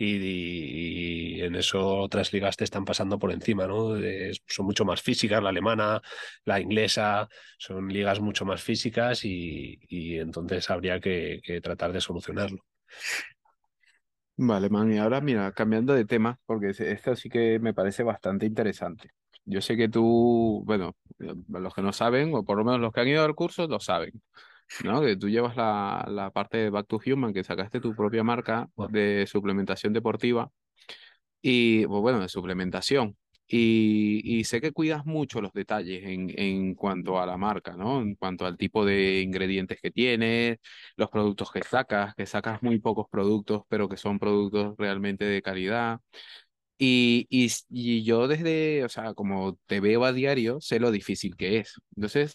y, 0.00 1.40
en 1.42 1.54
eso 1.54 1.98
otras 1.98 2.32
ligas 2.32 2.56
te 2.56 2.64
están 2.64 2.84
pasando 2.84 3.18
por 3.18 3.32
encima, 3.32 3.66
¿no? 3.66 3.96
Son 4.46 4.66
mucho 4.66 4.84
más 4.84 5.02
físicas, 5.02 5.42
la 5.42 5.50
alemana, 5.50 6.00
la 6.44 6.60
inglesa, 6.60 7.28
son 7.58 7.88
ligas 7.88 8.20
mucho 8.20 8.44
más 8.44 8.62
físicas 8.62 9.24
y, 9.24 9.78
y 9.88 10.18
entonces 10.18 10.70
habría 10.70 11.00
que, 11.00 11.40
tratar 11.62 11.92
de 11.92 12.00
solucionarlo. 12.00 12.64
Vale, 14.36 14.70
man, 14.70 14.90
y 14.92 14.98
ahora 14.98 15.20
mira, 15.20 15.52
cambiando 15.52 15.92
de 15.92 16.06
tema, 16.06 16.38
porque 16.46 16.70
esto 16.70 17.14
sí 17.14 17.28
que 17.28 17.58
me 17.58 17.74
parece 17.74 18.02
bastante 18.02 18.46
interesante. 18.46 19.10
Yo 19.44 19.60
sé 19.60 19.76
que 19.76 19.88
tú, 19.88 20.62
bueno, 20.64 20.96
los 21.18 21.74
que 21.74 21.82
no 21.82 21.92
saben, 21.92 22.34
o 22.34 22.42
por 22.44 22.56
lo 22.56 22.64
menos 22.64 22.80
los 22.80 22.92
que 22.92 23.00
han 23.00 23.08
ido 23.08 23.24
al 23.24 23.34
curso, 23.34 23.66
lo 23.66 23.80
saben. 23.80 24.22
¿No? 24.84 25.02
Que 25.02 25.16
tú 25.16 25.28
llevas 25.28 25.56
la, 25.56 26.04
la 26.08 26.30
parte 26.30 26.58
de 26.58 26.70
Back 26.70 26.86
to 26.88 27.00
Human, 27.06 27.32
que 27.32 27.44
sacaste 27.44 27.80
tu 27.80 27.94
propia 27.94 28.24
marca 28.24 28.68
de 28.90 29.26
suplementación 29.26 29.92
deportiva 29.92 30.50
y, 31.42 31.86
pues, 31.86 32.00
bueno, 32.02 32.20
de 32.20 32.28
suplementación. 32.28 33.16
Y, 33.52 34.20
y, 34.24 34.44
sé 34.44 34.60
que 34.60 34.70
cuidas 34.72 35.04
mucho 35.06 35.40
los 35.40 35.52
detalles 35.52 36.04
en, 36.04 36.30
en 36.38 36.74
cuanto 36.76 37.20
a 37.20 37.26
la 37.26 37.36
marca, 37.36 37.76
¿no? 37.76 38.00
En 38.00 38.14
cuanto 38.14 38.46
al 38.46 38.56
tipo 38.56 38.84
de 38.84 39.22
ingredientes 39.22 39.80
que 39.82 39.90
tienes, 39.90 40.58
los 40.96 41.10
productos 41.10 41.50
que 41.50 41.62
sacas, 41.64 42.14
que 42.14 42.26
sacas 42.26 42.62
muy 42.62 42.78
pocos 42.78 43.06
productos, 43.10 43.62
pero 43.68 43.88
que 43.88 43.96
son 43.96 44.20
productos 44.20 44.76
realmente 44.78 45.24
de 45.24 45.42
calidad. 45.42 45.98
Y, 46.82 47.26
y, 47.28 47.50
y 47.68 48.04
yo 48.04 48.26
desde, 48.26 48.84
o 48.84 48.88
sea, 48.88 49.12
como 49.12 49.58
te 49.66 49.80
veo 49.80 50.04
a 50.04 50.12
diario, 50.14 50.60
sé 50.62 50.80
lo 50.80 50.90
difícil 50.90 51.36
que 51.36 51.58
es. 51.58 51.74
Entonces, 51.94 52.34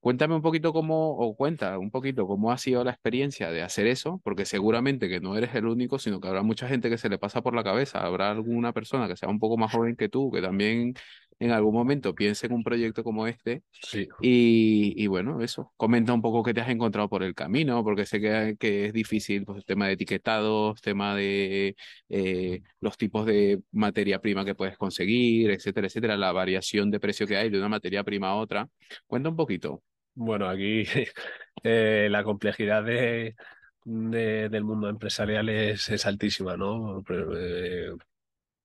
cuéntame 0.00 0.34
un 0.34 0.42
poquito 0.42 0.72
cómo, 0.72 1.10
o 1.16 1.36
cuenta 1.36 1.78
un 1.78 1.92
poquito 1.92 2.26
cómo 2.26 2.50
ha 2.50 2.58
sido 2.58 2.82
la 2.82 2.90
experiencia 2.90 3.50
de 3.50 3.62
hacer 3.62 3.86
eso, 3.86 4.20
porque 4.24 4.44
seguramente 4.44 5.08
que 5.08 5.20
no 5.20 5.36
eres 5.36 5.54
el 5.54 5.66
único, 5.66 5.98
sino 6.00 6.20
que 6.20 6.26
habrá 6.28 6.42
mucha 6.42 6.66
gente 6.68 6.90
que 6.90 6.98
se 6.98 7.08
le 7.08 7.18
pasa 7.18 7.42
por 7.42 7.54
la 7.54 7.62
cabeza. 7.62 8.00
Habrá 8.00 8.30
alguna 8.32 8.72
persona 8.72 9.06
que 9.06 9.16
sea 9.16 9.28
un 9.28 9.38
poco 9.38 9.56
más 9.56 9.70
joven 9.72 9.94
que 9.96 10.08
tú, 10.08 10.32
que 10.32 10.42
también 10.42 10.94
en 11.38 11.50
algún 11.50 11.74
momento 11.74 12.14
piense 12.14 12.46
en 12.46 12.52
un 12.52 12.62
proyecto 12.62 13.04
como 13.04 13.26
este. 13.26 13.62
Sí. 13.72 14.08
Y, 14.22 14.94
y 14.96 15.06
bueno, 15.06 15.40
eso, 15.42 15.72
comenta 15.76 16.12
un 16.12 16.22
poco 16.22 16.42
qué 16.42 16.54
te 16.54 16.60
has 16.60 16.68
encontrado 16.68 17.08
por 17.08 17.22
el 17.22 17.34
camino, 17.34 17.82
porque 17.84 18.06
sé 18.06 18.20
que, 18.20 18.56
que 18.58 18.86
es 18.86 18.92
difícil, 18.92 19.44
pues, 19.44 19.58
el 19.58 19.64
tema 19.64 19.86
de 19.86 19.92
etiquetados, 19.94 20.80
tema 20.80 21.14
de 21.14 21.76
eh, 22.08 22.62
los 22.80 22.96
tipos 22.96 23.26
de 23.26 23.60
materia 23.72 24.20
prima 24.20 24.44
que 24.44 24.54
puedes 24.54 24.78
conseguir, 24.78 25.50
etcétera, 25.50 25.86
etcétera, 25.88 26.16
la 26.16 26.32
variación 26.32 26.90
de 26.90 27.00
precio 27.00 27.26
que 27.26 27.36
hay 27.36 27.50
de 27.50 27.58
una 27.58 27.68
materia 27.68 28.02
prima 28.04 28.28
a 28.30 28.36
otra. 28.36 28.68
Cuenta 29.06 29.28
un 29.28 29.36
poquito. 29.36 29.82
Bueno, 30.14 30.48
aquí 30.48 30.84
eh, 31.62 32.08
la 32.10 32.24
complejidad 32.24 32.82
de, 32.82 33.36
de, 33.84 34.48
del 34.48 34.64
mundo 34.64 34.88
empresarial 34.88 35.48
es, 35.48 35.88
es 35.90 36.06
altísima, 36.06 36.56
¿no? 36.56 37.02
Pero, 37.06 37.38
eh, 37.38 37.90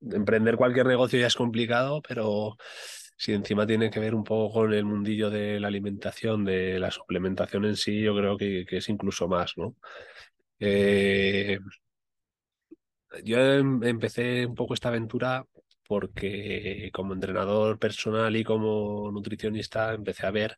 emprender 0.02 0.58
cualquier 0.58 0.86
negocio 0.86 1.20
ya 1.20 1.28
es 1.28 1.36
complicado, 1.36 2.02
pero 2.08 2.58
si 3.18 3.34
encima 3.34 3.68
tiene 3.68 3.90
que 3.92 4.00
ver 4.00 4.16
un 4.16 4.24
poco 4.24 4.54
con 4.54 4.74
el 4.74 4.86
mundillo 4.86 5.30
de 5.30 5.60
la 5.60 5.68
alimentación, 5.68 6.44
de 6.46 6.80
la 6.80 6.92
suplementación 6.92 7.66
en 7.66 7.76
sí, 7.76 8.02
yo 8.02 8.16
creo 8.16 8.38
que, 8.38 8.66
que 8.68 8.78
es 8.78 8.90
incluso 8.90 9.28
más, 9.28 9.54
¿no? 9.58 9.76
Eh, 10.60 11.60
yo 13.24 13.38
em, 13.40 13.84
empecé 13.84 14.46
un 14.46 14.56
poco 14.56 14.74
esta 14.74 14.90
aventura 14.90 15.46
porque 15.88 16.90
como 16.94 17.14
entrenador 17.14 17.78
personal 17.80 18.36
y 18.36 18.44
como 18.44 19.12
nutricionista 19.12 19.94
empecé 19.94 20.26
a 20.26 20.32
ver 20.32 20.58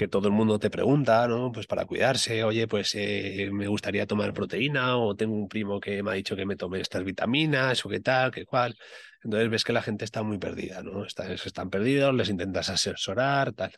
que 0.00 0.08
todo 0.08 0.28
el 0.28 0.32
mundo 0.34 0.58
te 0.58 0.70
pregunta, 0.70 1.28
¿no? 1.28 1.52
Pues 1.52 1.66
para 1.66 1.84
cuidarse, 1.84 2.42
oye, 2.42 2.66
pues 2.66 2.94
eh, 2.94 3.50
me 3.52 3.66
gustaría 3.68 4.06
tomar 4.06 4.32
proteína 4.32 4.96
o 4.96 5.14
tengo 5.14 5.34
un 5.34 5.46
primo 5.46 5.78
que 5.78 6.02
me 6.02 6.10
ha 6.10 6.14
dicho 6.14 6.34
que 6.36 6.46
me 6.46 6.56
tome 6.56 6.80
estas 6.80 7.04
vitaminas 7.04 7.84
o 7.84 7.90
qué 7.90 8.00
tal, 8.00 8.30
qué 8.30 8.46
cual. 8.46 8.78
Entonces 9.22 9.50
ves 9.50 9.62
que 9.62 9.74
la 9.74 9.82
gente 9.82 10.06
está 10.06 10.22
muy 10.22 10.38
perdida, 10.38 10.82
¿no? 10.82 11.04
Están, 11.04 11.32
están 11.32 11.68
perdidos, 11.68 12.14
les 12.14 12.30
intentas 12.30 12.70
asesorar, 12.70 13.52
tal. 13.52 13.72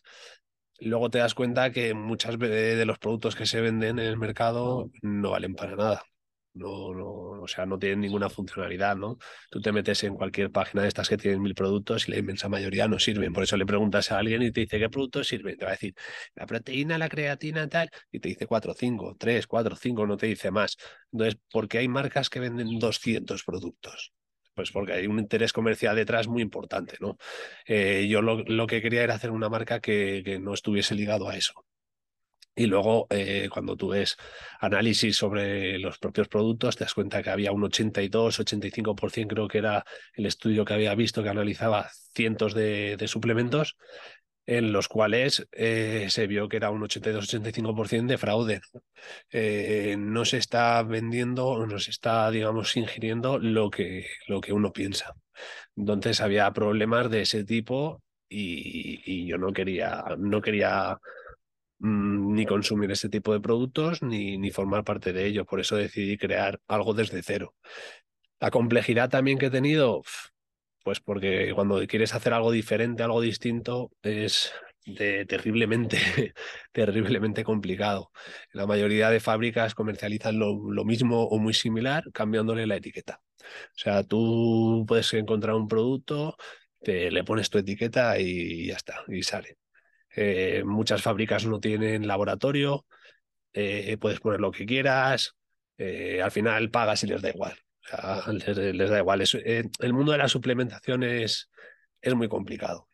Luego 0.80 1.10
te 1.10 1.18
das 1.18 1.34
cuenta 1.34 1.72
que 1.72 1.92
muchas 1.94 2.38
de 2.38 2.84
los 2.86 2.98
productos 3.00 3.34
que 3.34 3.46
se 3.46 3.60
venden 3.60 3.98
en 3.98 4.06
el 4.06 4.16
mercado 4.16 4.90
no 5.02 5.30
valen 5.30 5.56
para 5.56 5.74
nada 5.74 6.04
no, 6.54 6.92
no, 6.94 7.06
o 7.42 7.48
sea, 7.48 7.64
no 7.66 7.78
tienen 7.78 8.00
ninguna 8.00 8.28
funcionalidad, 8.28 8.96
¿no? 8.96 9.18
Tú 9.50 9.60
te 9.60 9.72
metes 9.72 10.04
en 10.04 10.14
cualquier 10.14 10.50
página 10.50 10.82
de 10.82 10.88
estas 10.88 11.08
que 11.08 11.16
tienen 11.16 11.40
mil 11.42 11.54
productos 11.54 12.08
y 12.08 12.12
la 12.12 12.18
inmensa 12.18 12.48
mayoría 12.48 12.88
no 12.88 12.98
sirven. 12.98 13.32
Por 13.32 13.44
eso 13.44 13.56
le 13.56 13.66
preguntas 13.66 14.12
a 14.12 14.18
alguien 14.18 14.42
y 14.42 14.52
te 14.52 14.60
dice 14.60 14.78
qué 14.78 14.88
productos 14.90 15.28
sirven. 15.28 15.56
Te 15.56 15.64
va 15.64 15.70
a 15.70 15.74
decir 15.74 15.94
la 16.34 16.46
proteína, 16.46 16.98
la 16.98 17.08
creatina, 17.08 17.68
tal, 17.68 17.90
y 18.10 18.20
te 18.20 18.28
dice 18.28 18.46
cuatro, 18.46 18.74
cinco, 18.74 19.16
tres, 19.18 19.46
cuatro, 19.46 19.76
cinco, 19.76 20.06
no 20.06 20.16
te 20.16 20.26
dice 20.26 20.50
más. 20.50 20.76
Entonces, 21.12 21.38
¿por 21.50 21.68
qué 21.68 21.78
hay 21.78 21.88
marcas 21.88 22.28
que 22.28 22.40
venden 22.40 22.78
200 22.78 23.44
productos? 23.44 24.12
Pues 24.54 24.70
porque 24.70 24.92
hay 24.92 25.06
un 25.06 25.18
interés 25.18 25.52
comercial 25.52 25.96
detrás 25.96 26.28
muy 26.28 26.42
importante, 26.42 26.96
¿no? 27.00 27.16
Eh, 27.66 28.06
yo 28.08 28.20
lo, 28.20 28.42
lo, 28.44 28.66
que 28.66 28.82
quería 28.82 29.02
era 29.02 29.14
hacer 29.14 29.30
una 29.30 29.48
marca 29.48 29.80
que, 29.80 30.22
que 30.24 30.38
no 30.38 30.52
estuviese 30.52 30.94
ligado 30.94 31.28
a 31.28 31.36
eso. 31.36 31.54
Y 32.54 32.66
luego, 32.66 33.06
eh, 33.10 33.48
cuando 33.50 33.76
tú 33.76 33.88
ves 33.88 34.16
análisis 34.60 35.16
sobre 35.16 35.78
los 35.78 35.98
propios 35.98 36.28
productos, 36.28 36.76
te 36.76 36.84
das 36.84 36.92
cuenta 36.94 37.22
que 37.22 37.30
había 37.30 37.52
un 37.52 37.64
82, 37.64 38.40
85%, 38.40 39.26
creo 39.28 39.48
que 39.48 39.58
era 39.58 39.84
el 40.14 40.26
estudio 40.26 40.64
que 40.64 40.74
había 40.74 40.94
visto 40.94 41.22
que 41.22 41.30
analizaba 41.30 41.88
cientos 42.14 42.52
de, 42.54 42.96
de 42.98 43.08
suplementos, 43.08 43.76
en 44.44 44.72
los 44.72 44.88
cuales 44.88 45.46
eh, 45.52 46.06
se 46.10 46.26
vio 46.26 46.48
que 46.48 46.56
era 46.56 46.70
un 46.70 46.82
82-85% 46.82 48.06
de 48.06 48.18
fraude. 48.18 48.60
Eh, 49.30 49.96
no 49.98 50.24
se 50.24 50.38
está 50.38 50.82
vendiendo, 50.82 51.66
no 51.66 51.78
se 51.78 51.90
está, 51.90 52.30
digamos, 52.30 52.76
ingiriendo 52.76 53.38
lo 53.38 53.70
que, 53.70 54.06
lo 54.26 54.40
que 54.40 54.52
uno 54.52 54.72
piensa. 54.72 55.14
Entonces 55.76 56.20
había 56.20 56.52
problemas 56.52 57.10
de 57.10 57.22
ese 57.22 57.44
tipo 57.44 58.02
y, 58.28 59.00
y 59.06 59.26
yo 59.26 59.38
no 59.38 59.52
quería, 59.52 60.04
no 60.18 60.40
quería 60.42 60.98
ni 61.82 62.46
consumir 62.46 62.92
ese 62.92 63.08
tipo 63.08 63.32
de 63.32 63.40
productos 63.40 64.02
ni, 64.02 64.38
ni 64.38 64.50
formar 64.50 64.84
parte 64.84 65.12
de 65.12 65.26
ello. 65.26 65.44
Por 65.44 65.60
eso 65.60 65.76
decidí 65.76 66.16
crear 66.16 66.60
algo 66.68 66.94
desde 66.94 67.22
cero. 67.22 67.54
La 68.40 68.50
complejidad 68.50 69.10
también 69.10 69.38
que 69.38 69.46
he 69.46 69.50
tenido, 69.50 70.02
pues 70.84 71.00
porque 71.00 71.52
cuando 71.54 71.86
quieres 71.86 72.14
hacer 72.14 72.32
algo 72.34 72.52
diferente, 72.52 73.02
algo 73.02 73.20
distinto, 73.20 73.90
es 74.02 74.52
de 74.86 75.26
terriblemente, 75.26 75.98
terriblemente 76.72 77.44
complicado. 77.44 78.12
La 78.52 78.66
mayoría 78.66 79.10
de 79.10 79.20
fábricas 79.20 79.74
comercializan 79.74 80.38
lo, 80.38 80.70
lo, 80.70 80.84
mismo 80.84 81.24
o 81.24 81.38
muy 81.38 81.54
similar, 81.54 82.04
cambiándole 82.12 82.66
la 82.66 82.76
etiqueta. 82.76 83.20
O 83.40 83.78
sea, 83.78 84.02
tú 84.04 84.84
puedes 84.88 85.12
encontrar 85.14 85.54
un 85.54 85.68
producto, 85.68 86.36
te 86.80 87.10
le 87.10 87.24
pones 87.24 87.50
tu 87.50 87.58
etiqueta 87.58 88.18
y 88.20 88.66
ya 88.68 88.76
está, 88.76 89.04
y 89.08 89.22
sale. 89.22 89.58
Eh, 90.14 90.62
muchas 90.64 91.02
fábricas 91.02 91.46
no 91.46 91.60
tienen 91.60 92.06
laboratorio, 92.06 92.84
eh, 93.52 93.96
puedes 93.98 94.20
poner 94.20 94.40
lo 94.40 94.50
que 94.50 94.66
quieras, 94.66 95.36
eh, 95.78 96.20
al 96.22 96.30
final 96.30 96.70
pagas 96.70 97.02
y 97.04 97.06
les 97.06 97.22
da 97.22 97.30
igual. 97.30 97.54
Les, 98.46 98.90
da 98.90 98.98
igual. 98.98 99.24
El 99.44 99.92
mundo 99.92 100.12
de 100.12 100.18
la 100.18 100.28
suplementación 100.28 101.02
es, 101.02 101.48
muy 102.14 102.28
complicado. 102.28 102.88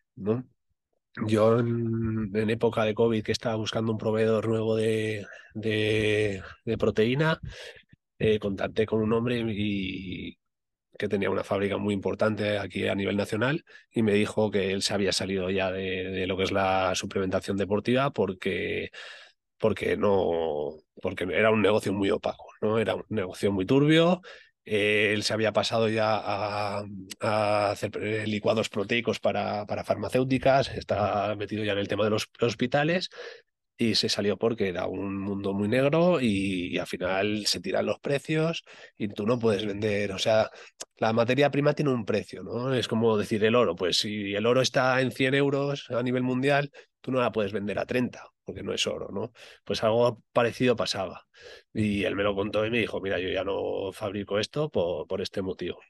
Yo 1.27 1.59
en, 1.59 2.51
época 2.51 2.85
de 2.85 2.95
COVID 2.95 3.23
que 3.23 3.33
estaba 3.33 3.57
buscando 3.57 3.93
un 3.93 3.99
proveedor 3.99 4.49
nuevo 4.49 4.77
de, 4.77 5.27
de, 5.55 6.43
proteína, 6.79 7.41
contacté 8.41 8.87
con 8.87 9.03
un 9.03 9.13
hombre 9.13 9.41
y, 9.47 10.39
que 10.99 11.09
tenía 11.09 11.31
una 11.31 11.45
fábrica 11.45 11.79
muy 11.79 11.95
importante 11.95 12.59
aquí 12.59 12.89
a 12.89 12.95
nivel 12.95 13.17
nacional 13.17 13.65
y 13.91 14.03
me 14.03 14.13
dijo 14.13 14.51
que 14.51 14.73
él 14.73 14.83
se 14.83 14.95
había 14.95 15.13
salido 15.13 15.51
ya 15.51 15.71
de, 15.73 16.11
de 16.11 16.27
lo 16.27 16.37
que 16.37 16.45
es 16.45 16.53
la 16.53 16.95
suplementación 16.95 17.57
deportiva 17.57 18.11
porque 18.11 18.91
porque 19.59 19.97
no 19.97 20.77
porque 21.03 21.25
era 21.25 21.51
un 21.51 21.63
negocio 21.63 21.93
muy 21.93 22.11
opaco, 22.11 22.47
¿no? 22.61 22.79
Era 22.79 22.95
un 22.97 23.05
negocio 23.09 23.53
muy 23.53 23.67
turbio. 23.67 24.21
Él 24.65 25.23
se 25.23 25.33
había 25.33 25.53
pasado 25.53 25.89
ya 25.89 26.17
a, 26.17 26.85
a 27.21 27.71
hacer 27.71 27.97
licuados 28.29 28.69
proteicos 28.69 29.19
para, 29.19 29.65
para, 29.67 29.83
farmacéuticas, 29.85 30.69
está 30.69 31.35
metido 31.37 31.65
ya 31.65 31.73
en 31.73 31.79
el 31.79 31.89
tema 31.89 32.05
de 32.05 32.11
los 32.11 32.29
hospitales 32.41 33.09
y 33.79 33.95
se 33.95 34.09
salió 34.09 34.37
porque 34.37 34.69
era 34.69 34.87
un 34.87 35.17
mundo 35.17 35.55
muy 35.55 35.69
negro 35.69 36.21
y, 36.21 36.77
al 36.79 36.87
final 36.87 37.47
se 37.47 37.61
tiran 37.61 37.87
los 37.87 38.01
precios 38.01 38.65
y 38.97 39.09
tú 39.09 39.25
no 39.27 39.39
puedes 39.39 39.65
vender, 39.65 40.13
o 40.13 40.19
sea, 40.19 40.51
la 40.97 41.13
materia 41.13 41.51
prima 41.51 41.75
tiene 41.75 41.93
un 41.93 42.05
precio, 42.05 42.43
¿no? 42.43 42.75
Es 42.75 42.89
como 42.89 43.17
decir 43.17 43.45
el 43.45 43.55
oro, 43.55 43.77
pues 43.77 43.99
si 43.99 44.35
el 44.35 44.47
oro 44.47 44.61
está 44.63 45.01
en 45.01 45.13
100 45.13 45.35
euros 45.35 45.91
a 45.91 46.03
nivel 46.03 46.25
mundial, 46.25 46.71
tú 47.01 47.13
no 47.13 47.21
la 47.21 47.33
puedes 47.33 47.53
vender 47.53 47.79
a 47.79 47.87
30 47.87 48.25
porque 48.45 48.63
no 48.63 48.73
es 48.73 48.87
oro, 48.87 49.11
¿no? 49.13 49.33
Pues 49.65 49.85
algo 49.85 50.23
parecido 50.33 50.75
pasaba. 50.75 51.27
Y 51.73 52.05
él 52.05 52.17
me 52.17 52.23
lo 52.23 52.35
contó 52.35 52.65
y 52.65 52.71
me 52.71 52.79
dijo, 52.79 53.01
mira, 53.01 53.19
yo 53.21 53.29
ya 53.29 53.45
no 53.45 53.93
fabrico 53.93 54.39
esto 54.39 54.71
por, 54.71 55.07
por 55.07 55.21
este 55.21 55.43
motivo. 55.43 55.81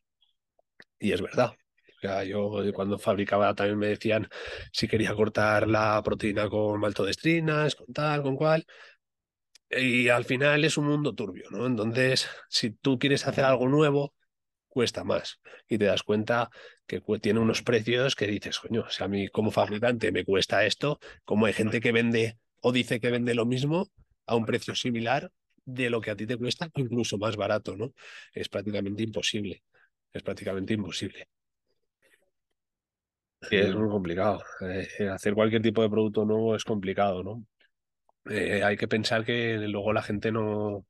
Y 0.99 1.13
es 1.13 1.23
verdad, 1.23 1.53
yo 2.27 2.73
cuando 2.75 2.99
fabricaba 2.99 3.55
también 3.55 3.79
me 3.79 3.89
decían 3.89 4.29
si 4.73 4.89
quería 4.89 5.15
cortar 5.15 5.69
la 5.69 6.03
proteína 6.05 6.49
con 6.49 6.81
maltodextrinas, 6.81 7.75
con 7.75 7.93
tal, 7.93 8.23
con 8.23 8.37
cual. 8.37 8.65
Y 9.71 10.09
al 10.09 10.25
final 10.25 10.65
es 10.65 10.79
un 10.79 10.87
mundo 10.87 11.15
turbio, 11.15 11.51
¿no? 11.51 11.67
Entonces, 11.67 12.29
si 12.49 12.71
tú 12.71 12.99
quieres 12.99 13.27
hacer 13.27 13.45
algo 13.45 13.69
nuevo, 13.69 14.15
cuesta 14.69 15.05
más. 15.05 15.41
Y 15.69 15.79
te 15.79 15.87
das 15.87 16.03
cuenta 16.03 16.51
que 16.87 17.03
tiene 17.21 17.41
unos 17.41 17.63
precios 17.63 18.15
que 18.15 18.27
dices, 18.27 18.59
coño, 18.59 18.89
si 18.89 19.05
a 19.05 19.09
mí 19.09 19.29
como 19.29 19.51
fabricante 19.51 20.13
me 20.13 20.25
cuesta 20.25 20.65
esto, 20.65 21.01
como 21.25 21.47
hay 21.47 21.53
gente 21.53 21.81
que 21.81 21.93
vende 21.93 22.39
o 22.61 22.73
dice 22.73 23.01
que 23.01 23.11
vende 23.11 23.35
lo 23.35 23.45
mismo 23.47 23.91
a 24.27 24.37
un 24.37 24.47
precio 24.47 24.75
similar 24.75 25.31
de 25.65 25.91
lo 25.91 26.01
que 26.01 26.11
a 26.13 26.17
ti 26.17 26.27
te 26.27 26.39
cuesta, 26.39 26.71
incluso 26.77 27.19
más 27.19 27.37
barato, 27.37 27.77
¿no? 27.77 27.93
Es 28.33 28.49
prácticamente 28.49 29.03
imposible. 29.03 29.63
Es 30.13 30.23
prácticamente 30.23 30.73
imposible. 30.75 31.29
Sí, 33.43 33.57
es 33.57 33.75
muy 33.75 33.89
complicado. 33.89 34.43
Eh, 34.61 35.09
hacer 35.09 35.35
cualquier 35.35 35.63
tipo 35.63 35.83
de 35.83 35.91
producto 35.91 36.25
nuevo 36.25 36.57
es 36.57 36.65
complicado, 36.65 37.23
¿no? 37.23 37.45
Eh, 38.31 38.63
hay 38.63 38.77
que 38.77 38.89
pensar 38.89 39.25
que 39.25 39.57
luego 39.59 39.93
la 39.93 40.03
gente 40.03 40.33
no, 40.33 40.87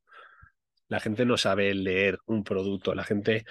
la 0.88 1.00
gente 1.00 1.24
no 1.26 1.36
sabe 1.36 1.74
leer 1.74 2.18
un 2.26 2.44
producto. 2.44 2.94
La 2.94 3.04
gente, 3.04 3.44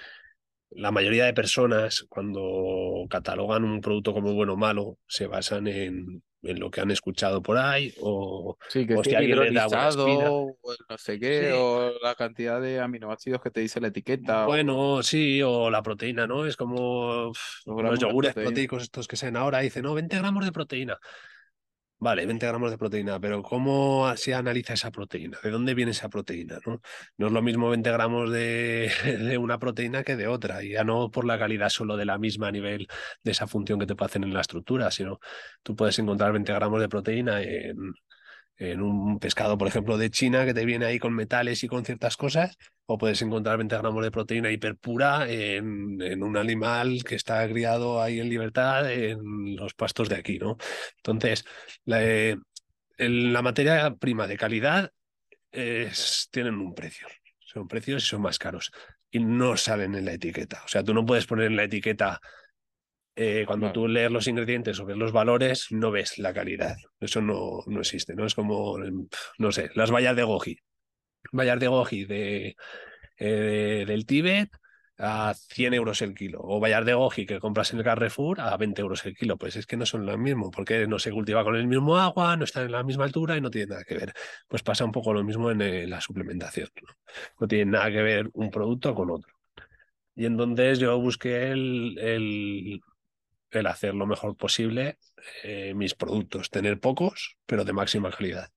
la 0.70 0.90
mayoría 0.90 1.26
de 1.26 1.34
personas, 1.34 2.06
cuando 2.08 3.06
catalogan 3.08 3.64
un 3.64 3.80
producto 3.80 4.12
como 4.12 4.34
bueno 4.34 4.54
o 4.54 4.56
malo, 4.56 4.98
se 5.06 5.26
basan 5.26 5.68
en, 5.68 6.22
en 6.42 6.60
lo 6.60 6.70
que 6.70 6.80
han 6.80 6.90
escuchado 6.90 7.42
por 7.42 7.58
ahí 7.58 7.92
o, 8.00 8.56
sí, 8.68 8.86
que 8.86 8.94
o 8.94 9.02
si 9.02 9.14
alguien 9.14 9.38
le 9.40 9.50
da 9.52 9.66
o 9.66 10.56
no 10.88 10.98
sé 10.98 11.18
qué, 11.18 11.48
sí. 11.48 11.56
o 11.56 11.92
la 12.00 12.14
cantidad 12.14 12.60
de 12.60 12.80
aminoácidos 12.80 13.40
que 13.40 13.50
te 13.50 13.60
dice 13.60 13.80
la 13.80 13.88
etiqueta. 13.88 14.46
Bueno, 14.46 14.94
o... 14.94 15.02
sí, 15.02 15.42
o 15.42 15.70
la 15.70 15.82
proteína, 15.82 16.26
¿no? 16.26 16.46
Es 16.46 16.56
como 16.56 17.32
los, 17.66 17.66
los 17.66 17.98
yogures 17.98 18.34
proteicos 18.34 18.82
estos 18.82 19.08
que 19.08 19.16
sean 19.16 19.36
ahora, 19.36 19.60
dicen, 19.60 19.82
no, 19.82 19.94
20 19.94 20.16
gramos 20.16 20.44
de 20.44 20.52
proteína. 20.52 20.98
Vale, 22.00 22.26
20 22.26 22.46
gramos 22.46 22.70
de 22.70 22.78
proteína, 22.78 23.18
pero 23.18 23.42
¿cómo 23.42 24.14
se 24.16 24.32
analiza 24.32 24.74
esa 24.74 24.92
proteína? 24.92 25.38
¿De 25.42 25.50
dónde 25.50 25.74
viene 25.74 25.90
esa 25.90 26.08
proteína? 26.08 26.60
No, 26.64 26.80
no 27.16 27.26
es 27.26 27.32
lo 27.32 27.42
mismo 27.42 27.70
20 27.70 27.90
gramos 27.90 28.30
de, 28.30 28.88
de, 29.04 29.36
una 29.36 29.58
proteína 29.58 30.04
que 30.04 30.14
de 30.14 30.28
otra, 30.28 30.62
y 30.62 30.70
ya 30.70 30.84
no 30.84 31.10
por 31.10 31.24
la 31.24 31.38
calidad 31.40 31.70
solo 31.70 31.96
de 31.96 32.04
la 32.04 32.16
misma 32.16 32.48
a 32.48 32.52
nivel 32.52 32.86
de 33.24 33.30
esa 33.32 33.48
función 33.48 33.80
que 33.80 33.86
te 33.86 33.96
puede 33.96 34.10
hacer 34.10 34.22
en 34.22 34.32
la 34.32 34.42
estructura, 34.42 34.92
sino 34.92 35.18
tú 35.64 35.74
puedes 35.74 35.98
encontrar 35.98 36.32
20 36.32 36.52
gramos 36.52 36.80
de 36.80 36.88
proteína 36.88 37.42
en, 37.42 37.94
en 38.58 38.82
un 38.82 39.18
pescado, 39.18 39.58
por 39.58 39.66
ejemplo, 39.68 39.98
de 39.98 40.10
China 40.10 40.44
que 40.44 40.54
te 40.54 40.64
viene 40.64 40.86
ahí 40.86 41.00
con 41.00 41.14
metales 41.14 41.64
y 41.64 41.68
con 41.68 41.84
ciertas 41.84 42.16
cosas, 42.16 42.56
o 42.90 42.96
puedes 42.96 43.20
encontrar 43.20 43.58
20 43.58 43.76
gramos 43.76 44.02
de 44.02 44.10
proteína 44.10 44.50
hiperpura 44.50 45.28
en, 45.28 46.00
en 46.00 46.22
un 46.22 46.38
animal 46.38 47.04
que 47.04 47.16
está 47.16 47.46
criado 47.46 48.00
ahí 48.00 48.18
en 48.18 48.30
libertad 48.30 48.90
en 48.90 49.56
los 49.56 49.74
pastos 49.74 50.08
de 50.08 50.16
aquí, 50.16 50.38
¿no? 50.38 50.56
Entonces, 50.96 51.44
la, 51.84 52.02
eh, 52.02 52.38
la 52.96 53.42
materia 53.42 53.94
prima 53.94 54.26
de 54.26 54.38
calidad 54.38 54.90
es, 55.52 56.28
tienen 56.30 56.54
un 56.54 56.74
precio, 56.74 57.06
son 57.40 57.68
precios 57.68 58.04
y 58.04 58.06
son 58.06 58.22
más 58.22 58.38
caros 58.38 58.70
y 59.10 59.20
no 59.20 59.58
salen 59.58 59.94
en 59.94 60.06
la 60.06 60.14
etiqueta. 60.14 60.62
O 60.64 60.68
sea, 60.68 60.82
tú 60.82 60.94
no 60.94 61.04
puedes 61.04 61.26
poner 61.26 61.48
en 61.48 61.56
la 61.56 61.64
etiqueta 61.64 62.20
eh, 63.16 63.44
cuando 63.46 63.66
claro. 63.66 63.82
tú 63.82 63.88
lees 63.88 64.10
los 64.10 64.28
ingredientes 64.28 64.80
o 64.80 64.86
ves 64.86 64.96
los 64.96 65.12
valores, 65.12 65.66
no 65.72 65.90
ves 65.90 66.16
la 66.16 66.32
calidad. 66.32 66.76
Eso 67.00 67.20
no, 67.20 67.64
no 67.66 67.80
existe, 67.80 68.14
¿no? 68.14 68.24
Es 68.24 68.34
como, 68.34 68.78
no 69.38 69.52
sé, 69.52 69.68
las 69.74 69.90
vallas 69.90 70.16
de 70.16 70.22
goji. 70.22 70.58
Vallas 71.32 71.60
de 71.60 71.68
goji 71.68 72.04
de, 72.04 72.56
eh, 73.18 73.84
del 73.86 74.06
Tíbet 74.06 74.50
a 74.98 75.32
100 75.34 75.74
euros 75.74 76.02
el 76.02 76.14
kilo. 76.14 76.40
O 76.42 76.60
vallas 76.60 76.84
de 76.84 76.94
goji 76.94 77.26
que 77.26 77.38
compras 77.38 77.72
en 77.72 77.78
el 77.78 77.84
Carrefour 77.84 78.40
a 78.40 78.56
20 78.56 78.80
euros 78.82 79.04
el 79.06 79.16
kilo. 79.16 79.36
Pues 79.36 79.56
es 79.56 79.66
que 79.66 79.76
no 79.76 79.86
son 79.86 80.06
lo 80.06 80.16
mismo, 80.18 80.50
porque 80.50 80.86
no 80.86 80.98
se 80.98 81.12
cultiva 81.12 81.44
con 81.44 81.56
el 81.56 81.66
mismo 81.66 81.96
agua, 81.98 82.36
no 82.36 82.44
están 82.44 82.64
en 82.66 82.72
la 82.72 82.82
misma 82.82 83.04
altura 83.04 83.36
y 83.36 83.40
no 83.40 83.50
tiene 83.50 83.68
nada 83.68 83.84
que 83.84 83.94
ver. 83.94 84.12
Pues 84.48 84.62
pasa 84.62 84.84
un 84.84 84.92
poco 84.92 85.12
lo 85.12 85.22
mismo 85.24 85.50
en 85.50 85.62
eh, 85.62 85.86
la 85.86 86.00
suplementación. 86.00 86.68
¿no? 86.82 86.88
no 87.40 87.48
tiene 87.48 87.72
nada 87.72 87.90
que 87.90 88.02
ver 88.02 88.30
un 88.34 88.50
producto 88.50 88.94
con 88.94 89.10
otro. 89.10 89.32
Y 90.16 90.26
entonces 90.26 90.80
yo 90.80 90.98
busqué 90.98 91.52
el, 91.52 91.96
el, 91.98 92.80
el 93.52 93.66
hacer 93.66 93.94
lo 93.94 94.06
mejor 94.06 94.36
posible 94.36 94.98
eh, 95.44 95.74
mis 95.74 95.94
productos, 95.94 96.50
tener 96.50 96.80
pocos, 96.80 97.36
pero 97.46 97.64
de 97.64 97.72
máxima 97.72 98.10
calidad. 98.10 98.50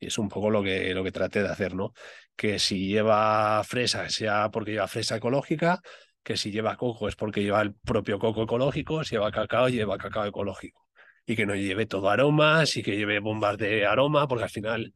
Y 0.00 0.06
es 0.06 0.18
un 0.18 0.28
poco 0.28 0.50
lo 0.50 0.62
que, 0.62 0.94
lo 0.94 1.04
que 1.04 1.12
traté 1.12 1.42
de 1.42 1.48
hacer, 1.50 1.74
¿no? 1.74 1.92
Que 2.36 2.58
si 2.58 2.88
lleva 2.88 3.62
fresa, 3.64 4.08
sea 4.08 4.50
porque 4.50 4.72
lleva 4.72 4.88
fresa 4.88 5.16
ecológica, 5.16 5.80
que 6.22 6.36
si 6.36 6.50
lleva 6.50 6.76
coco 6.76 7.08
es 7.08 7.16
porque 7.16 7.42
lleva 7.42 7.62
el 7.62 7.74
propio 7.74 8.18
coco 8.18 8.44
ecológico, 8.44 9.04
si 9.04 9.16
lleva 9.16 9.30
cacao, 9.30 9.68
lleva 9.68 9.98
cacao 9.98 10.26
ecológico. 10.26 10.88
Y 11.26 11.36
que 11.36 11.46
no 11.46 11.54
lleve 11.54 11.86
todo 11.86 12.08
aromas 12.10 12.76
y 12.76 12.82
que 12.82 12.96
lleve 12.96 13.20
bombas 13.20 13.58
de 13.58 13.86
aroma, 13.86 14.26
porque 14.26 14.44
al 14.44 14.50
final, 14.50 14.92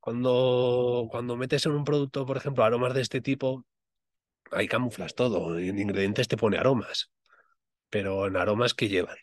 cuando, 0.00 1.06
cuando 1.10 1.36
metes 1.36 1.66
en 1.66 1.72
un 1.72 1.84
producto, 1.84 2.26
por 2.26 2.36
ejemplo, 2.38 2.64
aromas 2.64 2.94
de 2.94 3.02
este 3.02 3.20
tipo, 3.20 3.64
ahí 4.52 4.66
camuflas 4.68 5.14
todo. 5.14 5.58
En 5.58 5.78
ingredientes 5.78 6.28
te 6.28 6.36
pone 6.36 6.58
aromas 6.58 7.10
pero 7.90 8.26
en 8.26 8.36
aromas 8.36 8.72
que 8.74 8.88
llevan. 8.88 9.16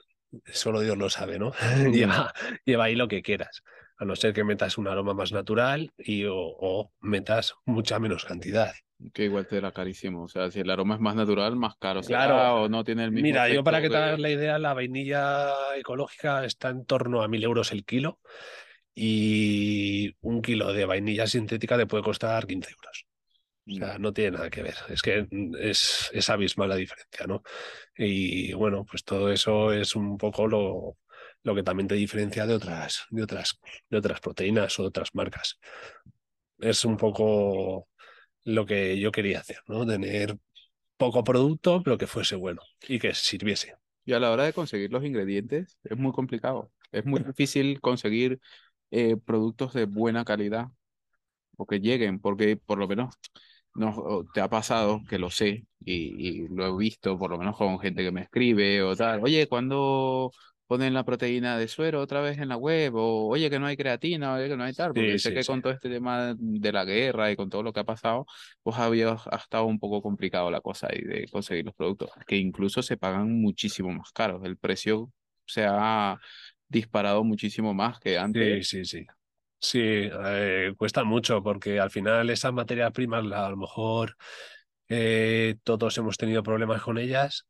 Solo 0.45 0.81
Dios 0.81 0.97
lo 0.97 1.09
sabe, 1.09 1.39
¿no? 1.39 1.53
lleva, 1.91 2.33
lleva 2.65 2.83
ahí 2.85 2.95
lo 2.95 3.07
que 3.07 3.21
quieras, 3.21 3.63
a 3.97 4.05
no 4.05 4.15
ser 4.15 4.33
que 4.33 4.43
metas 4.43 4.77
un 4.77 4.87
aroma 4.87 5.13
más 5.13 5.31
natural 5.31 5.91
y 5.97 6.25
o, 6.25 6.35
o 6.35 6.91
metas 7.01 7.55
mucha 7.65 7.99
menos 7.99 8.25
cantidad. 8.25 8.73
Que 9.13 9.25
igual 9.25 9.47
te 9.47 9.61
da 9.61 9.71
carísimo. 9.71 10.23
O 10.23 10.27
sea, 10.27 10.49
si 10.49 10.59
el 10.59 10.69
aroma 10.69 10.95
es 10.95 11.01
más 11.01 11.15
natural, 11.15 11.55
más 11.55 11.75
caro 11.77 12.01
claro. 12.01 12.33
será 12.33 12.53
o 12.55 12.69
no 12.69 12.83
tiene 12.83 13.03
el 13.03 13.11
mismo. 13.11 13.27
Mira, 13.27 13.47
yo 13.49 13.63
para 13.63 13.81
que 13.81 13.89
te 13.89 13.97
hagas 13.97 14.19
la 14.19 14.29
idea, 14.29 14.57
la 14.57 14.73
vainilla 14.73 15.51
ecológica 15.77 16.45
está 16.45 16.69
en 16.69 16.85
torno 16.85 17.21
a 17.21 17.27
mil 17.27 17.43
euros 17.43 17.71
el 17.71 17.85
kilo 17.85 18.19
y 18.95 20.15
un 20.21 20.41
kilo 20.41 20.73
de 20.73 20.85
vainilla 20.85 21.27
sintética 21.27 21.77
te 21.77 21.85
puede 21.85 22.03
costar 22.03 22.47
15 22.47 22.71
euros. 22.71 23.05
O 23.69 23.73
sea, 23.73 23.99
no 23.99 24.13
tiene 24.13 24.31
nada 24.31 24.49
que 24.49 24.63
ver. 24.63 24.75
Es 24.89 25.01
que 25.01 25.27
es, 25.59 26.09
es 26.13 26.29
abismal 26.29 26.69
la 26.69 26.75
diferencia, 26.75 27.27
¿no? 27.27 27.43
Y 27.95 28.53
bueno, 28.53 28.85
pues 28.89 29.03
todo 29.03 29.31
eso 29.31 29.73
es 29.73 29.95
un 29.95 30.17
poco 30.17 30.47
lo, 30.47 30.97
lo 31.43 31.55
que 31.55 31.63
también 31.63 31.87
te 31.87 31.95
diferencia 31.95 32.45
de 32.45 32.53
otras, 32.53 33.05
de 33.09 33.23
otras, 33.23 33.59
de 33.89 33.97
otras 33.97 34.19
proteínas 34.19 34.77
o 34.79 34.83
de 34.83 34.89
otras 34.89 35.13
marcas. 35.13 35.59
Es 36.59 36.85
un 36.85 36.97
poco 36.97 37.87
lo 38.43 38.65
que 38.65 38.99
yo 38.99 39.11
quería 39.11 39.39
hacer, 39.39 39.59
¿no? 39.67 39.85
Tener 39.85 40.37
poco 40.97 41.23
producto, 41.23 41.81
pero 41.83 41.97
que 41.97 42.07
fuese 42.07 42.35
bueno 42.35 42.61
y 42.87 42.99
que 42.99 43.13
sirviese. 43.13 43.75
Y 44.05 44.13
a 44.13 44.19
la 44.19 44.31
hora 44.31 44.45
de 44.45 44.53
conseguir 44.53 44.91
los 44.91 45.03
ingredientes 45.05 45.77
es 45.83 45.97
muy 45.97 46.11
complicado. 46.13 46.71
Es 46.91 47.05
muy 47.05 47.21
difícil 47.21 47.81
conseguir 47.81 48.39
eh, 48.91 49.17
productos 49.17 49.73
de 49.73 49.85
buena 49.85 50.25
calidad 50.25 50.67
o 51.57 51.65
que 51.67 51.79
lleguen, 51.79 52.19
porque 52.19 52.57
por 52.57 52.77
lo 52.79 52.87
menos 52.87 53.15
no 53.75 54.25
te 54.33 54.41
ha 54.41 54.49
pasado, 54.49 55.01
que 55.09 55.19
lo 55.19 55.29
sé, 55.29 55.67
y, 55.79 56.43
y, 56.45 56.47
lo 56.49 56.67
he 56.67 56.77
visto 56.77 57.17
por 57.17 57.31
lo 57.31 57.37
menos 57.37 57.57
con 57.57 57.79
gente 57.79 58.03
que 58.03 58.11
me 58.11 58.21
escribe 58.23 58.81
o 58.83 58.95
tal, 58.95 59.21
oye, 59.23 59.47
¿cuándo 59.47 60.31
ponen 60.67 60.93
la 60.93 61.03
proteína 61.05 61.57
de 61.57 61.67
suero 61.67 62.01
otra 62.01 62.21
vez 62.21 62.37
en 62.39 62.49
la 62.49 62.57
web, 62.57 62.95
o 62.95 63.27
oye 63.29 63.49
que 63.49 63.59
no 63.59 63.65
hay 63.67 63.77
creatina, 63.77 64.33
oye 64.35 64.49
que 64.49 64.57
no 64.57 64.63
hay 64.63 64.73
tal, 64.73 64.93
porque 64.93 65.17
Sí, 65.17 65.19
sé 65.19 65.31
sí, 65.31 65.33
que 65.33 65.43
sí. 65.43 65.45
con 65.45 65.61
todo 65.61 65.73
este 65.73 65.89
tema 65.89 66.35
de 66.37 66.71
la 66.73 66.85
guerra 66.85 67.31
y 67.31 67.35
con 67.35 67.49
todo 67.49 67.63
lo 67.63 67.73
que 67.73 67.79
ha 67.81 67.83
pasado, 67.85 68.25
pues 68.63 68.77
había, 68.77 69.11
ha 69.31 69.37
estado 69.37 69.65
un 69.65 69.79
poco 69.79 70.01
complicado 70.01 70.51
la 70.51 70.61
cosa 70.61 70.87
ahí 70.91 71.01
de 71.01 71.27
conseguir 71.29 71.65
los 71.65 71.75
productos, 71.75 72.11
que 72.27 72.37
incluso 72.37 72.81
se 72.83 72.97
pagan 72.97 73.31
muchísimo 73.41 73.91
más 73.91 74.11
caros. 74.11 74.43
El 74.45 74.57
precio 74.57 75.11
se 75.45 75.65
ha 75.67 76.19
disparado 76.67 77.23
muchísimo 77.23 77.73
más 77.73 77.99
que 77.99 78.17
antes. 78.17 78.59
Sí, 78.59 78.63
sí, 78.63 78.85
sí. 78.85 79.05
Sí, 79.59 79.79
eh, 79.81 80.73
cuesta 80.77 81.03
mucho 81.03 81.41
porque 81.43 81.79
al 81.79 81.89
final 81.91 82.29
esas 82.29 82.53
materias 82.53 82.91
primas, 82.91 83.25
la- 83.25 83.47
a 83.47 83.49
lo 83.49 83.57
mejor 83.57 84.15
eh, 84.89 85.57
todos 85.63 85.97
hemos 85.97 86.17
tenido 86.17 86.43
problemas 86.43 86.81
con 86.83 86.97
ellas, 86.97 87.47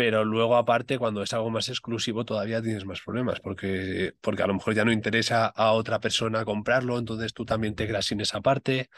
pero 0.00 0.24
luego 0.24 0.56
aparte 0.56 0.98
cuando 0.98 1.22
es 1.22 1.34
algo 1.34 1.50
más 1.50 1.68
exclusivo 1.68 2.24
todavía 2.24 2.62
tienes 2.62 2.86
más 2.86 3.02
problemas 3.02 3.38
porque, 3.40 4.14
porque 4.22 4.42
a 4.42 4.46
lo 4.46 4.54
mejor 4.54 4.74
ya 4.74 4.82
no 4.84 4.92
interesa 4.92 5.46
a 5.46 5.72
otra 5.72 6.00
persona 6.00 6.44
comprarlo, 6.46 6.98
entonces 6.98 7.34
tú 7.34 7.44
también 7.44 7.74
te 7.74 7.86
quedas 7.86 8.06
sin 8.06 8.20
esa 8.22 8.40
parte 8.40 8.88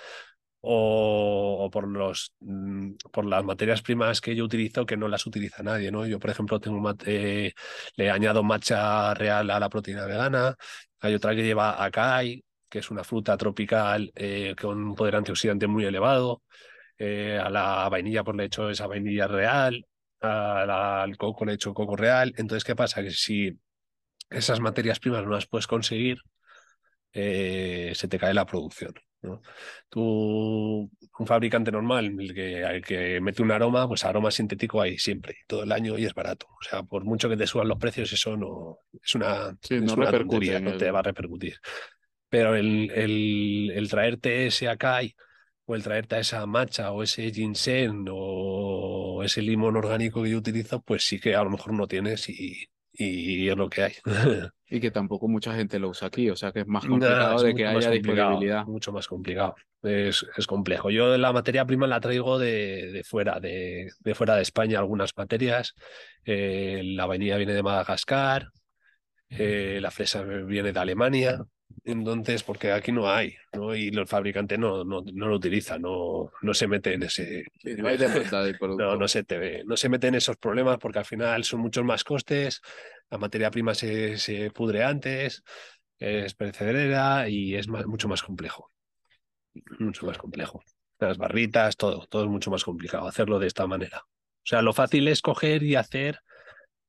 o, 0.61 1.68
por 1.72 1.88
los 1.88 2.34
mm, 2.40 2.92
por 3.12 3.24
las 3.26 3.44
materias 3.44 3.82
primas 3.82 4.20
que 4.20 4.36
yo 4.36 4.44
utilizo 4.44 4.86
que 4.86 4.96
no 4.96 5.09
las 5.09 5.26
utiliza 5.26 5.62
nadie, 5.62 5.90
¿no? 5.92 6.07
Yo, 6.07 6.18
por 6.20 6.30
ejemplo, 6.30 6.61
tengo 6.61 6.80
mat- 6.80 7.03
eh, 7.07 7.53
le 7.96 8.11
añado 8.11 8.42
matcha 8.44 9.14
real 9.14 9.50
a 9.50 9.61
la 9.61 9.68
proteína 9.70 10.07
vegana, 10.07 10.57
hay 11.00 11.14
otra 11.14 11.34
que 11.34 11.42
lleva 11.44 11.82
acai, 11.84 12.44
que 12.68 12.80
es 12.80 12.90
una 12.90 13.05
fruta 13.05 13.36
tropical 13.36 14.12
eh, 14.16 14.55
con 14.61 14.78
un 14.84 14.94
poder 14.96 15.16
antioxidante 15.16 15.66
muy 15.66 15.84
elevado, 15.84 16.42
eh, 16.98 17.38
a 17.42 17.50
la 17.50 17.88
vainilla 17.90 18.24
pues 18.24 18.36
le 18.36 18.44
echo 18.44 18.70
esa 18.70 18.86
vainilla 18.86 19.26
real, 19.28 19.84
a 20.23 20.64
la- 20.66 21.03
al 21.03 21.16
coco 21.16 21.45
le 21.45 21.55
echo 21.55 21.75
coco 21.75 21.97
real, 21.97 22.35
entonces, 22.37 22.64
¿qué 22.64 22.77
pasa? 22.77 23.03
Que 23.03 23.11
si 23.11 23.59
esas 24.31 24.61
materias 24.61 25.01
primas 25.01 25.25
no 25.25 25.31
las 25.33 25.47
puedes 25.47 25.66
conseguir, 25.66 26.18
eh, 27.12 27.93
se 27.95 28.09
te 28.09 28.18
cae 28.18 28.35
la 28.35 28.47
producción. 28.47 28.95
¿no? 29.23 29.41
Tú, 29.89 30.91
un 31.18 31.27
fabricante 31.27 31.70
normal, 31.70 32.16
el 32.18 32.35
que, 32.35 32.62
el 32.62 32.85
que 32.85 33.20
mete 33.20 33.43
un 33.43 33.53
aroma, 33.53 33.87
pues 33.87 34.05
aroma 34.05 34.31
sintético 34.33 34.81
hay 34.81 34.99
siempre, 34.99 35.37
todo 35.47 35.62
el 35.62 35.70
año 35.73 35.97
y 35.97 36.05
es 36.05 36.14
barato. 36.14 36.47
O 36.49 36.62
sea, 36.62 36.83
por 36.83 37.05
mucho 37.05 37.29
que 37.29 37.37
te 37.37 37.47
suban 37.47 37.68
los 37.68 37.79
precios, 37.79 38.12
eso 38.12 38.37
no 38.37 38.79
es 39.03 39.14
una, 39.14 39.57
Sí, 39.62 39.77
es 39.77 39.83
no 39.83 39.95
una 39.95 40.11
tontería, 40.11 40.59
no 40.61 40.77
te 40.77 40.91
va 40.91 41.01
a 41.01 41.03
repercutir. 41.03 41.57
Pero 42.29 42.57
el, 42.57 42.91
el, 42.91 43.73
el 43.75 43.89
traerte 43.91 44.47
ese 44.47 44.68
acai 44.68 45.14
o 45.66 45.75
el 45.77 45.83
traerte 45.83 46.16
a 46.16 46.20
esa 46.20 46.45
matcha 46.47 46.91
o 46.91 47.03
ese 47.03 47.31
ginseng 47.31 48.07
o 48.11 49.01
ese 49.25 49.43
limón 49.43 49.77
orgánico 49.77 50.23
que 50.23 50.31
yo 50.31 50.39
utilizo, 50.39 50.83
pues 50.83 51.07
sí 51.07 51.20
que 51.20 51.35
a 51.35 51.43
lo 51.45 51.51
mejor 51.51 51.73
no 51.73 51.87
tienes 51.87 52.29
y, 52.29 52.68
y 52.93 53.49
es 53.49 53.57
lo 53.57 53.68
que 53.68 53.83
hay. 53.83 53.93
Y 54.75 54.81
que 54.81 54.91
tampoco 54.91 55.29
mucha 55.29 55.55
gente 55.55 55.79
lo 55.79 55.91
usa 55.91 56.09
aquí, 56.09 56.31
o 56.31 56.37
sea 56.37 56.51
que 56.51 56.61
es 56.61 56.66
más 56.66 56.87
complicado 56.87 57.37
es 57.37 57.43
de 57.43 57.55
que 57.55 57.64
mucho 57.64 57.75
más 57.75 57.85
haya 57.85 57.93
complicado, 57.93 58.29
disponibilidad. 58.31 58.64
mucho 58.64 58.93
más 58.93 59.07
complicado. 59.07 59.55
Es, 59.83 60.27
es 60.35 60.47
complejo. 60.47 60.89
Yo 60.89 61.18
la 61.18 61.31
materia 61.31 61.66
prima 61.66 61.87
la 61.87 62.01
traigo 62.01 62.39
de, 62.39 62.91
de 62.91 63.05
fuera, 63.05 63.39
de, 63.39 63.91
de 64.01 64.14
fuera 64.14 64.35
de 64.35 64.41
España, 64.41 64.79
algunas 64.79 65.11
materias. 65.14 65.75
Eh, 66.25 66.81
la 66.85 67.05
vainilla 67.05 67.37
viene 67.37 67.53
de 67.53 67.62
Madagascar, 67.62 68.49
eh, 69.29 69.79
la 69.83 69.91
fresa 69.91 70.23
viene 70.23 70.73
de 70.73 70.81
Alemania. 70.81 71.45
Entonces, 71.85 72.43
porque 72.43 72.73
aquí 72.73 72.93
no 72.93 73.09
hay, 73.11 73.35
¿no? 73.53 73.75
Y 73.75 73.89
el 73.89 74.07
fabricante 74.07 74.59
no, 74.59 74.85
no, 74.85 75.03
no 75.12 75.29
lo 75.29 75.37
utiliza, 75.37 75.79
no, 75.79 76.31
no 76.43 76.55
se 76.55 76.66
mete 76.66 76.95
en 76.95 77.05
ese. 77.05 77.45
Sí, 77.61 77.75
no 77.77 77.89
hay 77.89 77.99
No, 78.79 79.09
se 79.09 79.25
te 79.25 79.39
ve, 79.39 79.62
no 79.66 79.77
se 79.77 79.89
mete 79.89 80.09
en 80.09 80.14
esos 80.16 80.37
problemas 80.37 80.79
porque 80.79 80.99
al 81.01 81.05
final 81.05 81.45
son 81.45 81.61
muchos 81.61 81.85
más 81.85 82.05
costes, 82.05 82.61
la 83.11 83.18
materia 83.18 83.51
prima 83.51 83.75
se, 83.75 84.18
se 84.18 84.51
pudre 84.51 84.85
antes, 84.85 85.43
es 85.99 86.35
perecedera 86.35 87.29
y 87.29 87.55
es 87.57 87.68
más- 87.68 87.87
mucho 87.87 88.09
más 88.09 88.23
complejo. 88.23 88.70
Mucho 89.79 90.07
más 90.07 90.18
complejo. 90.18 90.62
Las 90.99 91.18
barritas, 91.18 91.77
todo, 91.77 92.07
todo 92.07 92.25
es 92.25 92.29
mucho 92.31 92.51
más 92.51 92.64
complicado 92.64 93.07
hacerlo 93.07 93.39
de 93.39 93.49
esta 93.49 93.66
manera. 93.66 93.99
O 94.07 94.45
sea, 94.47 94.62
lo 94.62 94.73
fácil 94.73 95.09
es 95.09 95.20
coger 95.20 95.62
y 95.62 95.75
hacer, 95.77 96.20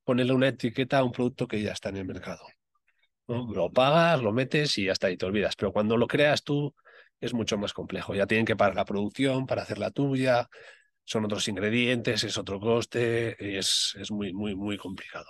ponerle 0.04 0.34
una 0.34 0.50
etiqueta 0.50 1.00
a 1.00 1.04
un 1.04 1.12
producto 1.12 1.48
que 1.48 1.62
ya 1.62 1.74
está 1.74 1.90
en 1.90 1.98
el 1.98 2.06
mercado. 2.06 2.44
Lo 3.28 3.72
pagas, 3.72 4.22
lo 4.22 4.34
metes 4.34 4.78
y 4.78 4.90
hasta 4.90 5.08
ahí 5.08 5.18
te 5.18 5.26
olvidas. 5.26 5.56
Pero 5.56 5.72
cuando 5.72 5.98
lo 5.98 6.08
creas 6.08 6.44
tú 6.44 6.74
es 7.24 7.34
mucho 7.34 7.58
más 7.58 7.74
complejo. 7.74 8.14
Ya 8.16 8.28
tienen 8.28 8.46
que 8.46 8.56
pagar 8.56 8.76
la 8.76 8.86
producción 8.86 9.46
para 9.48 9.62
hacer 9.64 9.78
la 9.78 9.92
tuya, 9.92 10.48
son 11.06 11.26
otros 11.26 11.48
ingredientes, 11.48 12.24
es 12.24 12.38
otro 12.38 12.60
coste, 12.60 13.58
es, 13.58 13.96
es 14.00 14.12
muy, 14.12 14.34
muy, 14.34 14.56
muy 14.56 14.78
complicado. 14.78 15.28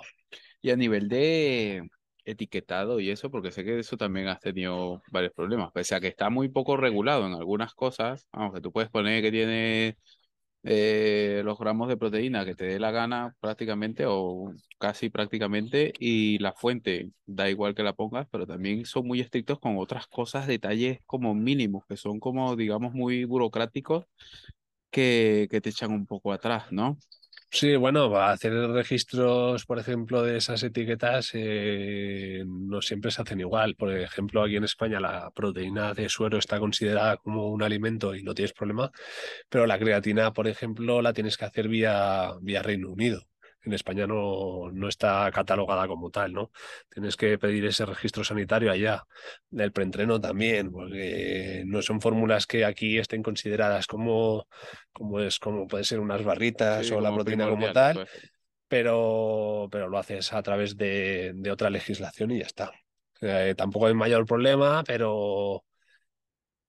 Y 0.61 0.71
a 0.71 0.75
nivel 0.75 1.07
de 1.09 1.87
etiquetado 2.25 2.99
y 2.99 3.09
eso, 3.11 3.29
porque 3.29 3.51
sé 3.51 3.63
que 3.63 3.79
eso 3.79 3.97
también 3.97 4.27
has 4.27 4.39
tenido 4.39 5.01
varios 5.11 5.33
problemas, 5.33 5.71
pese 5.73 5.95
a 5.95 5.99
que 5.99 6.07
está 6.07 6.29
muy 6.29 6.49
poco 6.49 6.77
regulado 6.77 7.27
en 7.27 7.33
algunas 7.33 7.73
cosas, 7.73 8.27
aunque 8.31 8.61
tú 8.61 8.71
puedes 8.71 8.89
poner 8.89 9.21
que 9.21 9.31
tiene 9.31 9.97
eh, 10.63 11.41
los 11.45 11.57
gramos 11.59 11.89
de 11.89 11.97
proteína 11.97 12.45
que 12.45 12.55
te 12.55 12.65
dé 12.65 12.79
la 12.79 12.91
gana 12.91 13.35
prácticamente 13.39 14.05
o 14.07 14.51
casi 14.79 15.09
prácticamente 15.09 15.93
y 15.99 16.39
la 16.39 16.53
fuente 16.53 17.11
da 17.25 17.49
igual 17.49 17.75
que 17.75 17.83
la 17.83 17.93
pongas, 17.93 18.27
pero 18.31 18.47
también 18.47 18.85
son 18.85 19.07
muy 19.07 19.19
estrictos 19.21 19.59
con 19.59 19.77
otras 19.77 20.07
cosas, 20.07 20.47
detalles 20.47 20.99
como 21.05 21.33
mínimos, 21.35 21.85
que 21.87 21.97
son 21.97 22.19
como 22.19 22.55
digamos 22.55 22.93
muy 22.93 23.25
burocráticos 23.25 24.05
que, 24.91 25.47
que 25.51 25.61
te 25.61 25.69
echan 25.69 25.91
un 25.91 26.05
poco 26.07 26.31
atrás, 26.33 26.71
¿no? 26.71 26.97
Sí, 27.55 27.75
bueno, 27.75 28.17
hacer 28.17 28.51
registros, 28.71 29.65
por 29.67 29.77
ejemplo, 29.77 30.23
de 30.23 30.37
esas 30.37 30.63
etiquetas, 30.63 31.29
eh, 31.33 32.43
no 32.47 32.81
siempre 32.81 33.11
se 33.11 33.21
hacen 33.21 33.39
igual. 33.41 33.75
Por 33.75 33.95
ejemplo, 33.95 34.41
aquí 34.41 34.55
en 34.55 34.63
España 34.63 34.99
la 34.99 35.29
proteína 35.31 35.93
de 35.93 36.09
suero 36.09 36.39
está 36.39 36.59
considerada 36.59 37.17
como 37.17 37.49
un 37.49 37.61
alimento 37.61 38.15
y 38.15 38.23
no 38.23 38.33
tienes 38.33 38.53
problema, 38.53 38.91
pero 39.49 39.67
la 39.67 39.79
creatina, 39.79 40.33
por 40.33 40.47
ejemplo, 40.47 41.01
la 41.01 41.13
tienes 41.13 41.37
que 41.37 41.45
hacer 41.45 41.67
vía, 41.67 42.33
vía 42.41 42.63
Reino 42.63 42.89
Unido. 42.91 43.21
En 43.65 43.73
España 43.73 44.05
no, 44.07 44.69
no 44.71 44.89
está 44.89 45.31
catalogada 45.31 45.87
como 45.87 46.09
tal, 46.09 46.33
¿no? 46.33 46.51
Tienes 46.89 47.15
que 47.15 47.37
pedir 47.37 47.65
ese 47.65 47.85
registro 47.85 48.23
sanitario 48.23 48.71
allá. 48.71 49.03
Del 49.49 49.71
preentreno 49.71 50.19
también, 50.19 50.71
porque 50.71 51.63
no 51.65 51.81
son 51.81 52.01
fórmulas 52.01 52.45
que 52.45 52.65
aquí 52.65 52.97
estén 52.97 53.23
consideradas 53.23 53.87
como, 53.87 54.47
como 54.91 55.19
es, 55.19 55.39
como 55.39 55.67
puede 55.67 55.83
ser 55.83 55.99
unas 55.99 56.23
barritas 56.23 56.87
Sí, 56.87 56.93
o 56.93 57.01
la 57.01 57.13
proteína 57.13 57.49
como 57.49 57.71
tal, 57.71 57.95
pues. 57.95 58.09
pero, 58.67 59.67
pero 59.71 59.87
lo 59.87 59.97
haces 59.97 60.33
a 60.33 60.41
través 60.41 60.75
de, 60.77 61.31
de 61.35 61.51
otra 61.51 61.69
legislación 61.69 62.31
y 62.31 62.39
ya 62.39 62.45
está. 62.45 62.71
Eh, 63.21 63.53
tampoco 63.55 63.87
hay 63.87 63.93
mayor 63.93 64.25
problema, 64.25 64.83
pero 64.85 65.63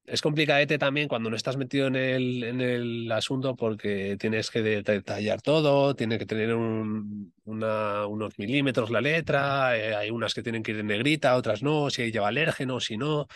es 0.06 0.20
complicadete 0.22 0.78
también 0.78 1.08
cuando 1.08 1.30
no 1.30 1.36
estás 1.36 1.56
metido 1.56 1.86
en 1.86 1.96
el, 1.96 2.44
en 2.44 2.60
el 2.60 3.10
asunto 3.12 3.56
porque 3.56 4.16
tienes 4.18 4.50
que 4.50 4.62
de- 4.62 4.82
detallar 4.82 5.40
todo, 5.42 5.94
tiene 5.96 6.18
que 6.18 6.26
tener 6.26 6.54
un- 6.54 7.32
una- 7.44 8.06
unos 8.06 8.38
milímetros 8.38 8.90
la 8.90 9.00
letra, 9.00 9.76
eh, 9.78 9.94
hay 9.94 10.10
unas 10.10 10.34
que 10.34 10.42
tienen 10.42 10.62
que 10.62 10.72
ir 10.72 10.78
en 10.80 10.86
negrita, 10.88 11.36
otras 11.36 11.62
no, 11.62 11.88
si 11.90 12.10
lleva 12.12 12.28
alérgeno, 12.28 12.80
si 12.80 12.96
no, 12.98 13.26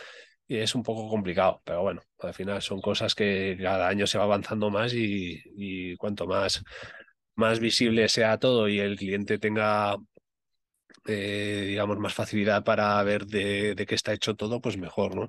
y 0.49 0.59
es 0.59 0.75
un 0.75 0.83
poco 0.83 1.09
complicado, 1.09 1.63
pero 1.65 1.83
bueno, 1.83 2.03
al 2.21 2.35
final 2.35 2.63
son 2.63 2.81
cosas 2.81 3.15
que 3.15 3.57
cada 3.61 3.89
año 3.89 4.07
se 4.07 4.19
va 4.19 4.25
avanzando 4.25 4.71
más 4.71 4.95
y, 4.95 5.43
y 5.57 5.97
cuanto 5.97 6.27
más, 6.27 6.63
más 7.37 7.61
visible 7.61 8.09
sea 8.09 8.39
todo 8.39 8.69
y 8.69 8.81
el 8.81 8.97
cliente 8.97 9.39
tenga, 9.39 9.97
eh, 11.07 11.65
digamos, 11.69 11.99
más 11.99 12.15
facilidad 12.15 12.65
para 12.65 13.03
ver 13.03 13.27
de, 13.27 13.75
de 13.75 13.87
qué 13.87 13.95
está 13.95 14.13
hecho 14.13 14.35
todo, 14.37 14.61
pues 14.61 14.77
mejor, 14.77 15.15
¿no? 15.17 15.29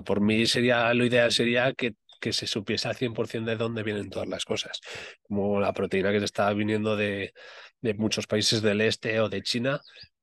Por 0.00 0.20
mí 0.20 0.46
sería, 0.46 0.92
lo 0.94 1.04
ideal 1.04 1.30
sería 1.32 1.72
que, 1.74 1.94
que 2.20 2.32
se 2.32 2.46
supiese 2.46 2.88
al 2.88 2.96
100% 2.96 3.50
de 3.50 3.56
dónde 3.56 3.82
vienen 3.82 4.08
todas 4.10 4.28
las 4.28 4.44
cosas, 4.44 4.80
como 5.22 5.60
la 5.60 5.72
proteína 5.72 6.12
que 6.12 6.18
te 6.20 6.24
está 6.24 6.52
viniendo 6.52 6.96
de, 6.96 7.32
de 7.80 7.94
muchos 7.94 8.26
países 8.26 8.62
del 8.62 8.80
este 8.80 9.20
o 9.20 9.28
de 9.28 9.42
China 9.42 9.80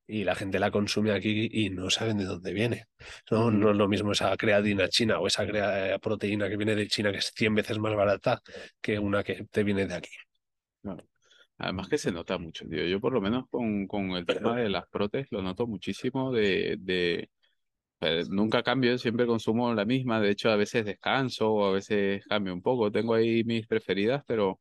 y 0.08 0.24
la 0.24 0.34
gente 0.34 0.58
la 0.58 0.72
consume 0.72 1.12
aquí 1.12 1.50
y 1.52 1.70
no 1.70 1.90
saben 1.92 2.18
de 2.18 2.26
dónde 2.26 2.52
viene. 2.52 2.86
No, 3.30 3.52
no 3.52 3.70
es 3.70 3.78
lo 3.78 3.88
mismo 3.88 4.12
esa 4.14 4.36
creatina 4.38 4.88
china 4.90 5.20
o 5.20 5.28
esa 5.28 5.46
crea- 5.46 6.00
proteína 6.00 6.50
que 6.50 6.58
viene 6.58 6.74
de 6.76 6.88
China 6.88 7.12
que 7.12 7.20
es 7.20 7.32
100 7.36 7.54
veces 7.54 7.78
más 7.78 7.94
barata 7.96 8.42
que 8.82 8.98
una 8.98 9.24
que 9.24 9.46
te 9.52 9.64
viene 9.64 9.86
de 9.86 9.94
aquí. 9.94 10.10
Claro. 10.82 11.06
Además 11.60 11.90
que 11.90 11.98
se 11.98 12.12
nota 12.12 12.38
mucho, 12.38 12.66
tío. 12.68 12.86
Yo 12.86 13.00
por 13.00 13.14
lo 13.14 13.22
menos 13.22 13.44
con, 13.50 13.86
con 13.86 14.12
el 14.12 14.26
tema 14.54 14.56
de 14.56 14.70
las 14.70 14.88
protes 14.88 15.28
lo 15.30 15.42
noto 15.42 15.68
muchísimo 15.68 16.32
de, 16.32 16.78
de 16.80 17.30
nunca 18.30 18.64
cambio, 18.64 18.98
siempre 18.98 19.26
consumo 19.28 19.74
la 19.74 19.86
misma. 19.86 20.20
De 20.22 20.32
hecho, 20.32 20.50
a 20.50 20.56
veces 20.56 20.86
descanso 20.86 21.52
o 21.52 21.66
a 21.66 21.72
veces 21.74 22.26
cambio 22.28 22.54
un 22.54 22.62
poco. 22.62 22.92
Tengo 22.92 23.14
ahí 23.14 23.44
mis 23.44 23.68
preferidas, 23.68 24.24
pero 24.28 24.60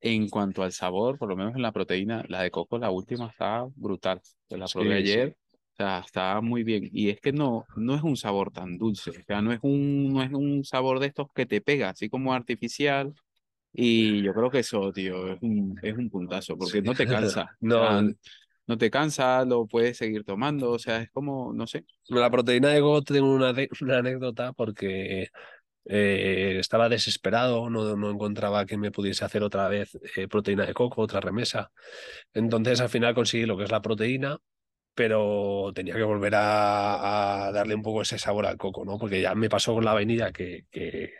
en 0.00 0.28
cuanto 0.28 0.62
al 0.62 0.72
sabor, 0.72 1.18
por 1.18 1.28
lo 1.28 1.36
menos 1.36 1.54
en 1.56 1.62
la 1.62 1.72
proteína, 1.72 2.24
la 2.28 2.42
de 2.42 2.50
coco, 2.50 2.78
la 2.78 2.90
última, 2.90 3.28
está 3.28 3.66
brutal. 3.76 4.20
La 4.50 4.68
probé 4.68 4.96
Sí, 4.96 5.06
sí. 5.06 5.20
ayer. 5.20 5.36
O 5.74 5.76
sea, 5.76 6.00
está 6.00 6.40
muy 6.40 6.62
bien. 6.64 6.88
Y 6.92 7.10
es 7.10 7.20
que 7.20 7.32
no, 7.32 7.66
no 7.76 7.94
es 7.96 8.02
un 8.02 8.16
sabor 8.16 8.52
tan 8.52 8.78
dulce. 8.78 9.10
O 9.10 9.24
sea, 9.26 9.42
no 9.42 9.52
es 9.52 9.60
un, 9.62 10.12
no 10.12 10.22
es 10.22 10.32
un 10.32 10.64
sabor 10.64 11.00
de 11.00 11.06
estos 11.08 11.28
que 11.34 11.46
te 11.46 11.60
pega, 11.60 11.90
así 11.90 12.08
como 12.10 12.32
artificial. 12.34 13.14
Y 13.72 14.22
yo 14.22 14.32
creo 14.34 14.50
que 14.50 14.60
eso, 14.60 14.92
tío, 14.92 15.32
es 15.32 15.38
un, 15.42 15.78
es 15.82 15.96
un 15.96 16.08
puntazo, 16.10 16.56
porque 16.56 16.80
Sí. 16.80 16.82
no 16.82 16.94
te 16.94 17.06
cansa. 17.08 17.44
O 17.52 17.56
No, 17.60 17.78
sea, 17.78 18.02
no 18.66 18.78
te 18.78 18.90
cansa, 18.90 19.44
lo 19.44 19.66
puedes 19.66 19.96
seguir 19.98 20.24
tomando, 20.24 20.70
o 20.72 20.78
sea, 20.78 21.02
es 21.02 21.10
como, 21.10 21.52
no 21.52 21.66
sé. 21.66 21.84
La 22.08 22.30
proteína 22.30 22.70
de 22.70 22.80
coco 22.80 23.02
tengo 23.02 23.32
una, 23.34 23.52
una 23.82 23.98
anécdota 23.98 24.52
porque 24.52 25.28
eh, 25.86 26.56
estaba 26.60 26.88
desesperado, 26.88 27.70
no, 27.70 27.96
no 27.96 28.10
encontraba 28.10 28.66
que 28.66 28.76
me 28.78 28.90
pudiese 28.92 29.24
hacer 29.24 29.42
otra 29.42 29.68
vez 29.68 29.98
eh, 30.16 30.28
proteína 30.28 30.66
de 30.66 30.74
coco, 30.74 31.02
otra 31.02 31.20
remesa. 31.20 31.70
Entonces 32.34 32.80
al 32.80 32.88
final 32.90 33.14
conseguí 33.14 33.46
lo 33.46 33.56
que 33.56 33.64
es 33.64 33.70
la 33.70 33.82
proteína, 33.82 34.38
pero 34.94 35.72
tenía 35.74 35.94
que 35.94 36.02
volver 36.02 36.34
a, 36.36 37.50
darle 37.52 37.74
un 37.74 37.82
poco 37.82 38.02
ese 38.02 38.18
sabor 38.18 38.46
al 38.46 38.56
coco, 38.56 38.84
¿no? 38.84 38.96
Porque 38.98 39.20
ya 39.20 39.34
me 39.34 39.48
pasó 39.48 39.74
con 39.74 39.84
la 39.84 39.92
vainilla 39.92 40.30
que, 40.30 40.66
que, 40.70 41.12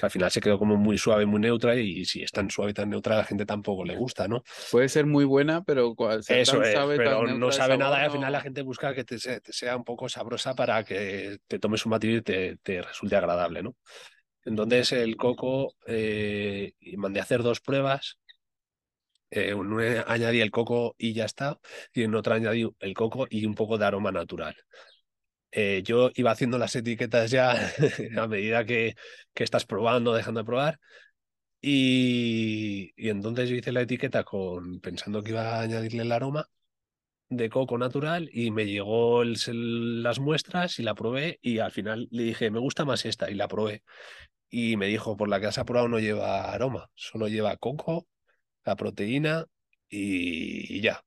al 0.00 0.10
final 0.10 0.30
se 0.30 0.40
quedó 0.40 0.58
como 0.58 0.76
muy 0.76 0.96
suave, 0.96 1.26
muy 1.26 1.40
neutra 1.40 1.74
y, 1.74 2.04
si 2.04 2.22
es 2.22 2.30
tan 2.30 2.50
suave, 2.50 2.72
tan 2.72 2.90
neutra, 2.90 3.14
a 3.14 3.18
la 3.18 3.24
gente 3.24 3.44
tampoco 3.44 3.84
le 3.84 3.96
gusta, 3.96 4.28
¿no? 4.28 4.44
Puede 4.70 4.88
ser 4.88 5.06
muy 5.06 5.24
buena, 5.24 5.64
pero 5.64 5.94
Eso 6.28 6.62
es, 6.62 6.78
pero 6.96 7.26
no 7.26 7.50
sabe 7.50 7.76
nada 7.76 8.00
y 8.00 8.04
al 8.04 8.12
final 8.12 8.32
la 8.32 8.40
gente 8.40 8.62
busca 8.62 8.94
que 8.94 9.04
te, 9.04 9.18
sea 9.18 9.76
un 9.76 9.84
poco 9.84 10.08
sabrosa 10.08 10.54
para 10.54 10.84
que 10.84 11.38
te 11.48 11.58
tomes 11.58 11.84
un 11.84 11.90
batido 11.90 12.18
y 12.18 12.22
te, 12.22 12.56
te 12.58 12.82
resulte 12.82 13.16
agradable, 13.16 13.62
¿no? 13.62 13.74
Entonces 14.44 14.92
el 14.92 15.16
coco, 15.16 15.74
eh, 15.86 16.74
mandé 16.96 17.18
a 17.18 17.24
hacer 17.24 17.42
dos 17.42 17.60
pruebas 17.60 18.18
eh, 19.36 20.04
añadí 20.06 20.40
el 20.40 20.50
coco 20.50 20.94
y 20.98 21.12
ya 21.14 21.24
está, 21.24 21.58
y 21.92 22.02
en 22.02 22.14
otra 22.14 22.36
añadí 22.36 22.68
el 22.80 22.94
coco 22.94 23.26
y 23.30 23.46
un 23.46 23.54
poco 23.54 23.78
de 23.78 23.86
aroma 23.86 24.12
natural. 24.12 24.56
Eh, 25.52 25.82
yo 25.84 26.10
iba 26.14 26.30
haciendo 26.32 26.58
las 26.58 26.76
etiquetas 26.76 27.30
ya 27.30 27.52
a 28.18 28.26
medida 28.28 28.64
que, 28.64 28.94
que, 29.34 29.44
estás 29.44 29.64
probando, 29.66 30.14
dejando 30.14 30.40
de 30.40 30.44
probar, 30.46 30.80
y, 31.60 32.92
y, 32.96 33.08
entonces 33.10 33.48
yo 33.48 33.56
hice 33.56 33.72
la 33.72 33.82
etiqueta 33.82 34.24
con, 34.24 34.80
pensando 34.80 35.22
que 35.22 35.30
iba 35.30 35.56
a 35.58 35.62
añadirle 35.62 36.02
el 36.02 36.12
aroma 36.12 36.48
de 37.28 37.50
coco 37.50 37.78
natural 37.78 38.28
y 38.32 38.50
me 38.50 38.66
llegó 38.66 39.24
las 39.24 40.18
muestras 40.20 40.78
y 40.78 40.82
la 40.82 40.94
probé 40.94 41.38
y 41.42 41.58
al 41.58 41.72
final 41.72 42.08
le 42.10 42.24
dije, 42.24 42.50
me 42.50 42.60
gusta 42.60 42.84
más 42.84 43.04
esta 43.04 43.30
y 43.30 43.34
la 43.34 43.48
probé. 43.48 43.82
Y 44.50 44.76
me 44.76 44.86
dijo, 44.86 45.16
por 45.16 45.28
la 45.28 45.40
que 45.40 45.46
has 45.46 45.58
aprobado 45.58 45.88
no 45.88 45.98
lleva 45.98 46.52
aroma, 46.52 46.88
solo 46.94 47.28
lleva 47.28 47.56
coco 47.56 48.06
la 48.66 48.76
proteína 48.76 49.46
y, 49.88 50.80
ya. 50.80 51.02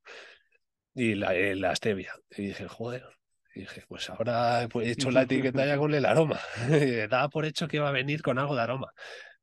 Y 0.95 1.15
la, 1.15 1.35
eh, 1.35 1.55
la, 1.55 1.75
stevia. 1.75 2.13
Y 2.31 2.47
dije, 2.47 2.67
joder. 2.67 3.05
Y 3.53 3.61
dije, 3.61 3.83
pues 3.87 4.09
ahora 4.09 4.63
he 4.63 4.89
hecho 4.89 5.11
la 5.11 5.23
etiqueta 5.23 5.65
ya 5.65 5.77
con 5.77 5.93
el 5.93 6.05
aroma. 6.05 6.39
Daba 7.09 7.29
por 7.29 7.45
hecho 7.45 7.67
que 7.67 7.77
iba 7.77 7.89
a 7.89 7.91
venir 7.91 8.21
con 8.21 8.39
algo 8.39 8.55
de 8.55 8.61
aroma. 8.61 8.93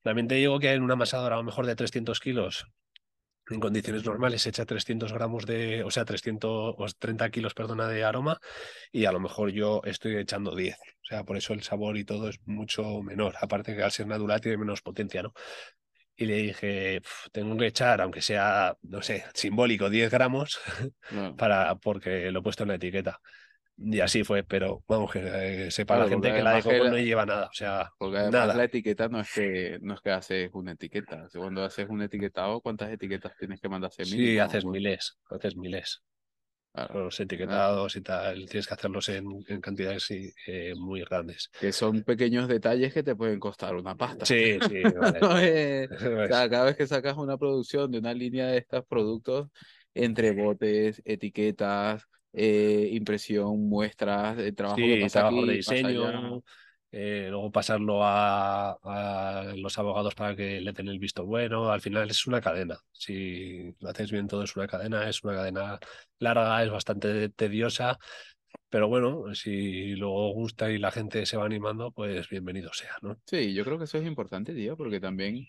Realmente 0.03 0.37
digo 0.37 0.59
que 0.59 0.73
en 0.73 0.83
una 0.83 0.95
amasadora 0.95 1.35
a 1.35 1.39
lo 1.39 1.45
mejor 1.45 1.67
de 1.67 1.77
300 1.77 2.19
kilos, 2.21 2.67
en 3.51 3.61
condiciones 3.61 4.05
normales, 4.05 4.43
se 4.43 4.49
echa 4.49 4.65
300 4.65 5.13
gramos 5.13 5.47
de, 5.47 5.85
o 5.85 5.91
sea, 5.91 6.05
330 6.05 7.31
kilos, 7.31 7.55
perdona, 7.55 7.89
de 7.89 8.05
aroma, 8.05 8.41
y 8.91 9.05
a 9.05 9.13
lo 9.13 9.21
mejor 9.21 9.51
yo 9.51 9.83
estoy 9.85 10.17
echando 10.17 10.55
10. 10.55 10.77
O 10.79 11.05
sea, 11.09 11.25
por 11.25 11.37
eso 11.37 11.53
el 11.53 11.63
sabor 11.63 11.97
y 11.97 12.05
todo 12.05 12.29
es 12.29 12.41
mucho 12.47 13.03
menor. 13.03 13.35
Aparte 13.41 13.77
que 13.77 13.83
al 13.83 13.93
ser 13.93 14.07
natural 14.07 14.41
tiene 14.41 14.59
menos 14.59 14.81
potencia, 14.81 15.23
¿no? 15.23 15.33
Y 16.17 16.27
le 16.27 16.37
dije, 16.37 17.01
tengo 17.33 17.57
que 17.57 17.67
echar, 17.67 18.01
aunque 18.01 18.23
sea, 18.23 18.77
no 18.83 19.03
sé, 19.03 19.25
simbólico, 19.35 19.91
10 19.91 20.11
gramos, 20.11 20.59
para, 21.37 21.75
porque 21.77 22.31
lo 22.31 22.41
he 22.41 22.43
puesto 22.43 22.63
en 22.63 22.71
la 22.71 22.75
etiqueta. 22.77 23.21
Y 23.79 24.01
así 24.01 24.25
fue, 24.25 24.43
pero 24.43 24.83
vamos, 24.89 25.13
que 25.13 25.67
eh, 25.67 25.71
sepa 25.71 25.99
la 25.99 26.09
gente 26.09 26.33
que 26.33 26.43
la 26.43 26.55
de 26.55 26.63
coco 26.63 26.89
no 26.89 26.97
lleva 26.97 27.27
nada, 27.27 27.47
o 27.47 27.53
sea, 27.53 27.91
porque 27.99 28.19
además 28.19 28.57
la 28.57 28.65
etiqueta 28.65 29.09
no 29.09 29.21
es 29.21 29.31
que 29.31 29.79
no 29.83 29.93
es 29.93 30.01
que 30.01 30.11
haces 30.11 30.51
una 30.55 30.73
etiqueta, 30.73 31.29
cuando 31.35 31.63
haces 31.63 31.87
un 31.91 32.01
etiquetado, 32.01 32.63
¿cuántas 32.63 32.91
etiquetas 32.91 33.37
tienes 33.37 33.61
que 33.61 33.69
mandar? 33.69 33.91
Sí, 33.93 34.39
haces 34.39 34.65
miles, 34.65 35.19
haces 35.31 35.57
miles 35.57 36.03
los 36.95 37.19
etiquetados 37.21 37.97
y 37.97 38.01
tal, 38.01 38.47
tienes 38.47 38.67
que 38.67 38.75
hacerlos 38.75 39.09
en, 39.09 39.43
cantidades 39.61 40.09
eh, 40.11 40.75
muy 40.77 41.03
grandes. 41.03 41.51
Que 41.59 41.73
son 41.73 42.03
pequeños 42.03 42.49
detalles 42.49 42.93
que 42.93 43.03
te 43.03 43.17
pueden 43.17 43.41
costar 43.41 43.75
una 43.75 43.95
pasta. 43.97 44.27
Sí, 44.27 44.59
sí. 44.69 44.83
cada 46.31 46.65
vez 46.65 46.77
que 46.77 46.87
sacas 46.87 47.17
una 47.17 47.39
producción 47.39 47.91
de 47.91 47.99
una 47.99 48.13
línea 48.15 48.47
de 48.49 48.59
estos 48.59 48.85
productos, 48.87 49.49
entre 49.95 50.33
botes, 50.33 51.01
etiquetas, 51.05 52.07
eh, 52.33 52.91
impresión, 52.93 53.69
muestras, 53.69 54.37
de 54.37 54.53
trabajo, 54.53 54.81
trabajo 55.11 55.47
de 55.47 55.55
diseño, 55.55 56.43
eh, 56.99 57.27
luego 57.29 57.53
pasarlo 57.53 58.01
a, 58.03 59.53
los 59.55 59.79
abogados 59.79 60.15
para 60.15 60.35
que 60.35 60.63
le 60.63 60.73
den 60.73 60.89
el 60.89 60.99
visto 60.99 61.27
bueno. 61.27 61.71
Al 61.71 61.83
final 61.83 62.09
es 62.11 62.27
una 62.27 62.41
cadena. 62.41 62.79
Si 62.93 63.75
lo 63.81 63.91
haces 63.91 64.11
bien 64.11 64.27
todo 64.27 64.45
es 64.45 64.57
una 64.57 64.67
cadena, 64.67 65.07
es 65.07 65.23
una 65.23 65.35
cadena 65.35 65.79
larga, 66.19 66.65
es 66.65 66.71
bastante 66.71 67.29
tediosa, 67.29 67.99
pero 68.71 68.89
bueno, 68.89 69.35
si 69.35 69.95
luego 69.97 70.33
gusta 70.33 70.71
y 70.71 70.79
la 70.79 70.91
gente 70.91 71.27
se 71.27 71.37
va 71.37 71.45
animando, 71.45 71.93
pues 71.93 72.31
bienvenido 72.31 72.73
sea, 72.73 72.97
¿no? 73.03 73.19
Sí, 73.27 73.53
yo 73.53 73.65
creo 73.65 73.77
que 73.77 73.85
eso 73.85 73.99
es 73.99 74.07
importante, 74.07 74.55
tío, 74.55 74.75
porque 74.75 74.99
también 74.99 75.47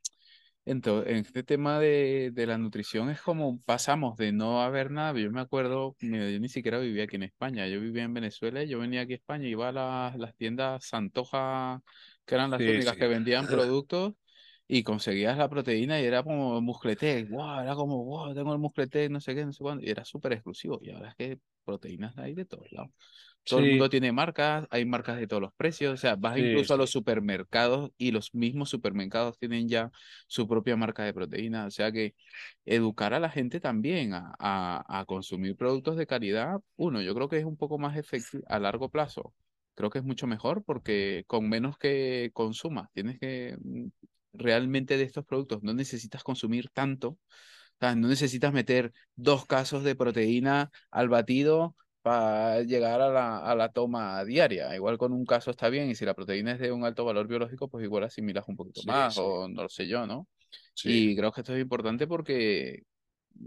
en, 0.67 0.81
en 0.85 1.15
este 1.15 1.43
tema 1.43 1.79
de, 1.79 2.31
de, 2.33 2.45
la 2.45 2.57
nutrición 2.57 3.09
es 3.09 3.21
como 3.21 3.61
pasamos 3.61 4.17
de 4.17 4.33
no 4.33 4.61
haber 4.61 4.91
nada. 4.91 5.17
Yo 5.17 5.31
me 5.31 5.39
acuerdo, 5.39 5.95
yo 5.99 6.39
ni 6.39 6.49
siquiera 6.49 6.77
vivía 6.79 7.05
aquí 7.05 7.15
en 7.15 7.23
España, 7.23 7.67
yo 7.67 7.79
vivía 7.79 8.03
en 8.03 8.13
Venezuela 8.13 8.63
y 8.63 8.67
yo 8.67 8.77
venía 8.79 9.01
aquí 9.01 9.13
a 9.13 9.15
España, 9.15 9.47
iba 9.47 9.69
a 9.69 9.71
las, 9.71 10.17
las 10.17 10.35
tiendas 10.35 10.85
Santoja, 10.85 11.81
que 12.25 12.35
eran 12.35 12.51
las 12.51 12.59
únicas 12.59 12.97
que 12.97 13.07
vendían 13.07 13.47
productos 13.47 14.13
y 14.67 14.83
conseguías 14.83 15.37
la 15.37 15.49
proteína 15.49 16.01
y 16.01 16.05
era 16.05 16.21
como 16.23 16.59
muscletec, 16.59 17.29
wow, 17.29 17.61
era 17.61 17.73
como, 17.75 18.03
wow, 18.03 18.33
tengo 18.33 18.51
el 18.51 18.59
muscletec, 18.59 19.09
no 19.09 19.21
sé 19.21 19.33
qué, 19.35 19.45
no 19.45 19.53
sé 19.53 19.63
cuándo, 19.63 19.85
y 19.85 19.89
era 19.89 20.03
súper 20.03 20.33
exclusivo. 20.33 20.79
Y 20.81 20.89
ahora 20.91 21.09
es 21.09 21.15
que 21.15 21.39
proteínas 21.63 22.17
hay 22.17 22.33
de 22.33 22.45
todos 22.45 22.69
lados. 22.73 22.91
Todo 23.47 23.59
el 23.61 23.65
mundo 23.67 23.89
tiene 23.89 24.11
marcas, 24.11 24.67
hay 24.71 24.85
marcas 24.85 25.17
de 25.17 25.27
todos 25.27 25.41
los 25.41 25.53
precios, 25.55 25.93
o 25.93 25.97
sea, 25.97 26.15
vas 26.17 26.37
incluso 26.37 26.73
a 26.73 26.77
los 26.77 26.89
supermercados 26.91 27.91
y 27.97 28.11
los 28.11 28.33
mismos 28.35 28.69
supermercados 28.69 29.37
tienen 29.39 29.69
ya 29.69 29.89
su 30.27 30.47
propia 30.49 30.75
marca 30.75 31.03
de 31.03 31.13
proteína, 31.13 31.65
o 31.65 31.71
sea 31.71 31.91
que 31.91 32.13
educar 32.65 33.13
a 33.13 33.19
la 33.19 33.29
gente 33.29 33.59
también 33.61 34.13
a, 34.13 34.33
a, 34.39 34.99
a 34.99 35.05
consumir 35.05 35.55
productos 35.55 35.95
de 35.97 36.07
calidad, 36.07 36.59
uno, 36.75 37.01
yo 37.01 37.15
creo 37.15 37.29
que 37.29 37.37
es 37.37 37.45
un 37.45 37.55
poco 37.57 37.77
más 37.79 37.95
efectivo 37.97 38.43
a 38.49 38.59
largo 38.59 38.89
plazo, 38.89 39.33
creo 39.75 39.89
que 39.89 39.99
es 39.99 40.05
mucho 40.05 40.27
mejor 40.27 40.63
porque 40.65 41.23
con 41.27 41.47
menos 41.47 41.77
que 41.77 42.31
consumas, 42.33 42.89
tienes 42.93 43.17
que 43.19 43.57
mm, 43.61 43.87
realmente 44.33 44.97
de 44.97 45.03
estos 45.03 45.25
productos, 45.25 45.63
no 45.63 45.73
necesitas 45.73 46.23
consumir 46.23 46.69
tanto, 46.73 47.17
no 47.79 48.07
necesitas 48.07 48.53
meter 48.53 48.91
dos 49.15 49.45
casos 49.45 49.83
de 49.83 49.95
proteína 49.95 50.71
al 50.91 51.09
batido 51.09 51.75
para 52.07 52.63
llegar 52.63 53.01
a 53.01 53.09
la, 53.09 53.39
a 53.39 53.55
la 53.55 53.69
toma 53.69 54.23
diaria. 54.23 54.73
Igual 54.75 54.97
con 54.97 55.11
un 55.13 55.25
caso 55.25 55.51
está 55.51 55.69
bien 55.69 55.89
y 55.89 55.95
si 55.95 56.05
la 56.05 56.13
proteína 56.13 56.53
es 56.53 56.59
de 56.59 56.71
un 56.71 56.85
alto 56.85 57.03
valor 57.05 57.27
biológico, 57.27 57.67
pues 57.67 57.83
igual 57.83 58.03
asimilas 58.03 58.47
un 58.47 58.55
poquito 58.55 58.81
más 58.85 59.17
o 59.17 59.47
no 59.47 59.63
lo 59.63 59.69
sé 59.69 59.87
yo, 59.87 60.07
¿no? 60.07 60.27
Y 60.83 61.15
creo 61.15 61.31
que 61.31 61.41
esto 61.41 61.53
es 61.55 61.61
importante 61.61 62.07
porque 62.07 62.83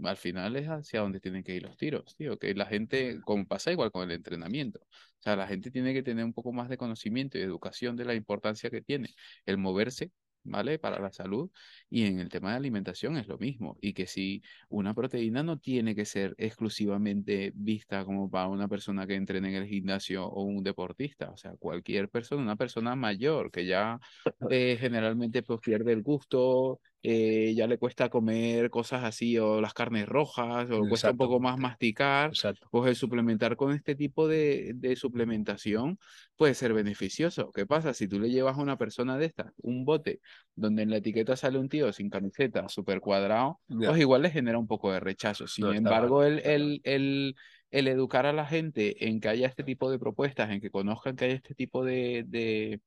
al 0.03 0.17
final 0.17 0.55
es 0.55 0.67
hacia 0.67 1.01
donde 1.01 1.19
tienen 1.19 1.43
que 1.43 1.55
ir 1.55 1.63
los 1.63 1.75
tiros, 1.75 2.15
tío, 2.15 2.37
que 2.37 2.53
la 2.53 2.65
gente, 2.65 3.19
como 3.25 3.45
pasa 3.45 3.71
igual 3.71 3.91
con 3.91 4.03
el 4.03 4.11
entrenamiento, 4.15 4.79
o 4.79 5.23
sea, 5.23 5.35
la 5.35 5.47
gente 5.47 5.71
tiene 5.71 5.93
que 5.93 6.03
tener 6.03 6.23
un 6.23 6.33
poco 6.33 6.53
más 6.53 6.69
de 6.69 6.77
conocimiento 6.77 7.37
y 7.37 7.41
educación 7.41 7.95
de 7.95 8.05
la 8.05 8.13
importancia 8.13 8.69
que 8.69 8.81
tiene 8.81 9.09
el 9.45 9.57
moverse 9.57 10.11
¿vale? 10.43 10.79
Para 10.79 10.99
la 10.99 11.11
salud. 11.11 11.49
Y 11.89 12.05
en 12.05 12.19
el 12.19 12.29
tema 12.29 12.51
de 12.51 12.57
alimentación 12.57 13.17
es 13.17 13.27
lo 13.27 13.37
mismo. 13.37 13.77
Y 13.81 13.93
que 13.93 14.07
si 14.07 14.41
una 14.69 14.93
proteína 14.93 15.43
no 15.43 15.57
tiene 15.59 15.95
que 15.95 16.05
ser 16.05 16.35
exclusivamente 16.37 17.51
vista 17.55 18.05
como 18.05 18.29
para 18.29 18.47
una 18.47 18.67
persona 18.67 19.07
que 19.07 19.15
entrene 19.15 19.49
en 19.49 19.55
el 19.63 19.67
gimnasio 19.67 20.25
o 20.25 20.43
un 20.43 20.63
deportista. 20.63 21.29
O 21.31 21.37
sea, 21.37 21.55
cualquier 21.57 22.09
persona, 22.09 22.41
una 22.41 22.55
persona 22.55 22.95
mayor 22.95 23.51
que 23.51 23.65
ya 23.65 23.99
eh, 24.49 24.77
generalmente 24.79 25.43
pues, 25.43 25.59
pierde 25.61 25.93
el 25.93 26.01
gusto, 26.03 26.79
eh, 27.03 27.53
ya 27.55 27.65
le 27.65 27.79
cuesta 27.79 28.09
comer 28.09 28.69
cosas 28.69 29.03
así 29.03 29.37
o 29.39 29.59
las 29.59 29.73
carnes 29.73 30.07
rojas 30.07 30.69
o 30.69 30.87
cuesta 30.87 31.11
un 31.11 31.17
poco 31.17 31.39
más 31.39 31.57
masticar, 31.57 32.31
pues 32.69 32.89
el 32.89 32.95
suplementar 32.95 33.55
con 33.55 33.73
este 33.73 33.95
tipo 33.95 34.27
de, 34.27 34.73
de, 34.75 34.95
suplementación 34.95 35.97
puede 36.35 36.53
ser 36.53 36.73
beneficioso. 36.73 37.51
¿Qué 37.51 37.65
pasa? 37.65 37.95
Si 37.95 38.07
tú 38.07 38.19
le 38.19 38.29
llevas 38.29 38.57
a 38.57 38.61
una 38.61 38.77
persona 38.77 39.17
de 39.17 39.25
esta 39.25 39.51
un 39.57 39.83
bote 39.83 40.19
donde 40.55 40.83
en 40.83 40.91
la 40.91 40.97
etiqueta 40.97 41.35
sale 41.35 41.57
un 41.57 41.69
tío 41.69 41.91
sin 41.91 42.09
camiseta, 42.09 42.69
súper 42.69 42.99
cuadrado, 42.99 43.59
pues 43.67 43.99
igual 43.99 44.21
le 44.21 44.29
genera 44.29 44.59
un 44.59 44.67
poco 44.67 44.91
de 44.91 44.99
rechazo. 44.99 45.47
Sin 45.47 45.65
embargo, 45.73 46.23
el, 46.23 46.39
el, 46.39 46.81
el, 46.83 47.35
el, 47.71 47.87
educar 47.87 48.27
a 48.27 48.33
la 48.33 48.45
gente 48.45 49.07
en 49.07 49.19
que 49.19 49.29
haya 49.29 49.47
este 49.47 49.63
tipo 49.63 49.89
de 49.89 49.97
propuestas, 49.97 50.51
en 50.51 50.61
que 50.61 50.69
conozcan 50.69 51.15
que 51.15 51.25
hay 51.25 51.31
este 51.31 51.55
tipo 51.55 51.83
de, 51.83 52.25
de 52.27 52.79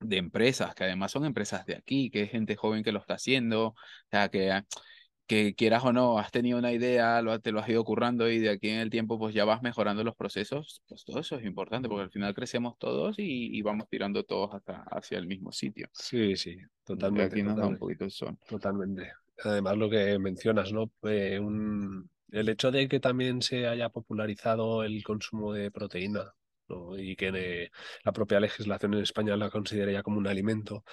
de 0.00 0.16
empresas, 0.16 0.74
que 0.74 0.84
además 0.84 1.12
son 1.12 1.24
empresas 1.24 1.66
de 1.66 1.76
aquí, 1.76 2.10
que 2.10 2.22
es 2.22 2.30
gente 2.30 2.56
joven 2.56 2.82
que 2.82 2.92
lo 2.92 3.00
está 3.00 3.14
haciendo, 3.14 3.68
o 3.68 3.76
sea, 4.10 4.28
que, 4.28 4.50
ah, 4.50 4.64
que 5.26 5.54
quieras 5.54 5.84
o 5.84 5.92
no, 5.92 6.18
has 6.18 6.32
tenido 6.32 6.58
una 6.58 6.72
idea, 6.72 7.22
lo, 7.22 7.38
te 7.38 7.52
lo 7.52 7.60
has 7.60 7.68
ido 7.68 7.84
currando 7.84 8.28
y 8.28 8.40
de 8.40 8.50
aquí 8.50 8.68
en 8.68 8.80
el 8.80 8.90
tiempo 8.90 9.18
pues 9.18 9.34
ya 9.34 9.44
vas 9.44 9.62
mejorando 9.62 10.02
los 10.02 10.16
procesos, 10.16 10.82
pues 10.88 11.04
todo 11.04 11.20
eso 11.20 11.36
es 11.36 11.44
importante 11.44 11.88
porque 11.88 12.02
al 12.04 12.10
final 12.10 12.34
crecemos 12.34 12.76
todos 12.78 13.16
y, 13.18 13.62
vamos 13.62 13.88
tirando 13.88 14.24
todos 14.24 14.54
hasta 14.54 14.82
hacia 14.90 15.18
el 15.18 15.26
mismo 15.26 15.52
sitio. 15.52 15.88
Sí, 15.92 16.34
sí, 16.36 16.56
totalmente. 16.82 17.36
Aquí 17.36 17.42
nos 17.42 17.56
da 17.56 17.66
un 17.66 17.76
poquito 17.76 18.04
el 18.04 18.10
sol. 18.10 18.36
Totalmente. 18.48 19.12
Además 19.44 19.76
lo 19.76 19.88
que 19.88 20.18
mencionas, 20.18 20.72
¿no? 20.72 20.90
un 21.02 22.10
el 22.32 22.48
hecho 22.48 22.70
de 22.70 22.88
que 22.88 23.00
también 23.00 23.42
se 23.42 23.66
haya 23.66 23.88
popularizado 23.88 24.84
el 24.84 25.02
consumo 25.02 25.52
de 25.52 25.70
proteína 25.70 26.32
y 26.98 27.16
que 27.16 27.70
la 28.04 28.12
propia 28.12 28.40
legislación 28.40 28.94
en 28.94 29.02
España 29.02 29.36
la 29.36 29.50
considere 29.50 29.92
ya 29.92 30.02
como 30.02 30.18
un 30.18 30.26
alimento 30.26 30.84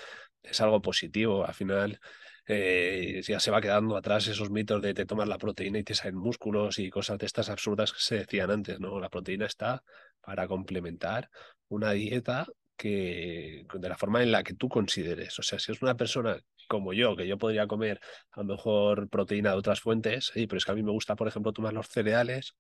es 0.44 0.62
algo 0.62 0.82
positivo. 0.82 1.46
Al 1.46 1.54
final 1.54 2.00
eh, 2.46 3.22
ya 3.28 3.40
se 3.40 3.52
va 3.52 3.62
quedando 3.62 3.98
atrás 3.98 4.28
esos 4.28 4.50
mitos 4.50 4.82
de 4.82 4.94
te 4.94 5.06
tomas 5.06 5.28
la 5.28 5.38
proteína 5.38 5.80
y 5.80 5.84
te 5.84 5.96
salen 5.96 6.16
músculos 6.16 6.80
y 6.80 6.90
cosas 6.90 7.18
de 7.18 7.26
estas 7.26 7.50
absurdas 7.50 7.92
que 7.94 8.00
se 8.00 8.16
decían 8.16 8.52
antes. 8.52 8.80
¿no? 8.80 9.00
La 9.00 9.10
proteína 9.10 9.46
está 9.46 9.84
para 10.22 10.48
complementar 10.48 11.30
una 11.70 11.92
dieta 11.92 12.48
que 12.78 13.66
de 13.74 13.90
la 13.90 13.98
forma 13.98 14.22
en 14.24 14.32
la 14.32 14.44
que 14.44 14.54
tú 14.54 14.70
consideres. 14.70 15.38
O 15.40 15.44
sea, 15.44 15.60
si 15.60 15.72
es 15.72 15.82
una 15.82 15.98
persona 15.98 16.40
como 16.68 16.94
yo, 16.94 17.16
que 17.16 17.28
yo 17.28 17.38
podría 17.38 17.68
comer 17.68 18.00
a 18.32 18.42
lo 18.42 18.46
mejor 18.46 19.10
proteína 19.10 19.52
de 19.52 19.58
otras 19.58 19.82
fuentes, 19.82 20.32
pero 20.34 20.58
es 20.58 20.66
que 20.66 20.72
a 20.72 20.76
mí 20.76 20.84
me 20.84 20.92
gusta, 20.92 21.16
por 21.16 21.28
ejemplo, 21.28 21.54
tomar 21.54 21.74
los 21.74 21.88
cereales 21.88 22.56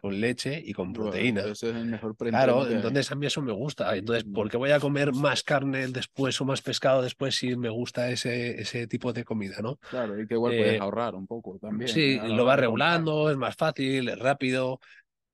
con 0.00 0.20
leche 0.20 0.62
y 0.64 0.72
con 0.72 0.92
proteína. 0.92 1.40
ese 1.42 1.70
es 1.70 1.76
el 1.76 1.86
mejor 1.86 2.16
Claro, 2.16 2.68
entonces 2.68 3.10
a 3.10 3.14
mí 3.14 3.26
eso 3.26 3.42
me 3.42 3.52
gusta. 3.52 3.96
Entonces, 3.96 4.24
¿por 4.24 4.50
qué 4.50 4.56
voy 4.56 4.70
a 4.70 4.80
comer 4.80 5.12
más 5.12 5.42
carne 5.42 5.88
después 5.88 6.40
o 6.40 6.44
más 6.44 6.62
pescado 6.62 7.02
después 7.02 7.36
si 7.36 7.56
me 7.56 7.68
gusta 7.68 8.10
ese, 8.10 8.60
ese 8.60 8.86
tipo 8.86 9.12
de 9.12 9.24
comida, 9.24 9.56
no? 9.60 9.78
Claro, 9.90 10.20
y 10.20 10.26
que 10.26 10.34
igual 10.34 10.54
puedes 10.56 10.74
eh, 10.74 10.78
ahorrar 10.78 11.14
un 11.14 11.26
poco 11.26 11.58
también. 11.58 11.88
Sí, 11.88 12.18
lo 12.22 12.44
va 12.44 12.56
regulando, 12.56 13.30
es 13.30 13.36
más 13.36 13.56
fácil, 13.56 14.08
es 14.08 14.18
rápido. 14.18 14.80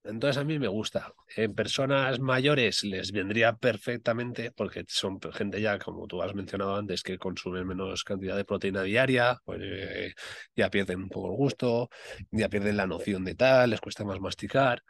Entonces 0.05 0.37
a 0.37 0.45
mí 0.45 0.59
me 0.59 0.69
gusta. 0.69 1.13
En 1.35 1.55
personas 1.55 2.21
mayores 2.21 2.85
les 2.85 3.11
vendría 3.11 3.57
perfectamente 3.57 4.51
porque 4.53 4.85
son 4.87 5.19
gente 5.33 5.61
ya, 5.63 5.79
como 5.79 6.07
tú 6.07 6.23
has 6.23 6.35
mencionado 6.35 6.77
antes, 6.77 7.03
que 7.03 7.17
consumen 7.19 7.67
menos 7.67 8.05
cantidad 8.05 8.37
de 8.37 8.45
proteína 8.45 8.83
diaria, 8.83 9.39
pues 9.45 9.61
eh, 9.63 10.13
ya 10.55 10.69
pierden 10.71 11.05
un 11.05 11.09
poco 11.09 11.31
el 11.31 11.37
gusto, 11.37 11.89
ya 12.31 12.49
pierden 12.51 12.77
la 12.77 12.87
noción 12.87 13.25
de 13.25 13.35
tal, 13.35 13.71
les 13.71 13.81
cuesta 13.81 14.05
más 14.05 14.21
masticar. 14.21 14.83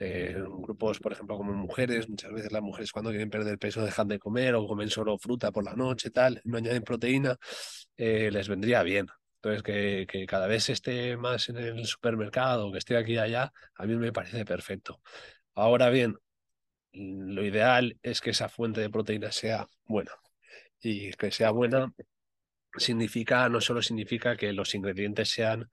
Eh, 0.00 0.36
grupos, 0.60 1.00
por 1.00 1.12
ejemplo, 1.12 1.36
como 1.36 1.52
mujeres, 1.54 2.08
muchas 2.08 2.32
veces 2.32 2.52
las 2.52 2.62
mujeres 2.62 2.92
cuando 2.92 3.10
quieren 3.10 3.30
perder 3.30 3.58
peso 3.58 3.84
dejan 3.84 4.08
de 4.08 4.18
comer 4.18 4.54
o 4.56 4.66
comen 4.66 4.90
solo 4.90 5.18
fruta 5.18 5.52
por 5.52 5.64
la 5.64 5.74
noche, 5.74 6.10
tal, 6.10 6.40
no 6.44 6.58
añaden 6.58 6.82
proteína, 6.84 7.36
eh, 7.96 8.30
les 8.32 8.48
vendría 8.48 8.82
bien. 8.82 9.06
Entonces, 9.52 10.06
que, 10.06 10.26
cada 10.26 10.46
vez 10.46 10.68
esté 10.68 11.16
más 11.16 11.48
en 11.48 11.58
el 11.58 11.86
supermercado, 11.86 12.72
que 12.72 12.78
esté 12.78 12.96
aquí 12.96 13.14
y 13.14 13.18
allá, 13.18 13.52
a 13.76 13.86
mí 13.86 13.96
me 13.96 14.12
parece 14.12 14.44
perfecto. 14.44 15.00
Ahora 15.54 15.90
bien, 15.90 16.16
lo 16.92 17.44
ideal 17.44 17.98
es 18.02 18.20
que 18.20 18.30
esa 18.30 18.48
fuente 18.48 18.80
de 18.80 18.90
proteína 18.90 19.32
sea 19.32 19.66
buena. 19.86 20.12
Y 20.80 21.12
que 21.12 21.30
sea 21.30 21.50
buena 21.50 21.92
significa, 22.76 23.48
no 23.48 23.60
solo 23.60 23.82
significa 23.82 24.36
que 24.36 24.52
los 24.52 24.74
ingredientes 24.74 25.30
sean, 25.30 25.70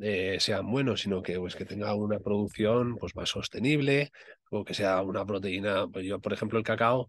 eh, 0.00 0.38
sean 0.40 0.70
buenos, 0.70 1.02
sino 1.02 1.22
que, 1.22 1.38
pues, 1.38 1.56
que 1.56 1.64
tenga 1.64 1.94
una 1.94 2.18
producción 2.20 2.96
pues, 2.96 3.16
más 3.16 3.30
sostenible 3.30 4.10
o 4.50 4.64
que 4.64 4.74
sea 4.74 5.02
una 5.02 5.24
proteína. 5.26 5.88
Pues 5.88 6.06
yo, 6.06 6.20
por 6.20 6.32
ejemplo, 6.32 6.58
el 6.58 6.64
cacao, 6.64 7.08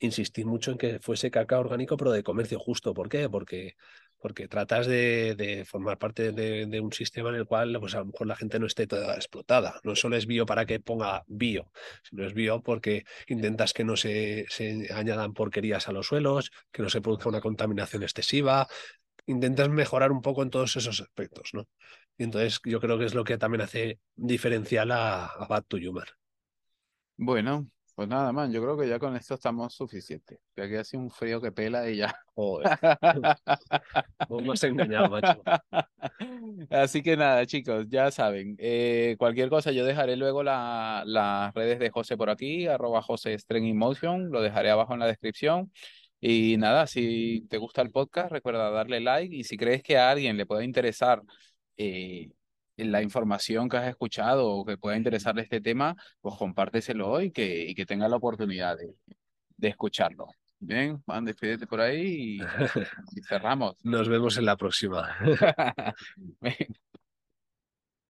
insistí 0.00 0.44
mucho 0.44 0.72
en 0.72 0.78
que 0.78 1.00
fuese 1.00 1.30
cacao 1.30 1.60
orgánico, 1.60 1.96
pero 1.96 2.12
de 2.12 2.22
comercio 2.22 2.58
justo. 2.58 2.94
¿Por 2.94 3.08
qué? 3.08 3.28
Porque 3.28 3.74
porque 4.18 4.48
tratas 4.48 4.86
de, 4.86 5.64
formar 5.66 5.98
parte 5.98 6.32
de, 6.32 6.80
un 6.80 6.92
sistema 6.92 7.30
en 7.30 7.36
el 7.36 7.46
cual 7.46 7.78
pues 7.80 7.94
a 7.94 8.00
lo 8.00 8.06
mejor 8.06 8.26
la 8.26 8.36
gente 8.36 8.58
no 8.58 8.66
esté 8.66 8.86
toda 8.86 9.14
explotada. 9.14 9.80
No 9.84 9.96
solo 9.96 10.16
es 10.16 10.26
bio 10.26 10.46
para 10.46 10.66
que 10.66 10.80
ponga 10.80 11.24
bio, 11.26 11.70
sino 12.02 12.26
es 12.26 12.34
bio 12.34 12.62
porque 12.62 13.04
intentas 13.28 13.72
que 13.72 13.84
no 13.84 13.96
se, 13.96 14.46
añadan 14.92 15.34
porquerías 15.34 15.88
a 15.88 15.92
los 15.92 16.06
suelos, 16.06 16.50
que 16.72 16.82
no 16.82 16.90
se 16.90 17.00
produzca 17.00 17.28
una 17.28 17.40
contaminación 17.40 18.02
excesiva, 18.02 18.68
intentas 19.26 19.68
mejorar 19.68 20.12
un 20.12 20.22
poco 20.22 20.42
en 20.42 20.50
todos 20.50 20.76
esos 20.76 21.00
aspectos, 21.00 21.50
¿no? 21.52 21.68
Y 22.16 22.24
entonces 22.24 22.60
yo 22.64 22.80
creo 22.80 22.98
que 22.98 23.04
es 23.04 23.14
lo 23.14 23.24
que 23.24 23.38
también 23.38 23.60
hace 23.62 24.00
diferencial 24.16 24.90
a, 24.90 25.26
a 25.26 25.46
Bad 25.46 25.64
to 25.64 25.76
Human. 25.76 26.06
Bueno, 27.16 27.70
pues 27.98 28.08
nada 28.08 28.30
más, 28.30 28.48
yo 28.52 28.62
creo 28.62 28.78
que 28.78 28.88
ya 28.88 29.00
con 29.00 29.16
esto 29.16 29.34
estamos 29.34 29.74
suficientes. 29.74 30.38
Que 30.54 30.62
aquí 30.62 30.76
hace 30.76 30.96
un 30.96 31.10
frío 31.10 31.40
que 31.40 31.50
pela 31.50 31.90
y 31.90 31.96
ya. 31.96 32.14
Joder. 32.32 32.78
Vamos 34.28 34.62
engañado, 34.62 35.10
macho. 35.10 35.42
Así 36.70 37.02
que 37.02 37.16
nada, 37.16 37.44
chicos, 37.44 37.86
ya 37.88 38.12
saben. 38.12 38.54
Eh, 38.60 39.16
cualquier 39.18 39.48
cosa, 39.48 39.72
yo 39.72 39.84
dejaré 39.84 40.14
luego 40.14 40.44
la, 40.44 41.02
las 41.06 41.52
redes 41.54 41.80
de 41.80 41.90
José 41.90 42.16
por 42.16 42.30
aquí, 42.30 42.68
arroba 42.68 43.02
José 43.02 43.36
Motion, 43.74 44.30
lo 44.30 44.42
dejaré 44.42 44.70
abajo 44.70 44.94
en 44.94 45.00
la 45.00 45.06
descripción. 45.08 45.72
Y 46.20 46.56
nada, 46.56 46.86
si 46.86 47.48
te 47.50 47.58
gusta 47.58 47.82
el 47.82 47.90
podcast, 47.90 48.30
recuerda 48.30 48.70
darle 48.70 49.00
like 49.00 49.34
y 49.34 49.42
si 49.42 49.56
crees 49.56 49.82
que 49.82 49.98
a 49.98 50.08
alguien 50.08 50.36
le 50.36 50.46
pueda 50.46 50.62
interesar 50.62 51.20
eh, 51.76 52.30
la 52.78 53.02
información 53.02 53.68
que 53.68 53.76
has 53.76 53.88
escuchado 53.88 54.48
o 54.48 54.64
que 54.64 54.78
pueda 54.78 54.96
interesarle 54.96 55.42
este 55.42 55.60
tema, 55.60 55.94
pues 56.20 56.36
compárteselo 56.36 57.08
hoy 57.10 57.30
que, 57.30 57.64
y 57.68 57.74
que 57.74 57.86
tenga 57.86 58.08
la 58.08 58.16
oportunidad 58.16 58.76
de, 58.76 58.94
de 59.56 59.68
escucharlo. 59.68 60.26
Bien, 60.60 61.00
Juan, 61.02 61.24
despídete 61.24 61.66
por 61.66 61.80
ahí 61.80 62.38
y, 62.38 62.40
y 62.40 63.22
cerramos. 63.28 63.76
Nos 63.84 64.08
vemos 64.08 64.36
en 64.38 64.44
la 64.44 64.56
próxima. 64.56 65.16